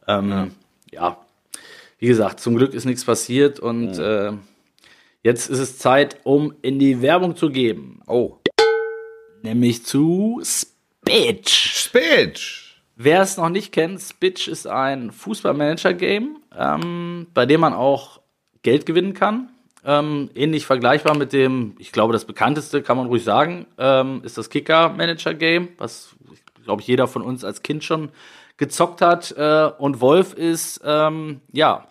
Ähm, 0.07 0.51
ja. 0.91 1.17
wie 1.99 2.07
gesagt, 2.07 2.39
zum 2.39 2.55
Glück 2.55 2.73
ist 2.73 2.85
nichts 2.85 3.03
passiert 3.05 3.59
und 3.59 3.97
äh, 3.99 4.31
jetzt 5.21 5.49
ist 5.49 5.59
es 5.59 5.77
Zeit, 5.77 6.17
um 6.23 6.53
in 6.61 6.79
die 6.79 7.01
Werbung 7.01 7.35
zu 7.35 7.49
geben, 7.49 8.01
Oh. 8.07 8.37
nämlich 9.43 9.85
zu 9.85 10.41
Spitch. 10.43 11.83
Spitch. 11.85 12.81
Wer 12.95 13.21
es 13.21 13.37
noch 13.37 13.49
nicht 13.49 13.71
kennt, 13.71 14.01
Spitch 14.01 14.47
ist 14.47 14.65
ein 14.67 15.11
Fußballmanager-Game, 15.11 16.37
ähm, 16.57 17.27
bei 17.33 17.45
dem 17.45 17.61
man 17.61 17.73
auch 17.73 18.19
Geld 18.63 18.85
gewinnen 18.85 19.13
kann. 19.13 19.49
Ähm, 19.89 20.29
ähnlich 20.35 20.67
vergleichbar 20.67 21.17
mit 21.17 21.33
dem, 21.33 21.75
ich 21.79 21.91
glaube, 21.91 22.13
das 22.13 22.25
bekannteste, 22.25 22.83
kann 22.83 22.95
man 22.95 23.07
ruhig 23.07 23.23
sagen, 23.23 23.65
ähm, 23.79 24.21
ist 24.23 24.37
das 24.37 24.51
Kicker-Manager-Game, 24.51 25.69
was, 25.79 26.09
glaube 26.63 26.81
ich, 26.83 26.87
jeder 26.87 27.07
von 27.07 27.23
uns 27.23 27.43
als 27.43 27.63
Kind 27.63 27.83
schon 27.83 28.09
gezockt 28.57 29.01
hat. 29.01 29.31
Äh, 29.35 29.71
und 29.79 29.99
Wolf 29.99 30.33
ist, 30.33 30.81
ähm, 30.85 31.41
ja, 31.51 31.87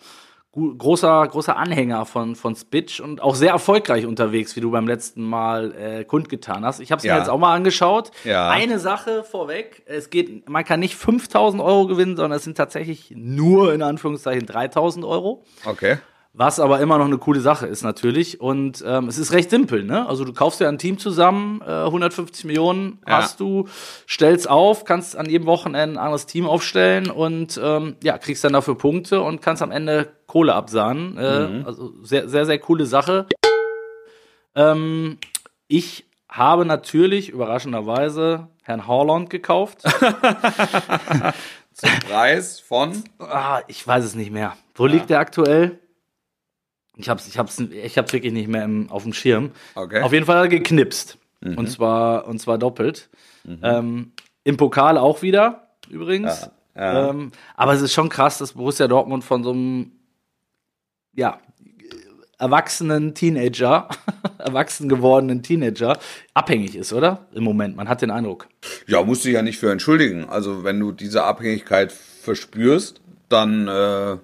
großer, 0.53 1.27
großer 1.27 1.57
Anhänger 1.57 2.05
von, 2.05 2.35
von 2.35 2.55
Spitch 2.55 2.99
und 3.01 3.21
auch 3.21 3.35
sehr 3.35 3.51
erfolgreich 3.51 4.05
unterwegs, 4.05 4.55
wie 4.55 4.61
du 4.61 4.71
beim 4.71 4.87
letzten 4.87 5.21
Mal 5.21 5.73
äh, 5.75 6.03
kundgetan 6.05 6.65
hast. 6.65 6.79
Ich 6.79 6.91
habe 6.91 6.99
es 6.99 7.05
Ja. 7.05 7.13
mir 7.13 7.19
jetzt 7.19 7.29
auch 7.29 7.37
mal 7.37 7.53
angeschaut. 7.55 8.11
Ja. 8.23 8.49
Eine 8.49 8.79
Sache 8.79 9.23
vorweg, 9.23 9.83
es 9.85 10.09
geht, 10.09 10.49
man 10.49 10.63
kann 10.65 10.79
nicht 10.79 10.95
5000 10.95 11.61
Euro 11.61 11.85
gewinnen, 11.87 12.15
sondern 12.15 12.37
es 12.37 12.43
sind 12.45 12.55
tatsächlich 12.57 13.13
nur 13.15 13.73
in 13.73 13.81
Anführungszeichen 13.81 14.45
3000 14.47 15.05
Euro. 15.05 15.43
Okay. 15.65 15.97
Was 16.33 16.59
aber 16.59 16.79
immer 16.79 16.99
noch 16.99 17.05
eine 17.05 17.17
coole 17.17 17.41
Sache 17.41 17.65
ist 17.65 17.81
natürlich. 17.83 18.39
Und 18.39 18.83
ähm, 18.87 19.07
es 19.07 19.17
ist 19.17 19.31
recht 19.33 19.49
simpel, 19.49 19.83
ne? 19.83 20.07
Also 20.07 20.23
du 20.23 20.31
kaufst 20.31 20.59
dir 20.59 20.67
ein 20.69 20.77
Team 20.77 20.99
zusammen, 20.99 21.59
äh, 21.65 21.85
150 21.85 22.45
Millionen 22.45 22.99
Ja. 23.07 23.17
hast 23.17 23.39
du, 23.39 23.67
stellst 24.07 24.47
auf, 24.49 24.85
kannst 24.85 25.15
an 25.17 25.27
jedem 25.27 25.47
Wochenende 25.47 25.95
ein 25.99 26.03
anderes 26.03 26.27
Team 26.27 26.45
aufstellen 26.45 27.09
und 27.09 27.59
ähm, 27.61 27.95
ja, 28.03 28.17
kriegst 28.19 28.43
dann 28.43 28.53
dafür 28.53 28.77
Punkte 28.77 29.21
und 29.21 29.41
kannst 29.41 29.63
am 29.63 29.71
Ende 29.71 30.07
Kohle 30.27 30.53
absahnen. 30.53 31.17
Äh, 31.17 31.47
Mhm. 31.47 31.65
Also 31.65 31.93
sehr, 32.03 32.29
sehr, 32.29 32.45
sehr 32.45 32.59
coole 32.59 32.85
Sache. 32.85 33.25
Ähm, 34.55 35.17
ich 35.67 36.05
habe 36.29 36.63
natürlich 36.65 37.29
überraschenderweise 37.29 38.47
Herrn 38.63 38.85
Horland 38.87 39.29
gekauft. 39.31 39.81
Zum 41.73 41.89
Preis 42.07 42.59
von. 42.59 43.03
Ah, 43.19 43.61
ich 43.67 43.85
weiß 43.85 44.03
es 44.05 44.13
nicht 44.15 44.31
mehr. 44.31 44.55
Wo 44.75 44.85
liegt 44.85 45.09
der 45.09 45.19
aktuell? 45.19 45.79
Ich 46.99 47.07
hab's, 47.07 47.27
ich 47.27 47.37
hab's, 47.37 47.59
ich 47.59 47.97
hab's 47.97 48.11
wirklich 48.11 48.33
nicht 48.33 48.49
mehr 48.49 48.65
im, 48.65 48.91
auf 48.91 49.03
dem 49.03 49.13
Schirm. 49.13 49.51
Okay. 49.75 50.01
Auf 50.01 50.11
jeden 50.11 50.25
Fall 50.25 50.37
hat 50.37 50.45
er 50.45 50.49
geknipst. 50.49 51.17
Und 51.41 51.69
zwar, 51.69 52.27
und 52.27 52.39
zwar 52.39 52.57
doppelt. 52.57 53.09
Ähm, 53.63 54.11
Im 54.43 54.57
Pokal 54.57 54.97
auch 54.97 55.21
wieder, 55.21 55.69
übrigens. 55.89 56.49
Ja, 56.75 56.93
ja. 56.93 57.09
Ähm, 57.09 57.31
aber 57.55 57.73
es 57.73 57.81
ist 57.81 57.93
schon 57.93 58.09
krass, 58.09 58.37
dass 58.37 58.53
Borussia 58.53 58.87
Dortmund 58.87 59.23
von 59.23 59.43
so 59.43 59.51
einem, 59.51 59.93
ja, 61.13 61.39
erwachsenen 62.37 63.15
Teenager, 63.15 63.89
erwachsen 64.37 64.89
gewordenen 64.89 65.41
Teenager 65.41 65.97
abhängig 66.33 66.75
ist, 66.75 66.93
oder? 66.93 67.27
Im 67.33 67.43
Moment, 67.43 67.75
man 67.75 67.87
hat 67.87 68.01
den 68.01 68.11
Eindruck. 68.11 68.47
Ja, 68.87 69.01
musst 69.03 69.23
du 69.23 69.29
dich 69.29 69.35
ja 69.35 69.41
nicht 69.41 69.59
für 69.59 69.71
entschuldigen. 69.71 70.25
Also 70.25 70.63
wenn 70.63 70.79
du 70.79 70.91
diese 70.91 71.23
Abhängigkeit 71.23 71.91
verspürst, 71.91 73.01
dann 73.29 73.67
äh, 73.67 74.17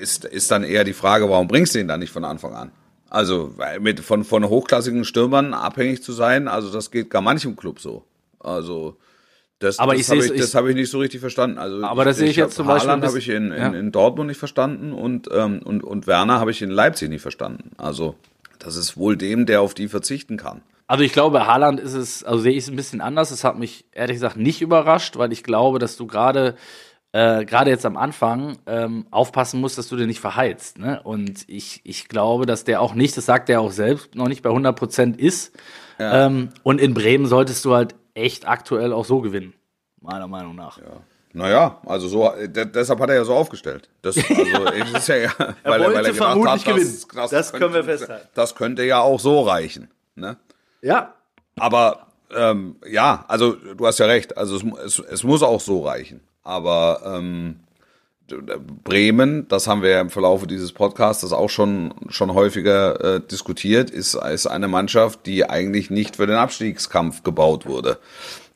ist, 0.00 0.24
ist 0.24 0.50
dann 0.50 0.64
eher 0.64 0.84
die 0.84 0.92
Frage, 0.92 1.28
warum 1.28 1.48
bringst 1.48 1.74
du 1.74 1.80
ihn 1.80 1.88
dann 1.88 2.00
nicht 2.00 2.12
von 2.12 2.24
Anfang 2.24 2.54
an? 2.54 2.72
Also 3.10 3.54
mit 3.80 4.00
von, 4.00 4.24
von 4.24 4.48
hochklassigen 4.48 5.04
Stürmern 5.04 5.54
abhängig 5.54 6.02
zu 6.02 6.12
sein, 6.12 6.48
also 6.48 6.70
das 6.72 6.90
geht 6.90 7.10
gar 7.10 7.22
manchem 7.22 7.54
Club 7.56 7.78
so. 7.80 8.04
Also 8.40 8.96
das, 9.60 9.78
Aber 9.78 9.94
das 9.94 10.08
habe 10.10 10.24
ich, 10.24 10.32
ich- 10.32 10.54
hab 10.54 10.66
ich 10.66 10.74
nicht 10.74 10.90
so 10.90 10.98
richtig 10.98 11.20
verstanden. 11.20 11.58
Also 11.58 11.84
Aber 11.84 12.04
das 12.04 12.16
sehe 12.16 12.28
ich 12.28 12.36
jetzt 12.36 12.56
zum 12.56 12.66
Beispiel 12.66 12.90
habe 12.90 13.18
ich 13.18 13.28
in, 13.28 13.52
in, 13.52 13.56
ja. 13.58 13.68
in 13.68 13.92
Dortmund 13.92 14.28
nicht 14.28 14.38
verstanden 14.38 14.92
und, 14.92 15.28
ähm, 15.32 15.60
und, 15.64 15.84
und 15.84 16.06
Werner 16.06 16.40
habe 16.40 16.50
ich 16.50 16.60
in 16.60 16.70
Leipzig 16.70 17.08
nicht 17.08 17.22
verstanden. 17.22 17.70
Also 17.76 18.16
das 18.58 18.76
ist 18.76 18.96
wohl 18.96 19.16
dem, 19.16 19.46
der 19.46 19.60
auf 19.60 19.74
die 19.74 19.88
verzichten 19.88 20.36
kann. 20.36 20.62
Also 20.86 21.02
ich 21.02 21.12
glaube, 21.12 21.46
Haaland 21.46 21.80
ist 21.80 21.94
es, 21.94 22.24
also 22.24 22.40
sehe 22.40 22.52
ich 22.52 22.64
es 22.64 22.68
ein 22.68 22.76
bisschen 22.76 23.00
anders. 23.00 23.30
Es 23.30 23.42
hat 23.44 23.58
mich 23.58 23.86
ehrlich 23.92 24.16
gesagt 24.16 24.36
nicht 24.36 24.60
überrascht, 24.60 25.16
weil 25.16 25.32
ich 25.32 25.42
glaube, 25.42 25.78
dass 25.78 25.96
du 25.96 26.06
gerade 26.06 26.56
äh, 27.14 27.44
gerade 27.44 27.70
jetzt 27.70 27.86
am 27.86 27.96
Anfang 27.96 28.58
ähm, 28.66 29.06
aufpassen 29.12 29.60
musst, 29.60 29.78
dass 29.78 29.86
du 29.86 29.94
dir 29.94 30.08
nicht 30.08 30.18
verheizt. 30.18 30.80
Ne? 30.80 31.00
Und 31.04 31.48
ich, 31.48 31.80
ich 31.84 32.08
glaube, 32.08 32.44
dass 32.44 32.64
der 32.64 32.80
auch 32.80 32.94
nicht, 32.94 33.16
das 33.16 33.24
sagt 33.24 33.48
er 33.48 33.60
auch 33.60 33.70
selbst, 33.70 34.16
noch 34.16 34.26
nicht 34.26 34.42
bei 34.42 34.48
100 34.50 34.74
Prozent 34.76 35.16
ist. 35.16 35.56
Ähm, 36.00 36.48
und 36.64 36.80
in 36.80 36.92
Bremen 36.92 37.26
solltest 37.26 37.64
du 37.64 37.72
halt 37.72 37.94
echt 38.14 38.48
aktuell 38.48 38.92
auch 38.92 39.04
so 39.04 39.20
gewinnen, 39.20 39.54
meiner 40.00 40.26
Meinung 40.26 40.56
nach. 40.56 40.80
Naja, 41.32 41.78
also 41.86 42.08
so, 42.08 42.32
de 42.48 42.64
deshalb 42.66 42.98
hat 42.98 43.10
er 43.10 43.14
ja 43.14 43.24
so 43.24 43.34
aufgestellt. 43.34 43.88
Das, 44.02 44.16
also, 44.28 44.64
es 44.66 44.92
ist 44.92 45.06
ja, 45.08 45.16
ja, 45.16 45.30
weil, 45.62 45.80
wollte 45.82 45.94
weil 45.94 46.06
er 46.06 46.14
vermutlich 46.14 46.66
hat, 46.66 46.74
gewinnen. 46.74 46.98
das, 47.14 47.30
Das 47.30 47.52
können 47.52 47.74
wir 47.74 47.84
festhalten. 47.84 48.28
Das 48.34 48.56
könnte 48.56 48.82
ja 48.82 49.00
auch 49.00 49.20
so 49.20 49.42
reichen. 49.42 49.88
Ne? 50.16 50.36
Ja, 50.82 51.14
Aber 51.56 52.08
ähm, 52.34 52.74
ja, 52.90 53.24
also 53.28 53.52
du 53.52 53.86
hast 53.86 54.00
ja 54.00 54.06
recht. 54.06 54.36
Also 54.36 54.56
es, 54.56 54.64
es, 54.84 54.98
es 54.98 55.22
muss 55.22 55.44
auch 55.44 55.60
so 55.60 55.84
reichen. 55.86 56.20
Aber 56.44 57.00
ähm, 57.04 57.56
Bremen, 58.84 59.48
das 59.48 59.66
haben 59.66 59.82
wir 59.82 59.90
ja 59.90 60.00
im 60.00 60.10
Verlaufe 60.10 60.46
dieses 60.46 60.72
Podcasts 60.72 61.30
auch 61.32 61.50
schon 61.50 61.94
schon 62.08 62.32
häufiger 62.32 63.16
äh, 63.16 63.20
diskutiert, 63.20 63.90
ist, 63.90 64.14
ist 64.14 64.46
eine 64.46 64.68
Mannschaft, 64.68 65.26
die 65.26 65.48
eigentlich 65.48 65.90
nicht 65.90 66.16
für 66.16 66.26
den 66.26 66.36
Abstiegskampf 66.36 67.22
gebaut 67.22 67.66
wurde, 67.66 67.98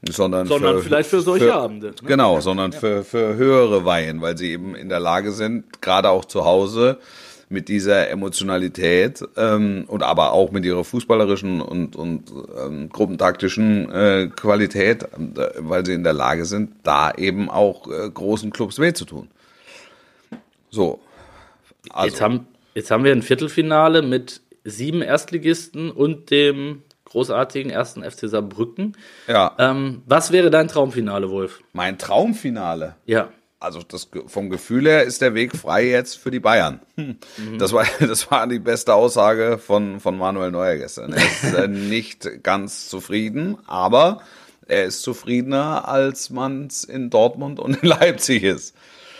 sondern, 0.09 0.47
Sondern 0.47 0.81
vielleicht 0.83 1.11
für 1.11 1.21
solche 1.21 1.55
Abende, 1.55 1.89
ne? 1.89 1.95
Genau, 2.07 2.41
sondern 2.41 2.73
Für, 2.73 3.05
für 3.05 3.35
höhere 3.35 3.85
Weihen, 3.85 4.23
weil 4.23 4.39
sie 4.39 4.53
eben 4.53 4.75
in 4.75 4.89
der 4.89 5.01
Lage 5.01 5.33
sind, 5.33 5.83
gerade 5.83 6.09
auch 6.11 6.25
zu 6.25 6.45
Hause 6.45 6.99
mit 7.51 7.69
dieser 7.69 8.11
Emotionalität 8.11 9.25
ähm, 9.37 9.85
und 9.89 10.03
aber 10.03 10.33
auch 10.33 10.51
mit 10.51 10.65
ihrer 10.65 10.85
fußballerischen 10.85 11.61
und, 11.63 11.97
und 11.97 12.25
ähm, 12.63 12.89
gruppentaktischen 12.91 13.91
äh, 13.91 14.29
Qualität, 14.37 15.07
da- 15.19 15.51
weil 15.59 15.87
sie 15.87 15.95
in 15.95 16.05
der 16.05 16.13
Lage 16.13 16.45
sind, 16.45 16.73
da 16.83 17.11
eben 17.13 17.49
auch 17.49 17.87
äh, 17.91 18.11
großen 18.11 18.51
Clubs 18.51 18.79
weh 18.79 18.93
zu 18.93 19.05
tun. 19.07 19.29
So. 20.71 21.01
Also, 21.91 22.09
jetzt, 22.09 22.21
haben, 22.21 22.47
jetzt 22.75 22.91
haben 22.91 23.05
wir 23.05 23.13
ein 23.13 23.23
Viertelfinale 23.23 24.03
mit 24.03 24.43
sieben 24.65 25.01
Erstligisten 25.01 25.91
und 25.91 26.31
dem 26.31 26.83
großartigen 27.07 27.71
ersten 27.71 28.03
FC 28.05 28.29
Saarbrücken. 28.29 28.95
ja, 29.27 29.55
Ähm, 29.59 30.03
was 30.05 30.31
wäre 30.31 30.51
dein 30.51 30.69
Traumfinale, 30.69 31.31
Wolf? 31.31 31.63
mein 31.73 31.97
Traumfinale. 31.97 32.97
Ja. 33.07 33.31
Also 33.61 33.81
das, 33.83 34.09
vom 34.27 34.51
Gefühl 34.51 34.87
her 34.87 35.03
ist 35.03 35.21
der 35.21 35.35
Weg 35.35 35.57
frei 35.57 35.89
jetzt 35.89 36.17
für 36.17 36.31
die 36.31 36.41
Bayern. 36.41 36.81
Das, 37.59 37.73
war, 37.73 37.85
das 38.01 38.31
war 38.31 38.47
die 38.47 38.59
beste 38.59 38.95
Aussage 38.95 39.59
von, 39.59 40.01
von 40.01 40.17
Manuel 40.19 40.51
Neuer 40.51 40.77
gestern. 40.77 41.13
Er 41.13 41.25
ist 41.25 41.55
äh, 41.55 41.69
nicht 41.69 42.43
ganz 42.43 42.89
zufrieden, 42.89 43.59
aber 43.67 44.21
er 44.67 44.85
ist 44.85 45.03
zufriedener, 45.03 45.89
als 45.89 46.31
man 46.31 46.67
es 46.67 46.85
in 46.85 47.11
Dortmund 47.11 47.59
und 47.59 47.83
in 47.83 47.89
Leipzig 47.89 48.43
ist. 48.43 48.75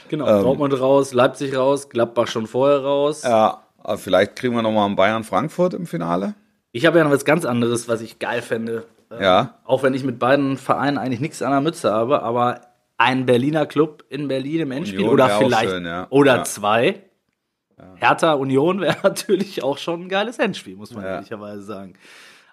Genau. 0.09 0.27
Dortmund 0.43 0.79
raus, 0.79 1.13
Leipzig 1.13 1.57
raus, 1.57 1.89
Gladbach 1.89 2.29
schon 2.29 2.47
vorher 2.47 2.81
raus. 2.81 3.23
Ja, 3.23 3.63
vielleicht 3.97 4.37
kriegen 4.37 4.55
wir 4.55 4.63
nochmal 4.63 4.87
einen 4.87 4.97
Bayern-Frankfurt 4.97 5.75
im 5.75 5.87
Finale. 5.87 6.35
Ich 6.73 6.87
habe 6.87 6.99
ja 6.99 7.05
noch 7.05 7.11
was 7.11 7.25
ganz 7.25 7.45
anderes, 7.45 7.89
was 7.89 8.01
ich 8.01 8.19
geil 8.19 8.43
fände. 8.43 8.85
Ähm, 9.11 9.23
Ja. 9.23 9.55
Auch 9.65 9.83
wenn 9.83 9.95
ich 9.95 10.05
mit 10.05 10.19
beiden 10.19 10.57
Vereinen 10.57 10.99
eigentlich 10.99 11.21
nichts 11.21 11.43
an 11.43 11.51
der 11.51 11.61
Mütze 11.61 11.91
habe, 11.93 12.23
aber 12.23 12.61
ein 12.99 13.25
Berliner 13.27 13.65
Club 13.67 14.05
in 14.11 14.29
Berlin 14.29 14.61
im 14.61 14.71
Endspiel 14.73 14.99
Union 15.01 15.15
oder 15.15 15.29
vielleicht 15.39 15.71
schön, 15.71 15.87
ja. 15.87 16.07
oder 16.11 16.37
Ja. 16.39 16.45
zwei. 16.45 17.03
Hertha 17.95 18.33
Union 18.35 18.81
wäre 18.81 18.97
natürlich 19.03 19.63
auch 19.63 19.79
schon 19.79 20.03
ein 20.03 20.09
geiles 20.09 20.39
Endspiel, 20.39 20.77
muss 20.77 20.93
man 20.93 21.05
Ja. 21.05 21.11
ehrlicherweise 21.17 21.63
sagen. 21.63 21.95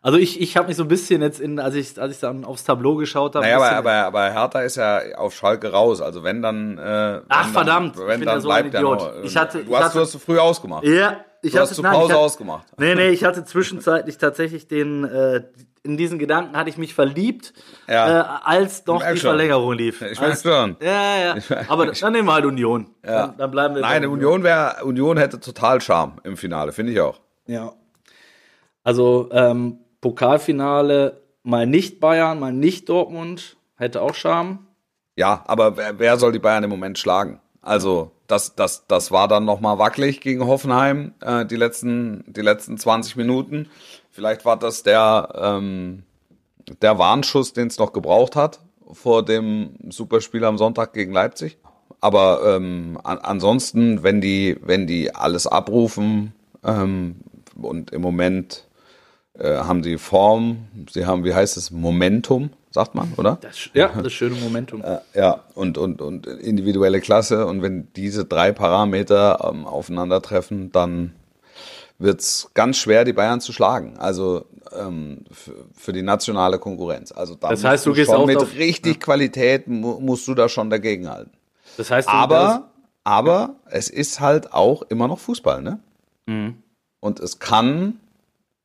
Also 0.03 0.19
ich, 0.19 0.39
ich 0.39 0.55
habe 0.55 0.67
mich 0.67 0.77
so 0.77 0.83
ein 0.83 0.87
bisschen 0.87 1.23
jetzt 1.23 1.39
in, 1.39 1.59
als 1.59 1.73
ich, 1.73 1.99
als 1.99 2.13
ich 2.13 2.19
dann 2.19 2.45
aufs 2.45 2.63
Tableau 2.63 2.95
geschaut 2.95 3.33
habe. 3.33 3.43
Naja, 3.43 3.57
ein 3.59 3.75
aber, 3.77 3.91
aber, 3.91 4.19
aber 4.19 4.31
Hertha 4.33 4.61
ist 4.61 4.75
ja 4.77 4.99
auf 5.17 5.33
Schalke 5.35 5.71
raus. 5.71 5.99
Also 5.99 6.23
wenn 6.23 6.43
dann. 6.43 6.77
Äh, 6.77 6.81
wenn 6.83 7.21
Ach, 7.27 7.43
dann, 7.45 7.51
verdammt, 7.53 7.95
ich 7.95 8.01
Wenn 8.05 8.19
bin 8.19 8.27
dann 8.27 8.35
ja 8.37 8.41
so 8.41 8.49
ein 8.51 8.61
bleibt 8.69 8.75
er 8.75 8.81
Idiot. 8.81 8.99
noch. 8.99 9.23
Ich 9.23 9.35
hatte- 9.35 9.63
du, 9.63 9.71
ich 9.71 9.75
hast, 9.75 9.83
hatte- 9.85 9.93
du 9.95 9.99
hast 10.01 10.11
zu 10.11 10.19
früh 10.19 10.37
ausgemacht. 10.37 10.83
Ja, 10.83 11.25
ich 11.45 11.57
hast 11.57 11.77
nein, 11.81 11.93
ich 11.93 11.99
Pause 11.99 12.13
hatte- 12.13 12.21
ausgemacht. 12.21 12.65
Nee, 12.77 12.95
nee, 12.95 13.09
ich 13.09 13.23
hatte 13.23 13.43
zwischenzeitlich 13.45 14.17
tatsächlich 14.17 14.67
den, 14.67 15.03
äh, 15.03 15.43
in 15.83 15.97
diesen 15.97 16.17
Gedanken 16.17 16.57
hatte 16.57 16.69
ich 16.69 16.77
mich 16.77 16.93
verliebt, 16.95 17.53
Ja. 17.87 18.21
äh, 18.21 18.25
als 18.43 18.85
noch 18.87 18.99
merk 18.99 19.13
die 19.13 19.19
schon. 19.19 19.29
Verlängerung 19.29 19.73
lief. 19.73 20.01
Ich 20.01 20.19
als, 20.19 20.41
schon. 20.41 20.75
Ja, 20.81 20.91
ja, 21.17 21.35
ja. 21.37 21.61
Aber 21.67 21.85
dann 21.87 22.13
nehmen 22.13 22.27
wir 22.27 22.33
halt 22.33 22.45
Union. 22.45 22.89
Ja. 23.05 23.27
Dann, 23.27 23.37
dann 23.37 23.51
bleiben 23.51 23.75
wir 23.75 23.81
Nein, 23.81 24.05
Union 24.05 24.41
wäre, 24.43 24.83
Union 24.83 25.17
hätte 25.17 25.39
total 25.39 25.79
Charme 25.81 26.13
im 26.23 26.37
Finale, 26.37 26.71
finde 26.71 26.91
ich 26.91 26.99
auch. 26.99 27.19
Ja. 27.45 27.73
Also, 28.83 29.29
ähm, 29.31 29.79
Pokalfinale 30.01 31.21
mal 31.43 31.65
nicht 31.67 31.99
Bayern, 31.99 32.39
mal 32.39 32.51
nicht 32.53 32.89
Dortmund, 32.89 33.57
hätte 33.77 34.01
auch 34.01 34.13
Charme. 34.15 34.59
Ja, 35.15 35.43
aber 35.47 35.77
wer, 35.77 35.99
wer 35.99 36.17
soll 36.17 36.31
die 36.31 36.39
Bayern 36.39 36.63
im 36.63 36.69
Moment 36.69 36.97
schlagen? 36.97 37.39
Also, 37.61 38.11
das, 38.27 38.55
das, 38.55 38.87
das 38.87 39.11
war 39.11 39.27
dann 39.27 39.45
nochmal 39.45 39.77
wackelig 39.77 40.21
gegen 40.21 40.45
Hoffenheim, 40.45 41.13
äh, 41.21 41.45
die, 41.45 41.55
letzten, 41.55 42.23
die 42.27 42.41
letzten 42.41 42.77
20 42.77 43.15
Minuten. 43.15 43.69
Vielleicht 44.11 44.45
war 44.45 44.57
das 44.57 44.83
der, 44.83 45.29
ähm, 45.35 46.03
der 46.81 46.97
Warnschuss, 46.97 47.53
den 47.53 47.67
es 47.67 47.77
noch 47.77 47.93
gebraucht 47.93 48.35
hat 48.35 48.59
vor 48.91 49.23
dem 49.25 49.75
Superspiel 49.89 50.43
am 50.45 50.57
Sonntag 50.57 50.93
gegen 50.93 51.11
Leipzig. 51.11 51.57
Aber 52.01 52.55
ähm, 52.55 52.99
an, 53.03 53.19
ansonsten, 53.19 54.03
wenn 54.03 54.21
die, 54.21 54.57
wenn 54.61 54.87
die 54.87 55.13
alles 55.13 55.47
abrufen 55.47 56.33
ähm, 56.63 57.17
und 57.59 57.91
im 57.91 58.01
Moment 58.01 58.67
äh, 59.37 59.57
haben 59.57 59.83
sie 59.83 59.97
Form, 59.97 60.67
sie 60.89 61.05
haben, 61.05 61.23
wie 61.23 61.33
heißt 61.33 61.57
es, 61.57 61.71
Momentum, 61.71 62.51
sagt 62.75 62.93
man, 62.93 63.11
oder? 63.17 63.37
Das, 63.41 63.69
ja, 63.73 63.87
das 64.03 64.13
schöne 64.13 64.35
Momentum. 64.35 64.83
Äh, 64.83 64.99
ja, 65.15 65.43
und, 65.55 65.77
und, 65.79 66.01
und 66.01 66.27
individuelle 66.27 66.99
Klasse. 67.01 67.47
Und 67.47 67.61
wenn 67.63 67.87
diese 67.95 68.25
drei 68.25 68.51
Parameter 68.51 69.49
ähm, 69.49 69.65
aufeinandertreffen, 69.65 70.71
dann 70.71 71.13
wird's 71.97 72.51
ganz 72.53 72.77
schwer, 72.77 73.05
die 73.05 73.13
Bayern 73.13 73.39
zu 73.39 73.53
schlagen. 73.53 73.97
Also 73.97 74.45
ähm, 74.77 75.23
für, 75.73 75.93
die 75.93 76.01
nationale 76.01 76.59
Konkurrenz. 76.59 77.11
Also 77.13 77.35
da 77.35 77.49
Das 77.49 77.63
heißt, 77.63 77.85
du 77.85 77.93
gehst 77.93 78.11
schon 78.11 78.21
auch 78.21 78.25
mit 78.27 78.37
auf- 78.37 78.53
richtig 78.55 78.99
Qualität 78.99 79.67
mu 79.67 79.99
musst 80.01 80.27
du 80.27 80.33
da 80.35 80.49
schon 80.49 80.69
dagegenhalten. 80.69 81.31
Das 81.77 81.89
heißt, 81.91 82.09
Aber, 82.09 82.69
aber 83.05 83.55
es 83.69 83.89
ist 83.89 84.19
halt 84.19 84.51
auch 84.53 84.81
immer 84.83 85.07
noch 85.07 85.19
Fußball, 85.19 85.61
ne? 85.61 85.79
Mhm. 86.25 86.57
Und 86.99 87.21
es 87.21 87.39
kann, 87.39 87.99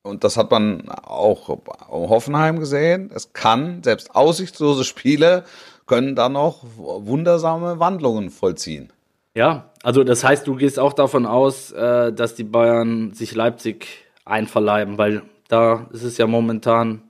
und 0.02 0.24
das 0.24 0.36
hat 0.36 0.50
man 0.50 0.88
auch 0.88 1.48
in 1.48 2.08
Hoffenheim 2.08 2.58
gesehen, 2.58 3.10
es 3.14 3.32
kann, 3.32 3.82
selbst 3.82 4.14
aussichtslose 4.14 4.84
Spiele 4.84 5.44
können 5.86 6.14
da 6.14 6.28
noch 6.28 6.64
wundersame 6.76 7.80
Wandlungen 7.80 8.30
vollziehen. 8.30 8.92
Ja, 9.34 9.70
also 9.82 10.04
das 10.04 10.24
heißt, 10.24 10.46
du 10.46 10.56
gehst 10.56 10.78
auch 10.78 10.92
davon 10.92 11.26
aus, 11.26 11.72
äh, 11.72 12.12
dass 12.12 12.34
die 12.34 12.44
Bayern 12.44 13.12
sich 13.12 13.34
Leipzig 13.34 13.86
einverleiben, 14.24 14.98
weil 14.98 15.22
da 15.48 15.88
ist 15.92 16.02
es 16.02 16.18
ja 16.18 16.26
momentan 16.26 17.02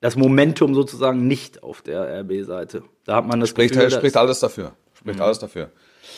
das 0.00 0.16
Momentum 0.16 0.74
sozusagen 0.74 1.26
nicht 1.26 1.62
auf 1.62 1.82
der 1.82 2.20
RB-Seite. 2.20 2.82
Da 3.04 3.16
hat 3.16 3.26
man 3.26 3.40
das 3.40 3.48
Spricht, 3.48 3.74
Gefühl, 3.74 3.90
spricht 3.90 4.16
alles 4.16 4.40
dafür. 4.40 4.72
Spricht 4.94 5.20
alles 5.20 5.38
dafür. 5.38 5.70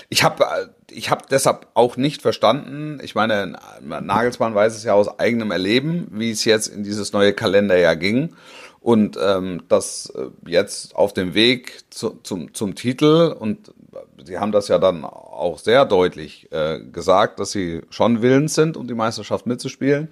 Ich 0.08 0.24
habe 0.24 0.74
ich 0.90 1.10
hab 1.10 1.28
deshalb 1.28 1.68
auch 1.74 1.96
nicht 1.96 2.22
verstanden, 2.22 2.98
ich 3.02 3.14
meine, 3.14 3.56
Nagelsmann 3.80 4.54
weiß 4.54 4.74
es 4.74 4.84
ja 4.84 4.94
aus 4.94 5.18
eigenem 5.18 5.50
Erleben, 5.50 6.08
wie 6.10 6.30
es 6.30 6.44
jetzt 6.44 6.68
in 6.68 6.82
dieses 6.82 7.12
neue 7.12 7.32
Kalenderjahr 7.32 7.96
ging. 7.96 8.34
Und 8.80 9.18
ähm, 9.22 9.64
das 9.68 10.10
äh, 10.16 10.28
jetzt 10.48 10.96
auf 10.96 11.12
dem 11.12 11.34
Weg 11.34 11.84
zu, 11.90 12.18
zum, 12.22 12.54
zum 12.54 12.74
Titel, 12.74 13.34
und 13.38 13.74
sie 14.24 14.38
haben 14.38 14.52
das 14.52 14.68
ja 14.68 14.78
dann 14.78 15.04
auch 15.04 15.58
sehr 15.58 15.84
deutlich 15.84 16.50
äh, 16.50 16.80
gesagt, 16.80 17.40
dass 17.40 17.50
sie 17.50 17.82
schon 17.90 18.22
willens 18.22 18.54
sind, 18.54 18.78
um 18.78 18.88
die 18.88 18.94
Meisterschaft 18.94 19.46
mitzuspielen. 19.46 20.08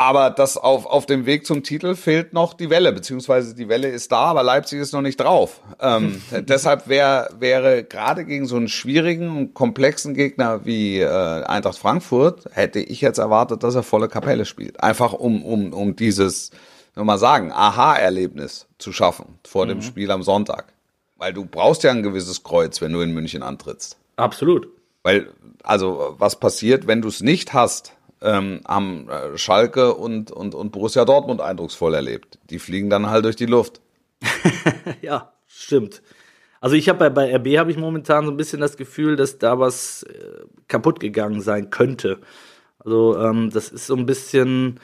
Aber 0.00 0.30
das 0.30 0.56
auf, 0.56 0.86
auf 0.86 1.04
dem 1.04 1.26
Weg 1.26 1.44
zum 1.44 1.62
Titel 1.62 1.94
fehlt 1.94 2.32
noch 2.32 2.54
die 2.54 2.70
Welle, 2.70 2.90
beziehungsweise 2.90 3.54
die 3.54 3.68
Welle 3.68 3.88
ist 3.88 4.10
da, 4.10 4.20
aber 4.20 4.42
Leipzig 4.42 4.80
ist 4.80 4.94
noch 4.94 5.02
nicht 5.02 5.20
drauf. 5.20 5.60
Ähm, 5.78 6.22
deshalb 6.30 6.88
wär, 6.88 7.28
wäre 7.38 7.84
gerade 7.84 8.24
gegen 8.24 8.46
so 8.46 8.56
einen 8.56 8.68
schwierigen 8.68 9.28
und 9.36 9.52
komplexen 9.52 10.14
Gegner 10.14 10.64
wie 10.64 11.00
äh, 11.00 11.44
Eintracht 11.44 11.76
Frankfurt, 11.76 12.46
hätte 12.52 12.80
ich 12.80 13.02
jetzt 13.02 13.18
erwartet, 13.18 13.62
dass 13.62 13.74
er 13.74 13.82
volle 13.82 14.08
Kapelle 14.08 14.46
spielt. 14.46 14.82
Einfach 14.82 15.12
um, 15.12 15.44
um, 15.44 15.74
um 15.74 15.96
dieses, 15.96 16.50
wenn 16.94 17.04
mal 17.04 17.18
sagen, 17.18 17.52
Aha-Erlebnis 17.52 18.68
zu 18.78 18.94
schaffen 18.94 19.38
vor 19.46 19.66
dem 19.66 19.82
Spiel 19.82 20.10
am 20.10 20.22
Sonntag. 20.22 20.72
Weil 21.18 21.34
du 21.34 21.44
brauchst 21.44 21.82
ja 21.82 21.90
ein 21.90 22.02
gewisses 22.02 22.42
Kreuz, 22.42 22.80
wenn 22.80 22.94
du 22.94 23.02
in 23.02 23.12
München 23.12 23.42
antrittst. 23.42 23.98
Absolut. 24.16 24.66
Weil, 25.02 25.28
also, 25.62 26.14
was 26.16 26.40
passiert, 26.40 26.86
wenn 26.86 27.02
du 27.02 27.08
es 27.08 27.20
nicht 27.20 27.52
hast, 27.52 27.92
ähm, 28.22 28.60
haben 28.66 29.08
äh, 29.08 29.36
Schalke 29.38 29.94
und, 29.94 30.30
und, 30.30 30.54
und 30.54 30.72
Borussia 30.72 31.04
Dortmund 31.04 31.40
eindrucksvoll 31.40 31.94
erlebt. 31.94 32.38
Die 32.50 32.58
fliegen 32.58 32.90
dann 32.90 33.10
halt 33.10 33.24
durch 33.24 33.36
die 33.36 33.46
Luft. 33.46 33.80
Ja, 35.02 35.32
stimmt. 35.46 36.02
Also 36.60 36.76
ich 36.76 36.88
habe 36.88 36.98
bei, 36.98 37.10
bei 37.10 37.36
RB 37.36 37.58
habe 37.58 37.70
ich 37.70 37.78
momentan 37.78 38.26
so 38.26 38.30
ein 38.30 38.36
bisschen 38.36 38.60
das 38.60 38.76
Gefühl, 38.76 39.16
dass 39.16 39.38
da 39.38 39.58
was 39.58 40.02
äh, 40.02 40.44
kaputt 40.68 41.00
gegangen 41.00 41.40
sein 41.40 41.70
könnte. 41.70 42.18
Also 42.78 43.18
ähm, 43.18 43.50
das 43.50 43.70
ist 43.70 43.86
so 43.86 43.96
ein 43.96 44.04
bisschen, 44.04 44.78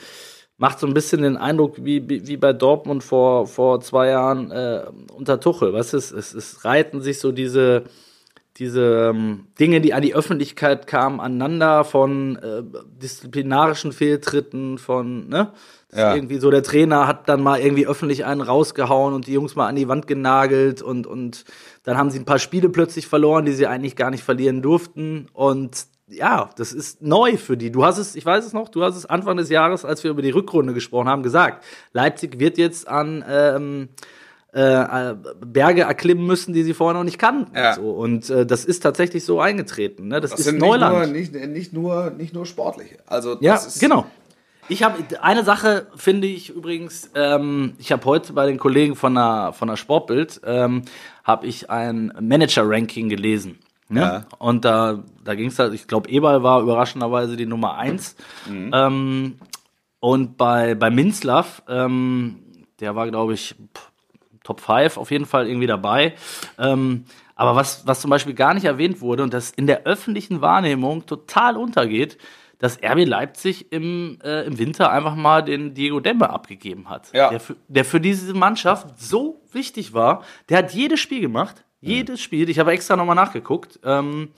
macht 0.57 0.79
so 0.79 0.87
ein 0.87 0.95
bisschen 0.95 1.23
den 1.23 1.37
Eindruck 1.37 1.85
wie, 1.85 2.09
wie, 2.09 2.27
wie 2.27 2.37
bei 2.39 2.55
Dortmund 2.55 3.05
vor, 3.05 3.47
vor 3.47 3.81
zwei 3.81 4.09
Jahren 4.09 4.51
äh, 4.51 4.87
unter 5.13 5.39
Tuchel. 5.39 5.75
Was 5.75 5.93
ist, 5.93 6.13
es, 6.13 6.33
es 6.33 6.65
reiten 6.65 7.03
sich 7.03 7.19
so 7.19 7.31
diese, 7.31 7.85
diese 8.59 9.11
ähm, 9.11 9.47
Dinge, 9.61 9.81
die 9.81 9.93
an 9.93 10.03
die 10.03 10.15
Öffentlichkeit 10.15 10.87
kamen, 10.87 11.21
aneinander 11.21 11.85
von 11.85 12.37
äh, 12.37 12.63
disziplinarischen 13.03 13.93
Fehltritten, 13.93 14.79
von, 14.79 15.29
ne? 15.29 15.53
Ja. 15.95 16.15
Irgendwie 16.15 16.39
so, 16.39 16.51
der 16.51 16.63
Trainer 16.63 17.07
hat 17.07 17.29
dann 17.29 17.43
mal 17.43 17.61
irgendwie 17.61 17.87
öffentlich 17.87 18.25
einen 18.25 18.41
rausgehauen 18.41 19.15
und 19.15 19.29
die 19.29 19.33
Jungs 19.33 19.55
mal 19.55 19.69
an 19.69 19.77
die 19.77 19.89
Wand 19.89 20.07
genagelt 20.07 20.83
und, 20.83 21.07
und 21.07 21.45
dann 21.85 21.97
haben 21.97 22.11
sie 22.11 22.19
ein 22.19 22.25
paar 22.25 22.41
Spiele 22.41 22.69
plötzlich 22.69 23.07
verloren, 23.07 23.45
die 23.45 23.53
sie 23.53 23.67
eigentlich 23.67 23.95
gar 23.95 24.11
nicht 24.11 24.25
verlieren 24.25 24.63
durften. 24.63 25.29
Und 25.33 25.87
ja, 26.09 26.51
das 26.57 26.73
ist 26.73 27.03
neu 27.03 27.37
für 27.37 27.57
die. 27.57 27.71
Du 27.71 27.85
hast 27.85 27.99
es, 27.99 28.17
ich 28.17 28.27
weiß 28.27 28.45
es 28.45 28.53
noch, 28.53 28.69
du 28.69 28.83
hast 28.83 28.97
es 28.97 29.07
Anfang 29.07 29.37
des 29.37 29.49
Jahres, 29.49 29.85
als 29.85 30.03
wir 30.03 30.11
über 30.11 30.23
die 30.23 30.31
Rückrunde 30.31 30.75
gesprochen 30.75 31.09
haben, 31.09 31.23
gesagt. 31.23 31.65
Leipzig 31.93 32.41
wird 32.41 32.59
jetzt 32.59 32.89
an 32.89 33.25
ähm, 33.29 33.89
äh, 34.53 35.15
Berge 35.45 35.83
erklimmen 35.83 36.27
müssen, 36.27 36.55
die 36.55 36.63
sie 36.63 36.73
vorher 36.75 36.95
noch 36.95 37.05
nicht 37.05 37.19
kannten. 37.19 37.55
Ja. 37.55 37.75
So, 37.75 37.91
und 37.91 38.31
äh, 38.31 38.47
das 38.47 38.65
ist 38.65 38.81
tatsächlich 38.81 39.25
so 39.25 39.41
eingetreten. 39.41 40.09
Ne? 40.09 40.21
Das, 40.21 40.31
Das 40.31 40.41
ist 40.41 40.47
sind 40.47 40.59
Neuland. 40.59 41.13
Nicht 41.13 41.33
nur, 41.33 41.41
nicht, 41.43 41.53
nicht, 41.53 41.73
nur, 41.73 42.11
nicht 42.11 42.35
nur 42.35 42.47
sportliche. 42.47 42.99
Also, 43.07 43.37
Ja, 43.41 43.57
ist, 43.57 43.81
genau. 43.81 44.07
Ich 44.69 44.83
habe 44.83 44.97
eine 45.21 45.45
Sache 45.45 45.87
finde 45.95 46.27
ich 46.27 46.51
übrigens. 46.51 47.11
Ähm, 47.15 47.75
ich 47.79 47.93
habe 47.93 48.05
heute 48.05 48.33
bei 48.33 48.47
den 48.47 48.59
Kollegen 48.59 48.97
von 48.97 49.15
der 49.15 49.53
von 49.53 49.69
der 49.69 49.77
Sportbild 49.77 50.41
ähm, 50.45 50.83
habe 51.23 51.47
ich 51.47 51.71
ein 51.71 52.13
Manager-Ranking 52.21 53.09
gelesen. 53.09 53.59
Ne? 53.89 54.01
Ja. 54.01 54.27
Und 54.39 54.65
da 54.65 55.05
da 55.23 55.35
ging 55.37 55.49
es 55.49 55.59
halt. 55.61 55.73
Ich 55.73 55.87
glaube, 55.87 56.09
Eberl 56.09 56.43
war 56.43 56.63
überraschenderweise 56.63 57.37
die 57.37 57.47
Nummer 57.47 57.77
eins. 57.77 58.17
Ähm, 58.51 59.37
und 60.01 60.37
bei 60.37 60.75
bei 60.75 60.91
Minzlaff, 60.91 61.63
ähm, 61.69 62.39
der 62.81 62.97
war 62.97 63.09
glaube 63.09 63.35
ich 63.35 63.55
Top 64.47 64.61
5 64.61 64.97
auf 64.97 65.11
jeden 65.11 65.27
Fall 65.27 65.49
irgendwie 65.49 65.67
dabei. 65.67 66.15
Ähm, 66.59 67.05
aber 67.35 67.57
was, 67.57 67.87
was 67.87 68.01
zum 68.01 68.11
Beispiel 68.11 68.35
gar 68.35 68.55
nicht 68.55 68.65
erwähnt 68.65 69.01
wurde 69.01 69.23
und 69.23 69.35
das 69.35 69.51
in 69.51 69.67
der 69.67 69.85
öffentlichen 69.85 70.41
Wahrnehmung 70.41 71.05
total 71.05 71.57
untergeht, 71.57 72.17
dass 72.59 72.79
RB 72.83 73.05
Leipzig 73.05 73.71
im, 73.73 74.19
äh, 74.25 74.47
im 74.47 74.59
Winter 74.59 74.91
einfach 74.91 75.15
mal 75.15 75.43
den 75.43 75.75
Diego 75.75 76.01
Demme 76.01 76.31
abgegeben 76.31 76.89
hat. 76.89 77.13
Ja. 77.13 77.29
Der, 77.29 77.41
für, 77.41 77.57
der 77.69 77.85
für 77.85 78.01
diese 78.01 78.33
Mannschaft 78.33 78.99
so 78.99 79.43
wichtig 79.53 79.93
war. 79.93 80.23
Der 80.49 80.59
hat 80.59 80.73
jedes 80.73 81.01
Spiel 81.01 81.21
gemacht. 81.21 81.65
Jedes 81.83 82.21
Spiel. 82.21 82.49
Ich 82.49 82.59
habe 82.59 82.73
extra 82.73 82.97
nochmal 82.97 83.15
nachgeguckt. 83.15 83.79
Ähm, 83.85 84.31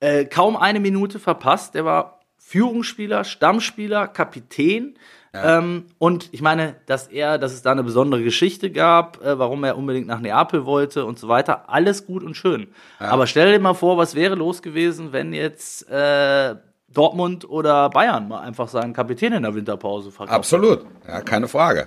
äh, 0.00 0.24
kaum 0.24 0.56
eine 0.56 0.80
Minute 0.80 1.18
verpasst. 1.18 1.74
Der 1.74 1.84
war 1.84 2.20
Führungsspieler, 2.38 3.24
Stammspieler, 3.24 4.08
Kapitän. 4.08 4.96
Ähm, 5.32 5.86
und 5.98 6.28
ich 6.32 6.42
meine, 6.42 6.74
dass 6.86 7.06
er, 7.06 7.38
dass 7.38 7.52
es 7.52 7.62
da 7.62 7.70
eine 7.70 7.84
besondere 7.84 8.22
Geschichte 8.24 8.70
gab, 8.70 9.24
äh, 9.24 9.38
warum 9.38 9.62
er 9.62 9.76
unbedingt 9.76 10.08
nach 10.08 10.20
Neapel 10.20 10.66
wollte 10.66 11.04
und 11.04 11.18
so 11.18 11.28
weiter, 11.28 11.68
alles 11.68 12.04
gut 12.06 12.24
und 12.24 12.34
schön. 12.34 12.68
Aber 12.98 13.26
stell 13.26 13.52
dir 13.52 13.60
mal 13.60 13.74
vor, 13.74 13.96
was 13.96 14.14
wäre 14.14 14.34
los 14.34 14.60
gewesen, 14.60 15.12
wenn 15.12 15.32
jetzt 15.32 15.88
äh, 15.88 16.56
Dortmund 16.88 17.48
oder 17.48 17.90
Bayern 17.90 18.26
mal 18.26 18.40
einfach 18.40 18.68
seinen 18.68 18.92
Kapitän 18.92 19.32
in 19.32 19.44
der 19.44 19.54
Winterpause 19.54 20.10
verkauft. 20.10 20.36
Absolut. 20.36 20.84
Ja, 21.06 21.20
keine 21.20 21.46
Frage. 21.46 21.86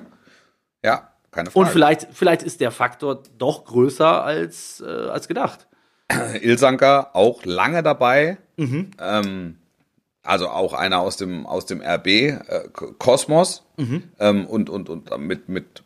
Ja, 0.83 1.09
keine 1.31 1.51
Frage. 1.51 1.65
Und 1.65 1.71
vielleicht, 1.71 2.07
vielleicht 2.13 2.43
ist 2.43 2.61
der 2.61 2.71
Faktor 2.71 3.23
doch 3.37 3.65
größer 3.65 4.23
als, 4.23 4.81
äh, 4.81 5.09
als 5.09 5.27
gedacht. 5.27 5.67
Ilsanker 6.41 7.13
auch 7.13 7.43
lange 7.43 7.83
dabei. 7.83 8.37
Ähm, 8.57 9.57
also 10.24 10.49
auch 10.49 10.74
einer 10.74 10.99
aus 10.99 11.17
dem, 11.17 11.45
aus 11.45 11.65
dem 11.65 11.82
RB 11.82 12.07
äh, 12.07 12.39
Kosmos 12.97 13.63
ähm, 14.19 14.45
und, 14.45 14.69
und, 14.69 14.89
und 14.89 15.17
mit, 15.19 15.49
mit 15.49 15.84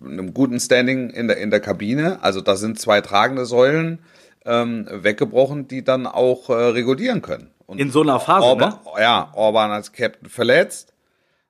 einem 0.00 0.32
guten 0.34 0.60
Standing 0.60 1.10
in 1.10 1.28
der, 1.28 1.38
in 1.38 1.50
der 1.50 1.60
Kabine. 1.60 2.22
Also 2.22 2.40
da 2.40 2.56
sind 2.56 2.78
zwei 2.78 3.00
tragende 3.00 3.44
Säulen 3.44 3.98
ähm, 4.44 4.86
weggebrochen, 4.90 5.68
die 5.68 5.82
dann 5.82 6.06
auch 6.06 6.48
äh, 6.48 6.52
regulieren 6.52 7.22
können. 7.22 7.50
Und 7.66 7.80
In 7.80 7.90
so 7.90 8.02
einer 8.02 8.20
Phase, 8.20 8.46
Orban, 8.46 8.70
ne? 8.70 8.78
Ja, 9.00 9.30
Orban 9.34 9.72
als 9.72 9.92
Captain 9.92 10.28
verletzt. 10.28 10.92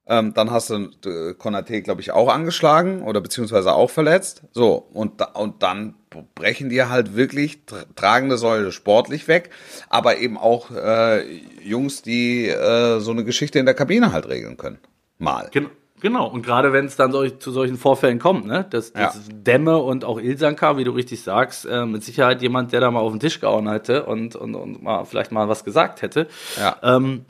Ähm, 0.08 0.34
dann 0.34 0.50
hast 0.50 0.70
du 0.70 0.90
äh, 1.04 1.34
Konate, 1.34 1.82
glaube 1.82 2.00
ich, 2.00 2.12
auch 2.12 2.32
angeschlagen 2.32 3.02
oder 3.02 3.20
beziehungsweise 3.20 3.72
auch 3.74 3.90
verletzt. 3.90 4.42
So, 4.52 4.86
und, 4.92 5.20
da, 5.20 5.24
und 5.34 5.62
dann 5.62 5.94
brechen 6.34 6.68
dir 6.68 6.88
halt 6.88 7.16
wirklich 7.16 7.66
tr 7.66 7.84
tragende 7.96 8.38
Säule 8.38 8.70
sportlich 8.70 9.26
weg, 9.26 9.50
aber 9.88 10.18
eben 10.18 10.38
auch 10.38 10.70
äh, 10.70 11.22
Jungs, 11.62 12.02
die 12.02 12.46
äh, 12.48 13.00
so 13.00 13.10
eine 13.10 13.24
Geschichte 13.24 13.58
in 13.58 13.66
der 13.66 13.74
Kabine 13.74 14.12
halt 14.12 14.28
regeln 14.28 14.56
können. 14.56 14.78
Mal. 15.18 15.48
Gen 15.50 15.70
Genau, 16.00 16.26
und 16.28 16.44
gerade 16.44 16.74
wenn 16.74 16.84
es 16.84 16.96
dann 16.96 17.10
solch, 17.10 17.38
zu 17.38 17.50
solchen 17.50 17.78
Vorfällen 17.78 18.18
kommt, 18.18 18.46
ne, 18.46 18.66
dass, 18.68 18.92
Ja. 18.94 19.06
dass 19.06 19.18
Dämme 19.32 19.78
und 19.78 20.04
auch 20.04 20.20
Ilsanka, 20.20 20.76
wie 20.76 20.84
du 20.84 20.90
richtig 20.90 21.22
sagst, 21.22 21.64
äh, 21.64 21.86
mit 21.86 22.04
Sicherheit 22.04 22.42
jemand, 22.42 22.72
der 22.72 22.80
da 22.80 22.90
mal 22.90 23.00
auf 23.00 23.12
den 23.12 23.18
Tisch 23.18 23.40
gehauen 23.40 23.66
hätte 23.68 24.04
und, 24.04 24.36
und, 24.36 24.54
und 24.54 24.82
mal 24.82 25.04
vielleicht 25.04 25.32
mal 25.32 25.48
was 25.48 25.64
gesagt 25.64 26.02
hätte. 26.02 26.28
Ja. 26.58 26.76
Ähm, 26.82 27.24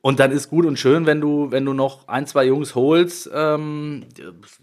und 0.00 0.20
dann 0.20 0.30
ist 0.30 0.48
gut 0.48 0.64
und 0.64 0.78
schön, 0.78 1.06
wenn 1.06 1.20
du, 1.20 1.50
wenn 1.50 1.64
du 1.64 1.72
noch 1.72 2.06
ein, 2.08 2.26
zwei 2.26 2.44
Jungs 2.46 2.74
holst, 2.74 3.28
ähm, 3.34 4.04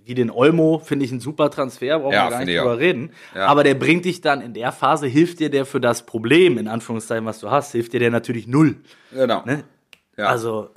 wie 0.06 0.14
den 0.16 0.32
Olmo, 0.32 0.80
finde 0.80 1.06
ich 1.06 1.12
ein 1.12 1.20
super 1.20 1.50
Transfer, 1.52 2.00
brauchen 2.00 2.14
Ja, 2.14 2.26
wir 2.26 2.30
gar 2.32 2.40
nicht 2.40 2.50
ich 2.50 2.58
drüber 2.58 2.74
auch. 2.76 2.80
reden. 2.80 3.12
Ja. 3.36 3.48
Aber 3.48 3.64
der 3.64 3.76
bringt 3.76 4.06
dich 4.06 4.22
dann 4.22 4.42
in 4.42 4.54
der 4.54 4.72
Phase, 4.72 5.08
hilft 5.08 5.40
dir 5.40 5.50
der 5.50 5.66
für 5.66 5.82
das 5.82 6.06
Problem, 6.06 6.58
in 6.58 6.68
Anführungszeichen, 6.68 7.26
was 7.26 7.40
du 7.40 7.52
hast, 7.52 7.72
hilft 7.74 7.94
dir 7.94 8.00
der 8.00 8.12
natürlich 8.12 8.48
null. 8.48 8.78
Genau. 9.12 9.44
Ne? 9.46 9.64
Ja. 10.18 10.28
Also 10.28 10.70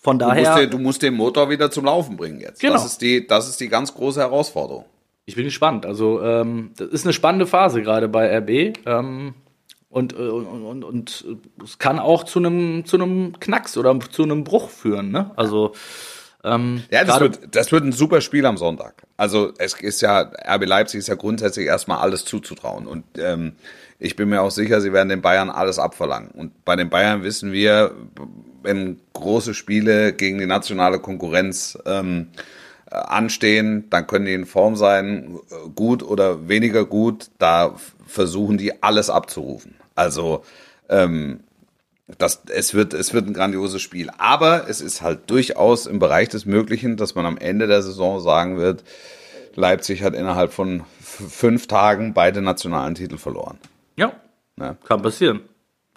von 0.00 0.18
du, 0.18 0.26
musst 0.26 0.36
daher. 0.38 0.56
den, 0.60 0.70
du 0.70 0.78
musst 0.78 1.02
den 1.02 1.14
Motor 1.14 1.50
wieder 1.50 1.70
zum 1.70 1.86
Laufen 1.86 2.16
bringen 2.16 2.40
jetzt. 2.40 2.60
Genau. 2.60 2.74
Das 2.74 2.84
ist 2.84 3.00
die, 3.02 3.26
das 3.26 3.48
ist 3.48 3.60
die 3.60 3.68
ganz 3.68 3.94
große 3.94 4.20
Herausforderung. 4.20 4.84
Ich 5.26 5.34
bin 5.34 5.44
gespannt. 5.44 5.86
Also, 5.86 6.22
ähm, 6.22 6.72
das 6.76 6.88
ist 6.88 7.06
eine 7.06 7.14
spannende 7.14 7.46
Phase 7.46 7.80
gerade 7.80 8.08
bei 8.08 8.28
RB. 8.38 8.76
Ähm, 8.86 9.34
und, 9.94 10.12
äh, 10.12 10.16
und, 10.16 10.64
und, 10.64 10.84
und 10.84 11.24
es 11.62 11.78
kann 11.78 12.00
auch 12.00 12.24
zu 12.24 12.40
einem 12.40 12.84
zu 12.84 12.96
einem 12.96 13.38
Knacks 13.38 13.76
oder 13.76 13.96
zu 14.10 14.24
einem 14.24 14.42
Bruch 14.42 14.68
führen. 14.68 15.12
Ne? 15.12 15.30
Also, 15.36 15.72
ähm, 16.42 16.82
Ja, 16.90 17.04
das 17.04 17.20
wird, 17.20 17.54
das 17.54 17.70
wird 17.70 17.84
ein 17.84 17.92
super 17.92 18.20
Spiel 18.20 18.44
am 18.44 18.56
Sonntag. 18.56 19.04
Also 19.16 19.52
es 19.58 19.74
ist 19.74 20.02
ja, 20.02 20.32
RB 20.48 20.66
Leipzig 20.66 20.98
ist 20.98 21.06
ja 21.06 21.14
grundsätzlich 21.14 21.66
erstmal 21.66 21.98
alles 21.98 22.24
zuzutrauen. 22.24 22.88
Und 22.88 23.04
ähm, 23.18 23.52
ich 24.00 24.16
bin 24.16 24.30
mir 24.30 24.42
auch 24.42 24.50
sicher, 24.50 24.80
sie 24.80 24.92
werden 24.92 25.10
den 25.10 25.22
Bayern 25.22 25.48
alles 25.48 25.78
abverlangen. 25.78 26.32
Und 26.32 26.64
bei 26.64 26.74
den 26.74 26.90
Bayern 26.90 27.22
wissen 27.22 27.52
wir, 27.52 27.92
wenn 28.64 28.98
große 29.12 29.54
Spiele 29.54 30.12
gegen 30.12 30.38
die 30.38 30.46
nationale 30.46 30.98
Konkurrenz 30.98 31.78
ähm, 31.86 32.30
äh, 32.90 32.96
anstehen, 32.96 33.84
dann 33.90 34.08
können 34.08 34.26
die 34.26 34.34
in 34.34 34.46
Form 34.46 34.74
sein, 34.74 35.38
äh, 35.50 35.68
gut 35.72 36.02
oder 36.02 36.48
weniger 36.48 36.84
gut. 36.84 37.30
Da 37.38 37.76
versuchen 38.08 38.58
die 38.58 38.82
alles 38.82 39.08
abzurufen. 39.08 39.76
Also 39.94 40.44
ähm, 40.88 41.40
das, 42.18 42.42
es, 42.48 42.74
wird, 42.74 42.92
es 42.94 43.14
wird 43.14 43.26
ein 43.26 43.34
grandioses 43.34 43.80
Spiel. 43.80 44.10
Aber 44.18 44.68
es 44.68 44.80
ist 44.80 45.02
halt 45.02 45.30
durchaus 45.30 45.86
im 45.86 45.98
Bereich 45.98 46.28
des 46.28 46.44
Möglichen, 46.44 46.96
dass 46.96 47.14
man 47.14 47.26
am 47.26 47.38
Ende 47.38 47.66
der 47.66 47.82
Saison 47.82 48.20
sagen 48.20 48.58
wird, 48.58 48.84
Leipzig 49.54 50.02
hat 50.02 50.14
innerhalb 50.14 50.52
von 50.52 50.82
fünf 51.00 51.66
Tagen 51.68 52.12
beide 52.12 52.42
nationalen 52.42 52.94
Titel 52.94 53.18
verloren. 53.18 53.58
ja, 53.96 54.12
Ja. 54.58 54.76
kann 54.84 55.00
passieren. 55.00 55.40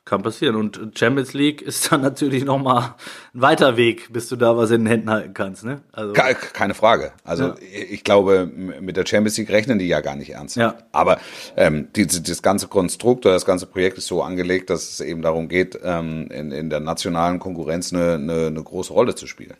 Kann 0.08 0.24
passieren. 0.24 0.55
Und 0.55 0.80
Champions 0.97 1.34
League 1.34 1.62
ist 1.62 1.91
dann 1.91 1.99
natürlich 2.01 2.45
noch 2.45 2.60
mal 2.60 2.95
ein 3.34 3.41
weiter 3.41 3.76
Weg, 3.76 4.14
bis 4.14 4.30
du 4.30 4.38
da 4.38 4.55
was 4.55 4.72
in 4.72 4.86
den 4.86 4.88
Händen 4.88 5.10
halten 5.10 5.34
kannst. 5.34 5.66
Ne? 5.66 5.82
Also, 5.91 6.14
Ke- 6.14 6.34
Keine 6.53 6.74
Frage. 6.74 7.12
Also 7.26 7.47
Ja. 7.49 7.55
ich 7.89 8.05
glaube, 8.05 8.45
mit 8.45 8.95
der 8.95 9.05
Champions 9.05 9.38
League 9.38 9.49
rechnen 9.49 9.80
die 9.80 9.88
ja 9.88 9.99
gar 9.99 10.16
nicht 10.16 10.30
ernst. 10.30 10.55
Ja. 10.55 10.76
Aber 10.93 11.20
ähm, 11.58 11.89
diese, 11.95 12.22
das 12.22 12.41
ganze 12.41 12.68
Konstrukt 12.70 13.26
oder 13.26 13.34
das 13.36 13.43
ganze 13.45 13.66
Projekt 13.66 13.97
ist 13.97 14.08
so 14.08 14.24
angelegt, 14.24 14.70
dass 14.70 14.89
es 14.89 15.01
eben 15.01 15.22
darum 15.22 15.49
geht, 15.49 15.78
ähm, 15.84 16.30
in, 16.32 16.51
in 16.53 16.70
der 16.70 16.80
nationalen 16.80 17.39
Konkurrenz 17.39 17.91
eine, 17.93 18.14
eine, 18.14 18.47
eine 18.47 18.64
große 18.64 18.93
Rolle 18.93 19.14
zu 19.14 19.28
spielen. 19.28 19.58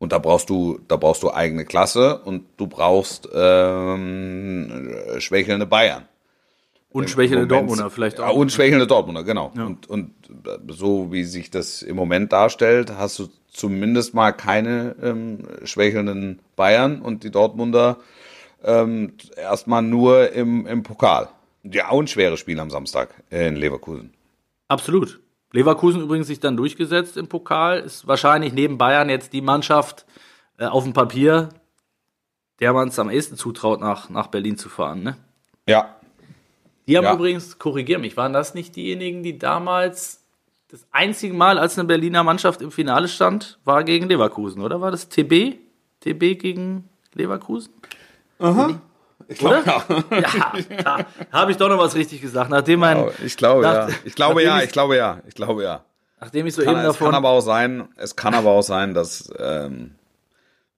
Und 0.00 0.10
da 0.12 0.18
brauchst 0.18 0.50
du, 0.50 0.80
da 0.88 0.96
brauchst 0.96 1.22
du 1.22 1.30
eigene 1.32 1.64
Klasse 1.64 2.18
und 2.24 2.42
du 2.56 2.66
brauchst 2.66 3.28
ähm, 3.32 4.94
schwächelnde 5.18 5.66
Bayern. 5.66 6.04
Und 6.92 7.08
schwächelnde 7.08 7.46
Dortmunder 7.46 7.90
vielleicht 7.90 8.18
Ja, 8.18 8.28
auch. 8.28 8.36
und 8.36 8.52
schwächelnde 8.52 8.86
Dortmunder, 8.86 9.22
genau. 9.22 9.52
Und, 9.54 9.88
und 9.88 10.12
so 10.68 11.12
wie 11.12 11.24
sich 11.24 11.50
das 11.50 11.82
im 11.82 11.96
Moment 11.96 12.32
darstellt, 12.32 12.92
hast 12.96 13.18
du 13.18 13.28
zumindest 13.48 14.14
mal 14.14 14.32
keine 14.32 14.96
ähm, 15.02 15.46
schwächelnden 15.64 16.40
Bayern 16.56 17.00
und 17.00 17.24
die 17.24 17.30
Dortmunder 17.30 17.98
ähm, 18.64 19.14
erstmal 19.36 19.82
nur 19.82 20.32
im, 20.32 20.66
im 20.66 20.82
Pokal. 20.82 21.28
Ja, 21.62 21.90
auch 21.90 22.00
ein 22.00 22.06
schweres 22.06 22.40
Spiel 22.40 22.58
am 22.58 22.70
Samstag 22.70 23.10
in 23.30 23.56
Leverkusen. 23.56 24.12
Absolut. 24.68 25.20
Leverkusen 25.52 26.00
übrigens 26.00 26.28
sich 26.28 26.40
dann 26.40 26.56
durchgesetzt 26.56 27.16
im 27.16 27.26
Pokal, 27.28 27.80
ist 27.80 28.06
wahrscheinlich 28.06 28.52
neben 28.52 28.78
Bayern 28.78 29.08
jetzt 29.08 29.32
die 29.32 29.40
Mannschaft 29.40 30.06
äh, 30.58 30.66
auf 30.66 30.84
dem 30.84 30.92
Papier, 30.92 31.48
der 32.60 32.72
man 32.72 32.88
es 32.88 32.98
am 32.98 33.10
ehesten 33.10 33.36
zutraut, 33.36 33.80
nach, 33.80 34.10
nach 34.10 34.28
Berlin 34.28 34.56
zu 34.56 34.68
fahren. 34.68 35.02
Ne? 35.02 35.16
Ja, 35.66 35.96
Die 36.86 36.96
haben 36.96 37.04
Ja. 37.04 37.14
übrigens, 37.14 37.58
korrigier 37.58 37.98
mich, 37.98 38.16
waren 38.16 38.32
das 38.32 38.54
nicht 38.54 38.74
diejenigen, 38.76 39.22
die 39.22 39.38
damals 39.38 40.18
das 40.68 40.86
einzige 40.92 41.34
Mal, 41.34 41.58
als 41.58 41.78
eine 41.78 41.86
Berliner 41.86 42.22
Mannschaft 42.22 42.62
im 42.62 42.70
Finale 42.70 43.08
stand, 43.08 43.58
war 43.64 43.82
gegen 43.84 44.08
Leverkusen, 44.08 44.62
oder? 44.62 44.80
War 44.80 44.90
das 44.90 45.08
TB? 45.08 45.58
TB 46.00 46.38
gegen 46.38 46.88
Leverkusen? 47.14 47.72
ich 49.28 49.38
glaube, 49.38 49.62
Ja, 49.66 50.52
da 50.84 51.06
habe 51.32 51.50
ich 51.52 51.56
doch 51.56 51.68
noch 51.68 51.78
was 51.78 51.94
richtig 51.94 52.20
gesagt. 52.22 52.50
Nachdem, 52.50 52.80
mein, 52.80 53.04
ich 53.24 53.36
glaube 53.36 53.62
ja. 53.64 53.86
Nach- 53.86 53.94
Ich 54.04 54.14
glaube 54.14 54.42
ja, 54.42 54.58
ich- 54.58 54.64
ich 54.66 54.72
glaube 54.72 54.96
ja. 54.96 55.20
Ich 55.26 55.34
glaube 55.34 55.62
ja. 55.62 55.84
nachdem 56.20 56.46
ich 56.46 56.54
so 56.54 56.62
Kann, 56.62 56.76
eben 56.76 56.80
es 56.86 56.96
kann 56.96 57.06
davon... 57.06 57.14
aber 57.14 57.28
auch 57.30 57.40
sein, 57.40 57.88
es 57.96 58.16
kann 58.16 58.34
aber 58.34 58.50
auch 58.50 58.62
sein, 58.62 58.94
dass 58.94 59.30
ähm, 59.38 59.94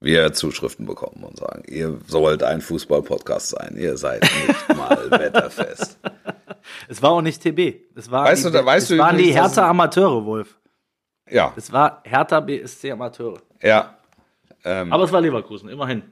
wir 0.02 0.32
Zuschriften 0.32 0.84
bekommen 0.86 1.24
und 1.24 1.38
sagen, 1.38 1.62
ihr 1.68 1.98
sollt 2.06 2.42
ein 2.42 2.60
Fußball-Podcast 2.60 3.50
sein, 3.50 3.76
ihr 3.78 3.96
seid 3.96 4.22
nicht 4.22 4.68
mal 4.76 5.10
wetterfest. 5.10 5.98
Es 6.88 7.02
war 7.02 7.10
auch 7.10 7.22
nicht 7.22 7.42
TB. 7.42 7.74
Es 7.96 8.10
war 8.10 8.24
Weißt 8.24 8.44
die, 8.44 8.50
du, 8.50 8.58
da- 8.58 8.64
weißt 8.66 8.90
es 8.90 8.96
du 8.96 9.02
waren 9.02 9.16
die 9.16 9.32
Hertha 9.32 9.68
Amateure, 9.68 10.24
Wolf. 10.24 10.58
Ja, 11.30 11.52
Es 11.56 11.72
war 11.72 12.02
Hertha 12.04 12.40
BSC 12.40 12.90
Amateure. 12.92 13.38
ja. 13.62 13.96
Aber 14.64 15.02
es 15.02 15.10
war 15.10 15.20
Leverkusen, 15.20 15.68
immerhin. 15.70 16.02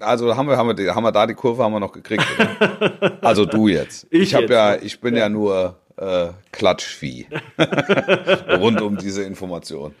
Also 0.00 0.34
haben 0.34 0.48
wir, 0.48 0.56
haben 0.56 0.76
wir, 0.78 0.94
haben 0.94 1.02
wir 1.04 1.12
da 1.12 1.26
die 1.26 1.34
Kurve 1.34 1.62
haben 1.62 1.72
wir 1.72 1.80
noch 1.80 1.92
gekriegt. 1.92 2.24
Also 3.20 3.44
du 3.44 3.68
jetzt. 3.68 4.06
Ich 4.10 4.22
Ich, 4.22 4.34
hab 4.34 4.42
jetzt. 4.42 4.50
ja, 4.50 4.76
ich 4.76 5.00
bin 5.00 5.14
ja, 5.16 5.28
nur 5.28 5.76
äh, 5.96 6.28
Klatschvieh 6.52 7.26
rund 8.58 8.80
um 8.80 8.96
diese 8.96 9.22
Information. 9.22 9.94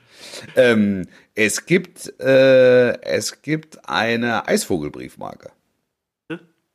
Ähm, 0.54 1.06
es 1.34 1.66
gibt, 1.66 2.20
äh, 2.20 3.00
es 3.02 3.42
gibt 3.42 3.88
eine 3.88 4.46
Eisvogelbriefmarke. 4.48 5.50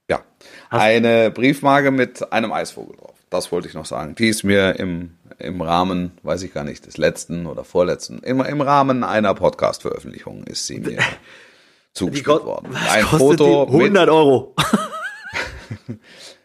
Ja, 0.10 0.26
eine 0.70 1.32
Briefmarke 1.32 1.90
mit 1.90 2.34
einem 2.34 2.52
Eisvogel 2.52 2.98
drauf. 2.98 3.16
Das 3.30 3.50
wollte 3.54 3.70
ich 3.70 3.74
noch 3.76 3.86
sagen. 3.86 4.14
Die 4.16 4.28
ist 4.28 4.44
mir 4.44 4.78
im, 4.78 5.16
im 5.40 5.62
Rahmen, 5.62 6.12
weiß 6.24 6.44
ich 6.44 6.54
gar 6.54 6.66
nicht, 6.66 6.86
des 6.86 6.98
letzten 6.98 7.46
oder 7.46 7.64
vorletzten, 7.64 8.20
im, 8.20 8.42
im 8.42 8.60
Rahmen 8.60 9.06
einer 9.06 9.34
Podcast-Veröffentlichung 9.34 10.44
ist 10.44 10.68
sie 10.68 10.80
mir 10.80 11.00
zugestellt 11.94 12.44
worden. 12.44 12.76
Ein 12.90 13.06
Foto 13.06 13.68
die? 13.68 13.78
100 13.78 14.10
Euro. 14.10 14.54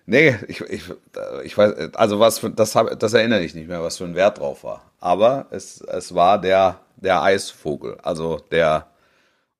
Nee, 0.07 0.37
ich, 0.47 0.61
ich, 0.61 0.83
ich 1.43 1.59
weiß, 1.59 1.95
also 1.95 2.21
was 2.21 2.39
für, 2.39 2.51
das, 2.51 2.77
hab, 2.77 2.99
das 2.99 3.13
erinnere 3.13 3.43
ich 3.45 3.55
nicht 3.55 3.69
mehr, 3.69 3.83
was 3.83 3.99
für 3.99 4.05
ein 4.05 4.15
Wert 4.15 4.39
drauf 4.39 4.63
war. 4.63 4.83
Aber 5.01 5.47
es, 5.51 5.81
es 5.81 6.15
war 6.15 6.41
der, 6.41 6.81
der 6.97 7.23
Eisvogel, 7.23 7.99
also 8.03 8.41
der 8.53 8.87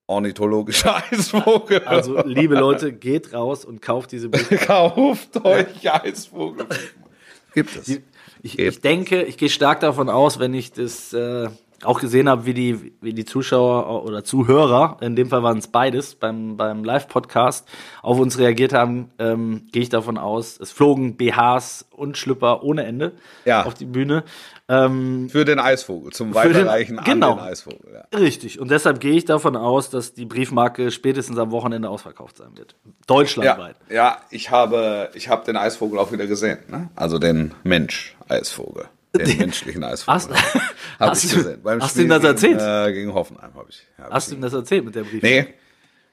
ornithologische 0.07 0.95
Eisvogel. 1.11 1.81
Also, 1.85 2.23
liebe 2.25 2.55
Leute, 2.55 2.93
geht 2.93 3.33
raus 3.33 3.65
und 3.65 3.83
kauft 3.83 4.13
diese 4.13 4.29
Briefe. 4.31 4.57
kauft 4.57 5.45
euch 5.45 5.93
Eisvogel. 5.93 6.67
Gibt 7.55 7.77
es. 7.77 8.01
Ich, 8.43 8.59
ich 8.59 8.81
denke, 8.81 9.23
ich 9.25 9.39
gehe 9.39 9.49
stark 9.49 9.81
davon 9.81 10.09
aus, 10.09 10.39
wenn 10.39 10.55
ich 10.55 10.71
das 10.71 11.13
äh, 11.13 11.49
auch 11.85 12.01
gesehen 12.01 12.29
habe, 12.29 12.47
wie 12.47 12.55
die, 12.55 12.93
wie 13.01 13.13
die 13.13 13.25
Zuschauer 13.25 14.05
oder 14.05 14.25
Zuhörer, 14.25 14.97
in 15.01 15.15
dem 15.17 15.29
Fall 15.29 15.43
waren 15.43 15.59
es 15.59 15.69
beides, 15.69 16.15
beim, 16.15 16.57
beim 16.57 16.85
Live-Podcast 16.85 17.69
auf 18.03 18.19
uns 18.19 18.39
reagiert 18.39 18.73
haben, 18.73 19.11
ähm, 19.19 19.67
gehe 19.73 19.83
ich 19.83 19.89
davon 19.89 20.17
aus, 20.19 20.59
es 20.61 20.73
flogen 20.73 21.17
BHs 21.17 21.87
und 21.91 22.17
Schlüpper 22.17 22.63
ohne 22.63 22.85
Ende 22.85 23.13
Ja. 23.45 23.65
auf 23.65 23.75
die 23.75 23.85
Bühne. 23.85 24.25
Ähm, 24.69 25.29
Für 25.31 25.45
den 25.45 25.61
Eisvogel, 25.61 26.13
zum 26.13 26.29
den- 26.29 26.35
Weiterreichen 26.35 27.01
genau. 27.05 27.33
an 27.33 27.39
den 27.39 27.45
Eisvogel. 27.47 28.03
Ja. 28.13 28.19
richtig. 28.19 28.59
Und 28.59 28.71
deshalb 28.71 28.99
gehe 29.01 29.13
ich 29.13 29.25
davon 29.25 29.55
aus, 29.55 29.91
dass 29.91 30.13
die 30.15 30.25
Briefmarke 30.25 30.91
spätestens 30.91 31.39
am 31.39 31.53
Wochenende 31.53 31.89
ausverkauft 31.89 32.39
sein 32.39 32.57
wird. 32.57 32.75
Deutschlandweit. 33.07 33.77
Ja, 33.89 33.95
ja, 33.95 34.17
ich 34.31 34.51
habe, 34.51 35.11
ich 35.15 35.29
habe 35.29 35.45
den 35.45 35.57
Eisvogel 35.57 35.99
auch 36.01 36.11
wieder 36.11 36.27
gesehen. 36.27 36.59
Ne? 36.69 36.89
Also 36.97 37.19
den 37.21 37.55
Mensch-Eisvogel. 37.63 38.87
Den, 39.19 39.39
menschlichen 39.39 39.85
Eisvogel. 39.85 40.37
Hast- 40.99 41.25
ich 41.25 41.31
du- 41.31 41.37
gesehen. 41.37 41.63
Beim 41.63 41.81
hast 41.83 41.97
du 41.97 42.03
ihm 42.03 42.09
das 42.09 42.25
erzählt? 42.25 42.59
Gegen, 42.59 42.71
äh, 42.89 42.93
gegen 42.93 43.15
Hoffenheim 43.15 43.55
habe 43.55 43.67
ich. 43.69 43.87
Hab 43.99 44.11
Hast 44.13 44.25
ich 44.29 44.31
du 44.31 44.37
ihm 44.39 44.43
das 44.43 44.53
erzählt 44.53 44.85
mit 44.85 44.95
der 44.95 45.03
Briefmarke? 45.03 45.27
Nee. 45.49 45.55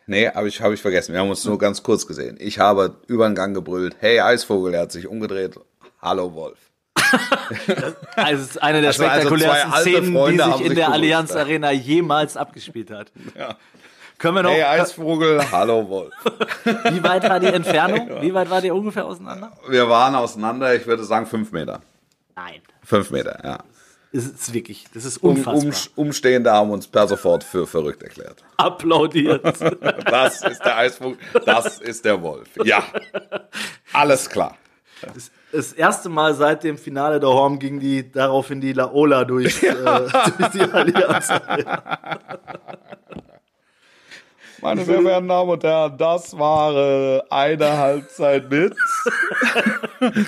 Nee, 0.06 0.28
habe 0.30 0.50
ich, 0.50 0.60
hab 0.62 0.72
ich 0.74 0.82
vergessen. 0.82 1.14
Wir 1.14 1.22
haben 1.22 1.30
uns 1.30 1.46
nur 1.46 1.58
ganz 1.58 1.82
kurz 1.82 2.06
gesehen. 2.06 2.36
Ich 2.40 2.60
habe 2.60 2.98
über 3.08 3.26
den 3.28 3.36
Gang 3.36 3.56
gebrüllt, 3.56 3.96
hey 4.00 4.20
Eisvogel, 4.20 4.74
er 4.74 4.82
hat 4.82 4.92
sich 4.92 5.08
umgedreht. 5.08 5.58
Hallo 6.02 6.34
Wolf. 6.34 6.58
Also 8.16 8.44
es 8.44 8.50
ist 8.52 8.62
eine 8.62 8.82
der 8.82 8.90
Also- 8.90 9.04
also 9.06 9.14
spektakulärsten 9.22 9.72
alte 9.74 9.90
Szenen, 9.92 10.14
Freunde 10.14 10.44
die 10.44 10.52
sich 10.52 10.62
in 10.62 10.68
sich 10.68 10.76
der 10.78 10.92
Allianz 10.92 11.34
ja. 11.34 11.40
Arena 11.40 11.72
jemals 11.72 12.38
abgespielt 12.38 12.92
hat. 12.92 13.12
Ja. 13.38 13.56
Können 14.18 14.36
wir 14.36 14.44
noch, 14.44 14.52
Hey 14.52 14.64
Eisvogel, 14.64 15.42
hallo 15.52 15.88
Wolf. 15.90 16.14
wie 16.64 17.04
weit 17.04 17.24
war 17.28 17.40
die 17.40 17.48
Entfernung? 17.48 18.22
Wie 18.22 18.34
weit 18.34 18.50
war 18.50 18.62
die 18.62 18.72
ungefähr 18.72 19.06
auseinander? 19.06 19.52
Wir 19.70 19.90
waren 19.90 20.16
auseinander, 20.16 20.76
ich 20.76 20.86
würde 20.86 21.04
sagen 21.04 21.26
fünf 21.26 21.52
Meter. 21.52 21.82
Nein. 22.36 22.62
Fünf 22.86 23.12
Meter, 23.12 23.40
ja. 23.44 23.60
Es 24.16 24.26
ist 24.28 24.54
wirklich, 24.54 24.86
das 24.94 25.06
ist 25.06 25.18
Um, 25.24 25.32
unfassbar. 25.32 25.74
um, 25.96 26.06
Umstehende 26.06 26.52
haben 26.52 26.70
uns 26.70 26.86
per 26.88 27.08
sofort 27.08 27.44
für 27.44 27.66
verrückt 27.66 28.04
erklärt. 28.04 28.44
Applaudiert. 28.58 29.42
Das 30.06 30.44
ist 30.44 30.60
der 30.64 30.78
Eisvogel, 30.78 31.18
das 31.46 31.80
ist 31.80 32.06
der 32.06 32.22
Wolf. 32.22 32.48
Ja, 32.64 32.84
alles 33.92 34.30
klar. 34.30 34.56
Das 35.52 35.74
erste 35.74 36.10
Mal 36.10 36.34
seit 36.36 36.64
dem 36.64 36.78
Finale 36.78 37.20
der 37.20 37.30
Horm 37.30 37.58
ging 37.60 37.80
die 37.80 38.12
daraufhin 38.12 38.62
die 38.62 38.74
Laola 38.74 39.26
durch, 39.26 39.62
äh, 39.64 39.74
durch 39.74 40.52
die 40.54 40.62
Allianz. 40.62 41.30
Meine 44.64 44.86
sehr 44.86 45.02
verehrten 45.02 45.28
Damen 45.28 45.50
und 45.50 45.64
Herren, 45.64 45.98
das 45.98 46.38
war 46.38 46.76
äh, 46.76 47.22
eine 47.30 47.78
Halbzeit 47.78 48.50
mit. 48.50 48.74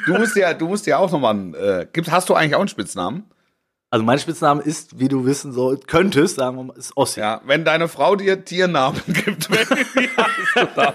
du 0.06 0.14
musst 0.14 0.36
ja, 0.36 0.54
du 0.54 0.68
musst 0.68 0.86
ja 0.88 0.98
auch 0.98 1.12
nochmal 1.12 1.34
einen, 1.34 1.54
äh, 1.54 1.88
gibt, 1.92 2.12
hast 2.12 2.30
du 2.30 2.34
eigentlich 2.34 2.56
auch 2.56 2.60
einen 2.60 2.68
Spitznamen? 2.68 3.24
Also 3.92 4.04
mein 4.04 4.20
Spitzname 4.20 4.62
ist, 4.62 5.00
wie 5.00 5.08
du 5.08 5.26
wissen 5.26 5.54
soll, 5.54 5.78
könntest, 5.78 6.36
sagen 6.36 6.58
wir 6.58 6.64
mal, 6.64 6.76
ist 6.78 6.96
Ossi. 6.98 7.20
Ja, 7.22 7.40
wenn 7.46 7.64
deine 7.64 7.88
Frau 7.88 8.16
dir 8.16 8.44
Tiernamen 8.44 9.02
gibt, 9.08 9.50
wie 9.50 10.10
heißt 10.10 10.56
du 10.56 10.68
dann? 10.76 10.94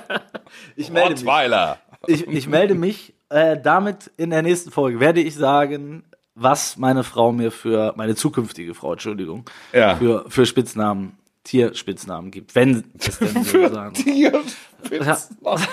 ich 0.76 0.91
melde 0.91 1.11
mich. 1.14 1.20
Rottweiler. 1.20 1.78
Ich, 2.07 2.26
ich 2.26 2.47
melde 2.49 2.74
mich 2.74 3.14
äh, 3.30 3.57
damit 3.62 4.11
in 4.16 4.30
der 4.30 4.43
nächsten 4.43 4.70
Folge 4.70 5.01
werde 5.01 5.20
ich 5.20 5.34
sagen, 5.36 6.05
was 6.34 6.76
meine 6.76 7.05
Frau 7.05 7.32
mir 7.32 7.51
für 7.53 7.93
meine 7.97 8.14
zukünftige 8.16 8.74
Frau, 8.74 8.93
Entschuldigung, 8.93 9.45
Ja. 9.72 9.97
für 9.97 10.24
für 10.28 10.47
Spitznamen, 10.47 11.16
Tierspitznamen 11.45 12.30
gibt, 12.30 12.55
wenn 12.55 12.84
es 12.99 13.18
denn 13.18 13.45
so 13.45 13.68
sagen. 13.72 13.95
Tierspitznamen. 13.95 15.66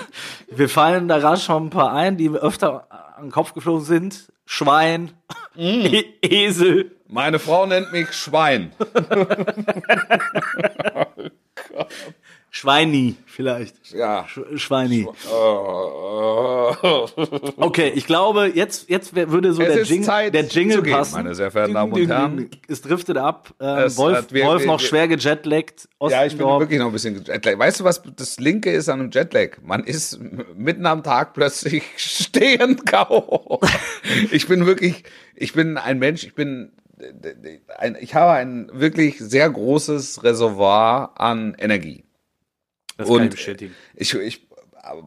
Wir 0.50 0.68
fallen 0.68 1.08
da 1.08 1.18
gerade 1.18 1.40
schon 1.40 1.66
ein 1.66 1.70
paar 1.70 1.92
ein, 1.92 2.16
die 2.16 2.28
mir 2.28 2.38
öfter 2.38 2.86
an 3.16 3.26
den 3.26 3.30
Kopf 3.32 3.54
geflogen 3.54 3.84
sind. 3.84 4.32
Schwein, 4.44 5.12
e 5.56 6.04
Esel, 6.22 6.96
Meine 7.06 7.38
Frau 7.38 7.66
nennt 7.66 7.92
mich 7.92 8.12
Schwein. 8.12 8.72
Schweini 12.50 13.16
vielleicht. 13.26 13.92
Ja. 13.92 14.26
Sch 14.26 14.40
Schweini. 14.56 15.06
Okay, 17.56 17.92
ich 17.94 18.06
glaube, 18.06 18.50
jetzt, 18.54 18.88
jetzt 18.88 19.14
würde 19.14 19.52
so 19.52 19.62
Es 19.62 19.68
der, 19.72 19.80
ist 19.82 19.88
Jing 19.90 20.02
Zeit 20.02 20.34
der 20.34 20.44
Jingle 20.46 20.82
gehen, 20.82 20.92
passen. 20.92 21.14
meine 21.14 21.34
sehr 21.34 21.50
verehrten 21.50 21.74
Damen 21.74 21.92
und 21.92 22.06
Herren. 22.08 22.50
Es 22.68 22.82
driftet 22.82 23.16
ab. 23.16 23.52
Ähm, 23.60 23.78
Es 23.78 23.96
Wolf, 23.96 24.26
wir- 24.30 24.44
Wolf 24.46 24.60
wir- 24.62 24.66
noch 24.66 24.80
wir- 24.80 24.86
schwer 24.86 25.08
gejetlaggt. 25.08 25.88
Ja, 26.08 26.24
ich 26.24 26.36
bin 26.36 26.46
wirklich 26.46 26.78
noch 26.78 26.86
ein 26.86 26.92
bisschen 26.92 27.22
Jetlag. 27.24 27.58
Weißt 27.58 27.80
du, 27.80 27.84
was 27.84 28.02
das 28.16 28.38
Linke 28.38 28.70
ist 28.70 28.88
an 28.88 29.00
einem 29.00 29.10
Jetlag? 29.10 29.58
Man 29.62 29.84
ist 29.84 30.18
mitten 30.54 30.86
am 30.86 31.02
Tag 31.02 31.34
plötzlich 31.34 31.82
stehen 31.96 32.84
K.O. 32.84 33.60
Ich 34.30 34.46
bin 34.48 34.66
wirklich, 34.66 35.04
ich 35.34 35.52
bin 35.52 35.76
ein 35.76 35.98
Mensch, 35.98 36.24
ich 36.24 36.34
bin, 36.34 36.72
ein, 37.78 37.96
ich 38.00 38.14
habe 38.14 38.32
ein 38.32 38.70
wirklich 38.72 39.18
sehr 39.18 39.48
großes 39.48 40.22
Reservoir 40.24 41.12
an 41.20 41.54
Energie. 41.58 42.04
das 42.96 43.08
Und 43.08 43.30
bestätigen. 43.30 43.74
ich, 43.94 44.12
ich 44.14 44.47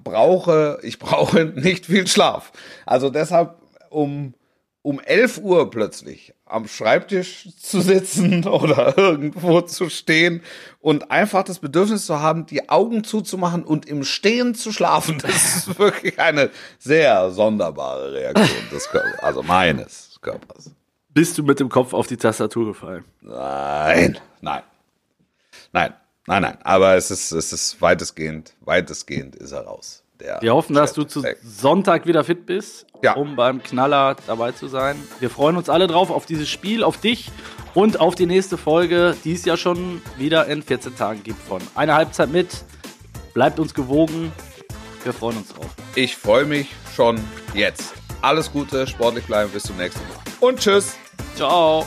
brauche, 0.03 0.79
ich 0.83 0.99
brauche 0.99 1.45
nicht 1.55 1.85
viel 1.85 2.07
Schlaf. 2.07 2.51
Also 2.85 3.09
deshalb 3.09 3.55
um, 3.89 4.33
um 4.81 4.99
11 4.99 5.39
Uhr 5.39 5.69
plötzlich 5.69 6.33
am 6.45 6.67
Schreibtisch 6.67 7.49
zu 7.59 7.81
sitzen 7.81 8.47
oder 8.47 8.97
irgendwo 8.97 9.61
zu 9.61 9.89
stehen 9.89 10.41
und 10.79 11.11
einfach 11.11 11.43
das 11.43 11.59
Bedürfnis 11.59 12.05
zu 12.05 12.19
haben, 12.19 12.45
die 12.45 12.69
Augen 12.69 13.03
zuzumachen 13.03 13.63
und 13.63 13.85
im 13.85 14.03
Stehen 14.03 14.55
zu 14.55 14.71
schlafen. 14.71 15.19
Das 15.19 15.55
ist 15.67 15.79
wirklich 15.79 16.19
eine 16.19 16.49
sehr 16.79 17.31
sonderbare 17.31 18.13
Reaktion 18.13 18.69
des 18.71 18.89
Körpers, 18.89 19.19
also 19.23 19.43
meines 19.43 20.17
Körpers. 20.21 20.71
Bist 21.09 21.37
du 21.37 21.43
mit 21.43 21.59
dem 21.59 21.67
Kopf 21.67 21.93
auf 21.93 22.07
die 22.07 22.17
Tastatur 22.17 22.67
gefallen? 22.67 23.03
Nein, 23.21 24.17
nein, 24.39 24.63
nein, 25.73 25.93
nein, 26.27 26.41
nein. 26.43 26.57
Aber 26.63 26.95
es 26.95 27.11
ist, 27.11 27.31
es 27.31 27.51
ist 27.53 27.81
weitestgehend, 27.81 28.53
weitestgehend 28.61 29.35
ist 29.35 29.51
er 29.51 29.61
raus. 29.65 30.03
Der 30.19 30.39
Wir 30.41 30.53
hoffen, 30.53 30.75
dass 30.75 30.93
du 30.93 31.03
zu. 31.03 31.23
Sonntag 31.43 32.05
wieder 32.05 32.23
fit 32.23 32.45
bist, 32.45 32.85
Ja. 33.01 33.13
um 33.15 33.35
beim 33.35 33.63
Knaller 33.63 34.15
dabei 34.27 34.51
zu 34.51 34.67
sein. 34.67 34.95
Wir 35.19 35.29
freuen 35.31 35.57
uns 35.57 35.67
alle 35.69 35.87
drauf 35.87 36.11
auf 36.11 36.25
dieses 36.27 36.47
Spiel, 36.49 36.83
auf 36.83 36.97
dich 36.97 37.31
und 37.73 37.99
auf 37.99 38.13
die 38.15 38.27
nächste 38.27 38.57
Folge, 38.57 39.15
die 39.23 39.33
es 39.33 39.45
ja 39.45 39.57
schon 39.57 40.01
wieder 40.17 40.45
in 40.45 40.61
14 40.61 40.95
Tagen 40.95 41.23
gibt 41.23 41.41
von 41.41 41.61
Eine 41.73 41.95
Halbzeit 41.95 42.29
mit. 42.29 42.63
Bleibt 43.33 43.59
uns 43.59 43.73
gewogen. 43.73 44.31
Wir 45.03 45.13
freuen 45.13 45.37
uns 45.37 45.49
drauf. 45.53 45.65
Ich 45.95 46.15
freue 46.15 46.45
mich 46.45 46.67
schon 46.95 47.19
jetzt. 47.55 47.93
Alles 48.21 48.51
Gute, 48.51 48.85
sportlich 48.85 49.25
bleiben, 49.25 49.49
bis 49.51 49.63
zum 49.63 49.77
nächsten 49.77 50.01
Mal. 50.07 50.17
Und 50.39 50.59
tschüss. 50.59 50.93
Ciao. 51.35 51.85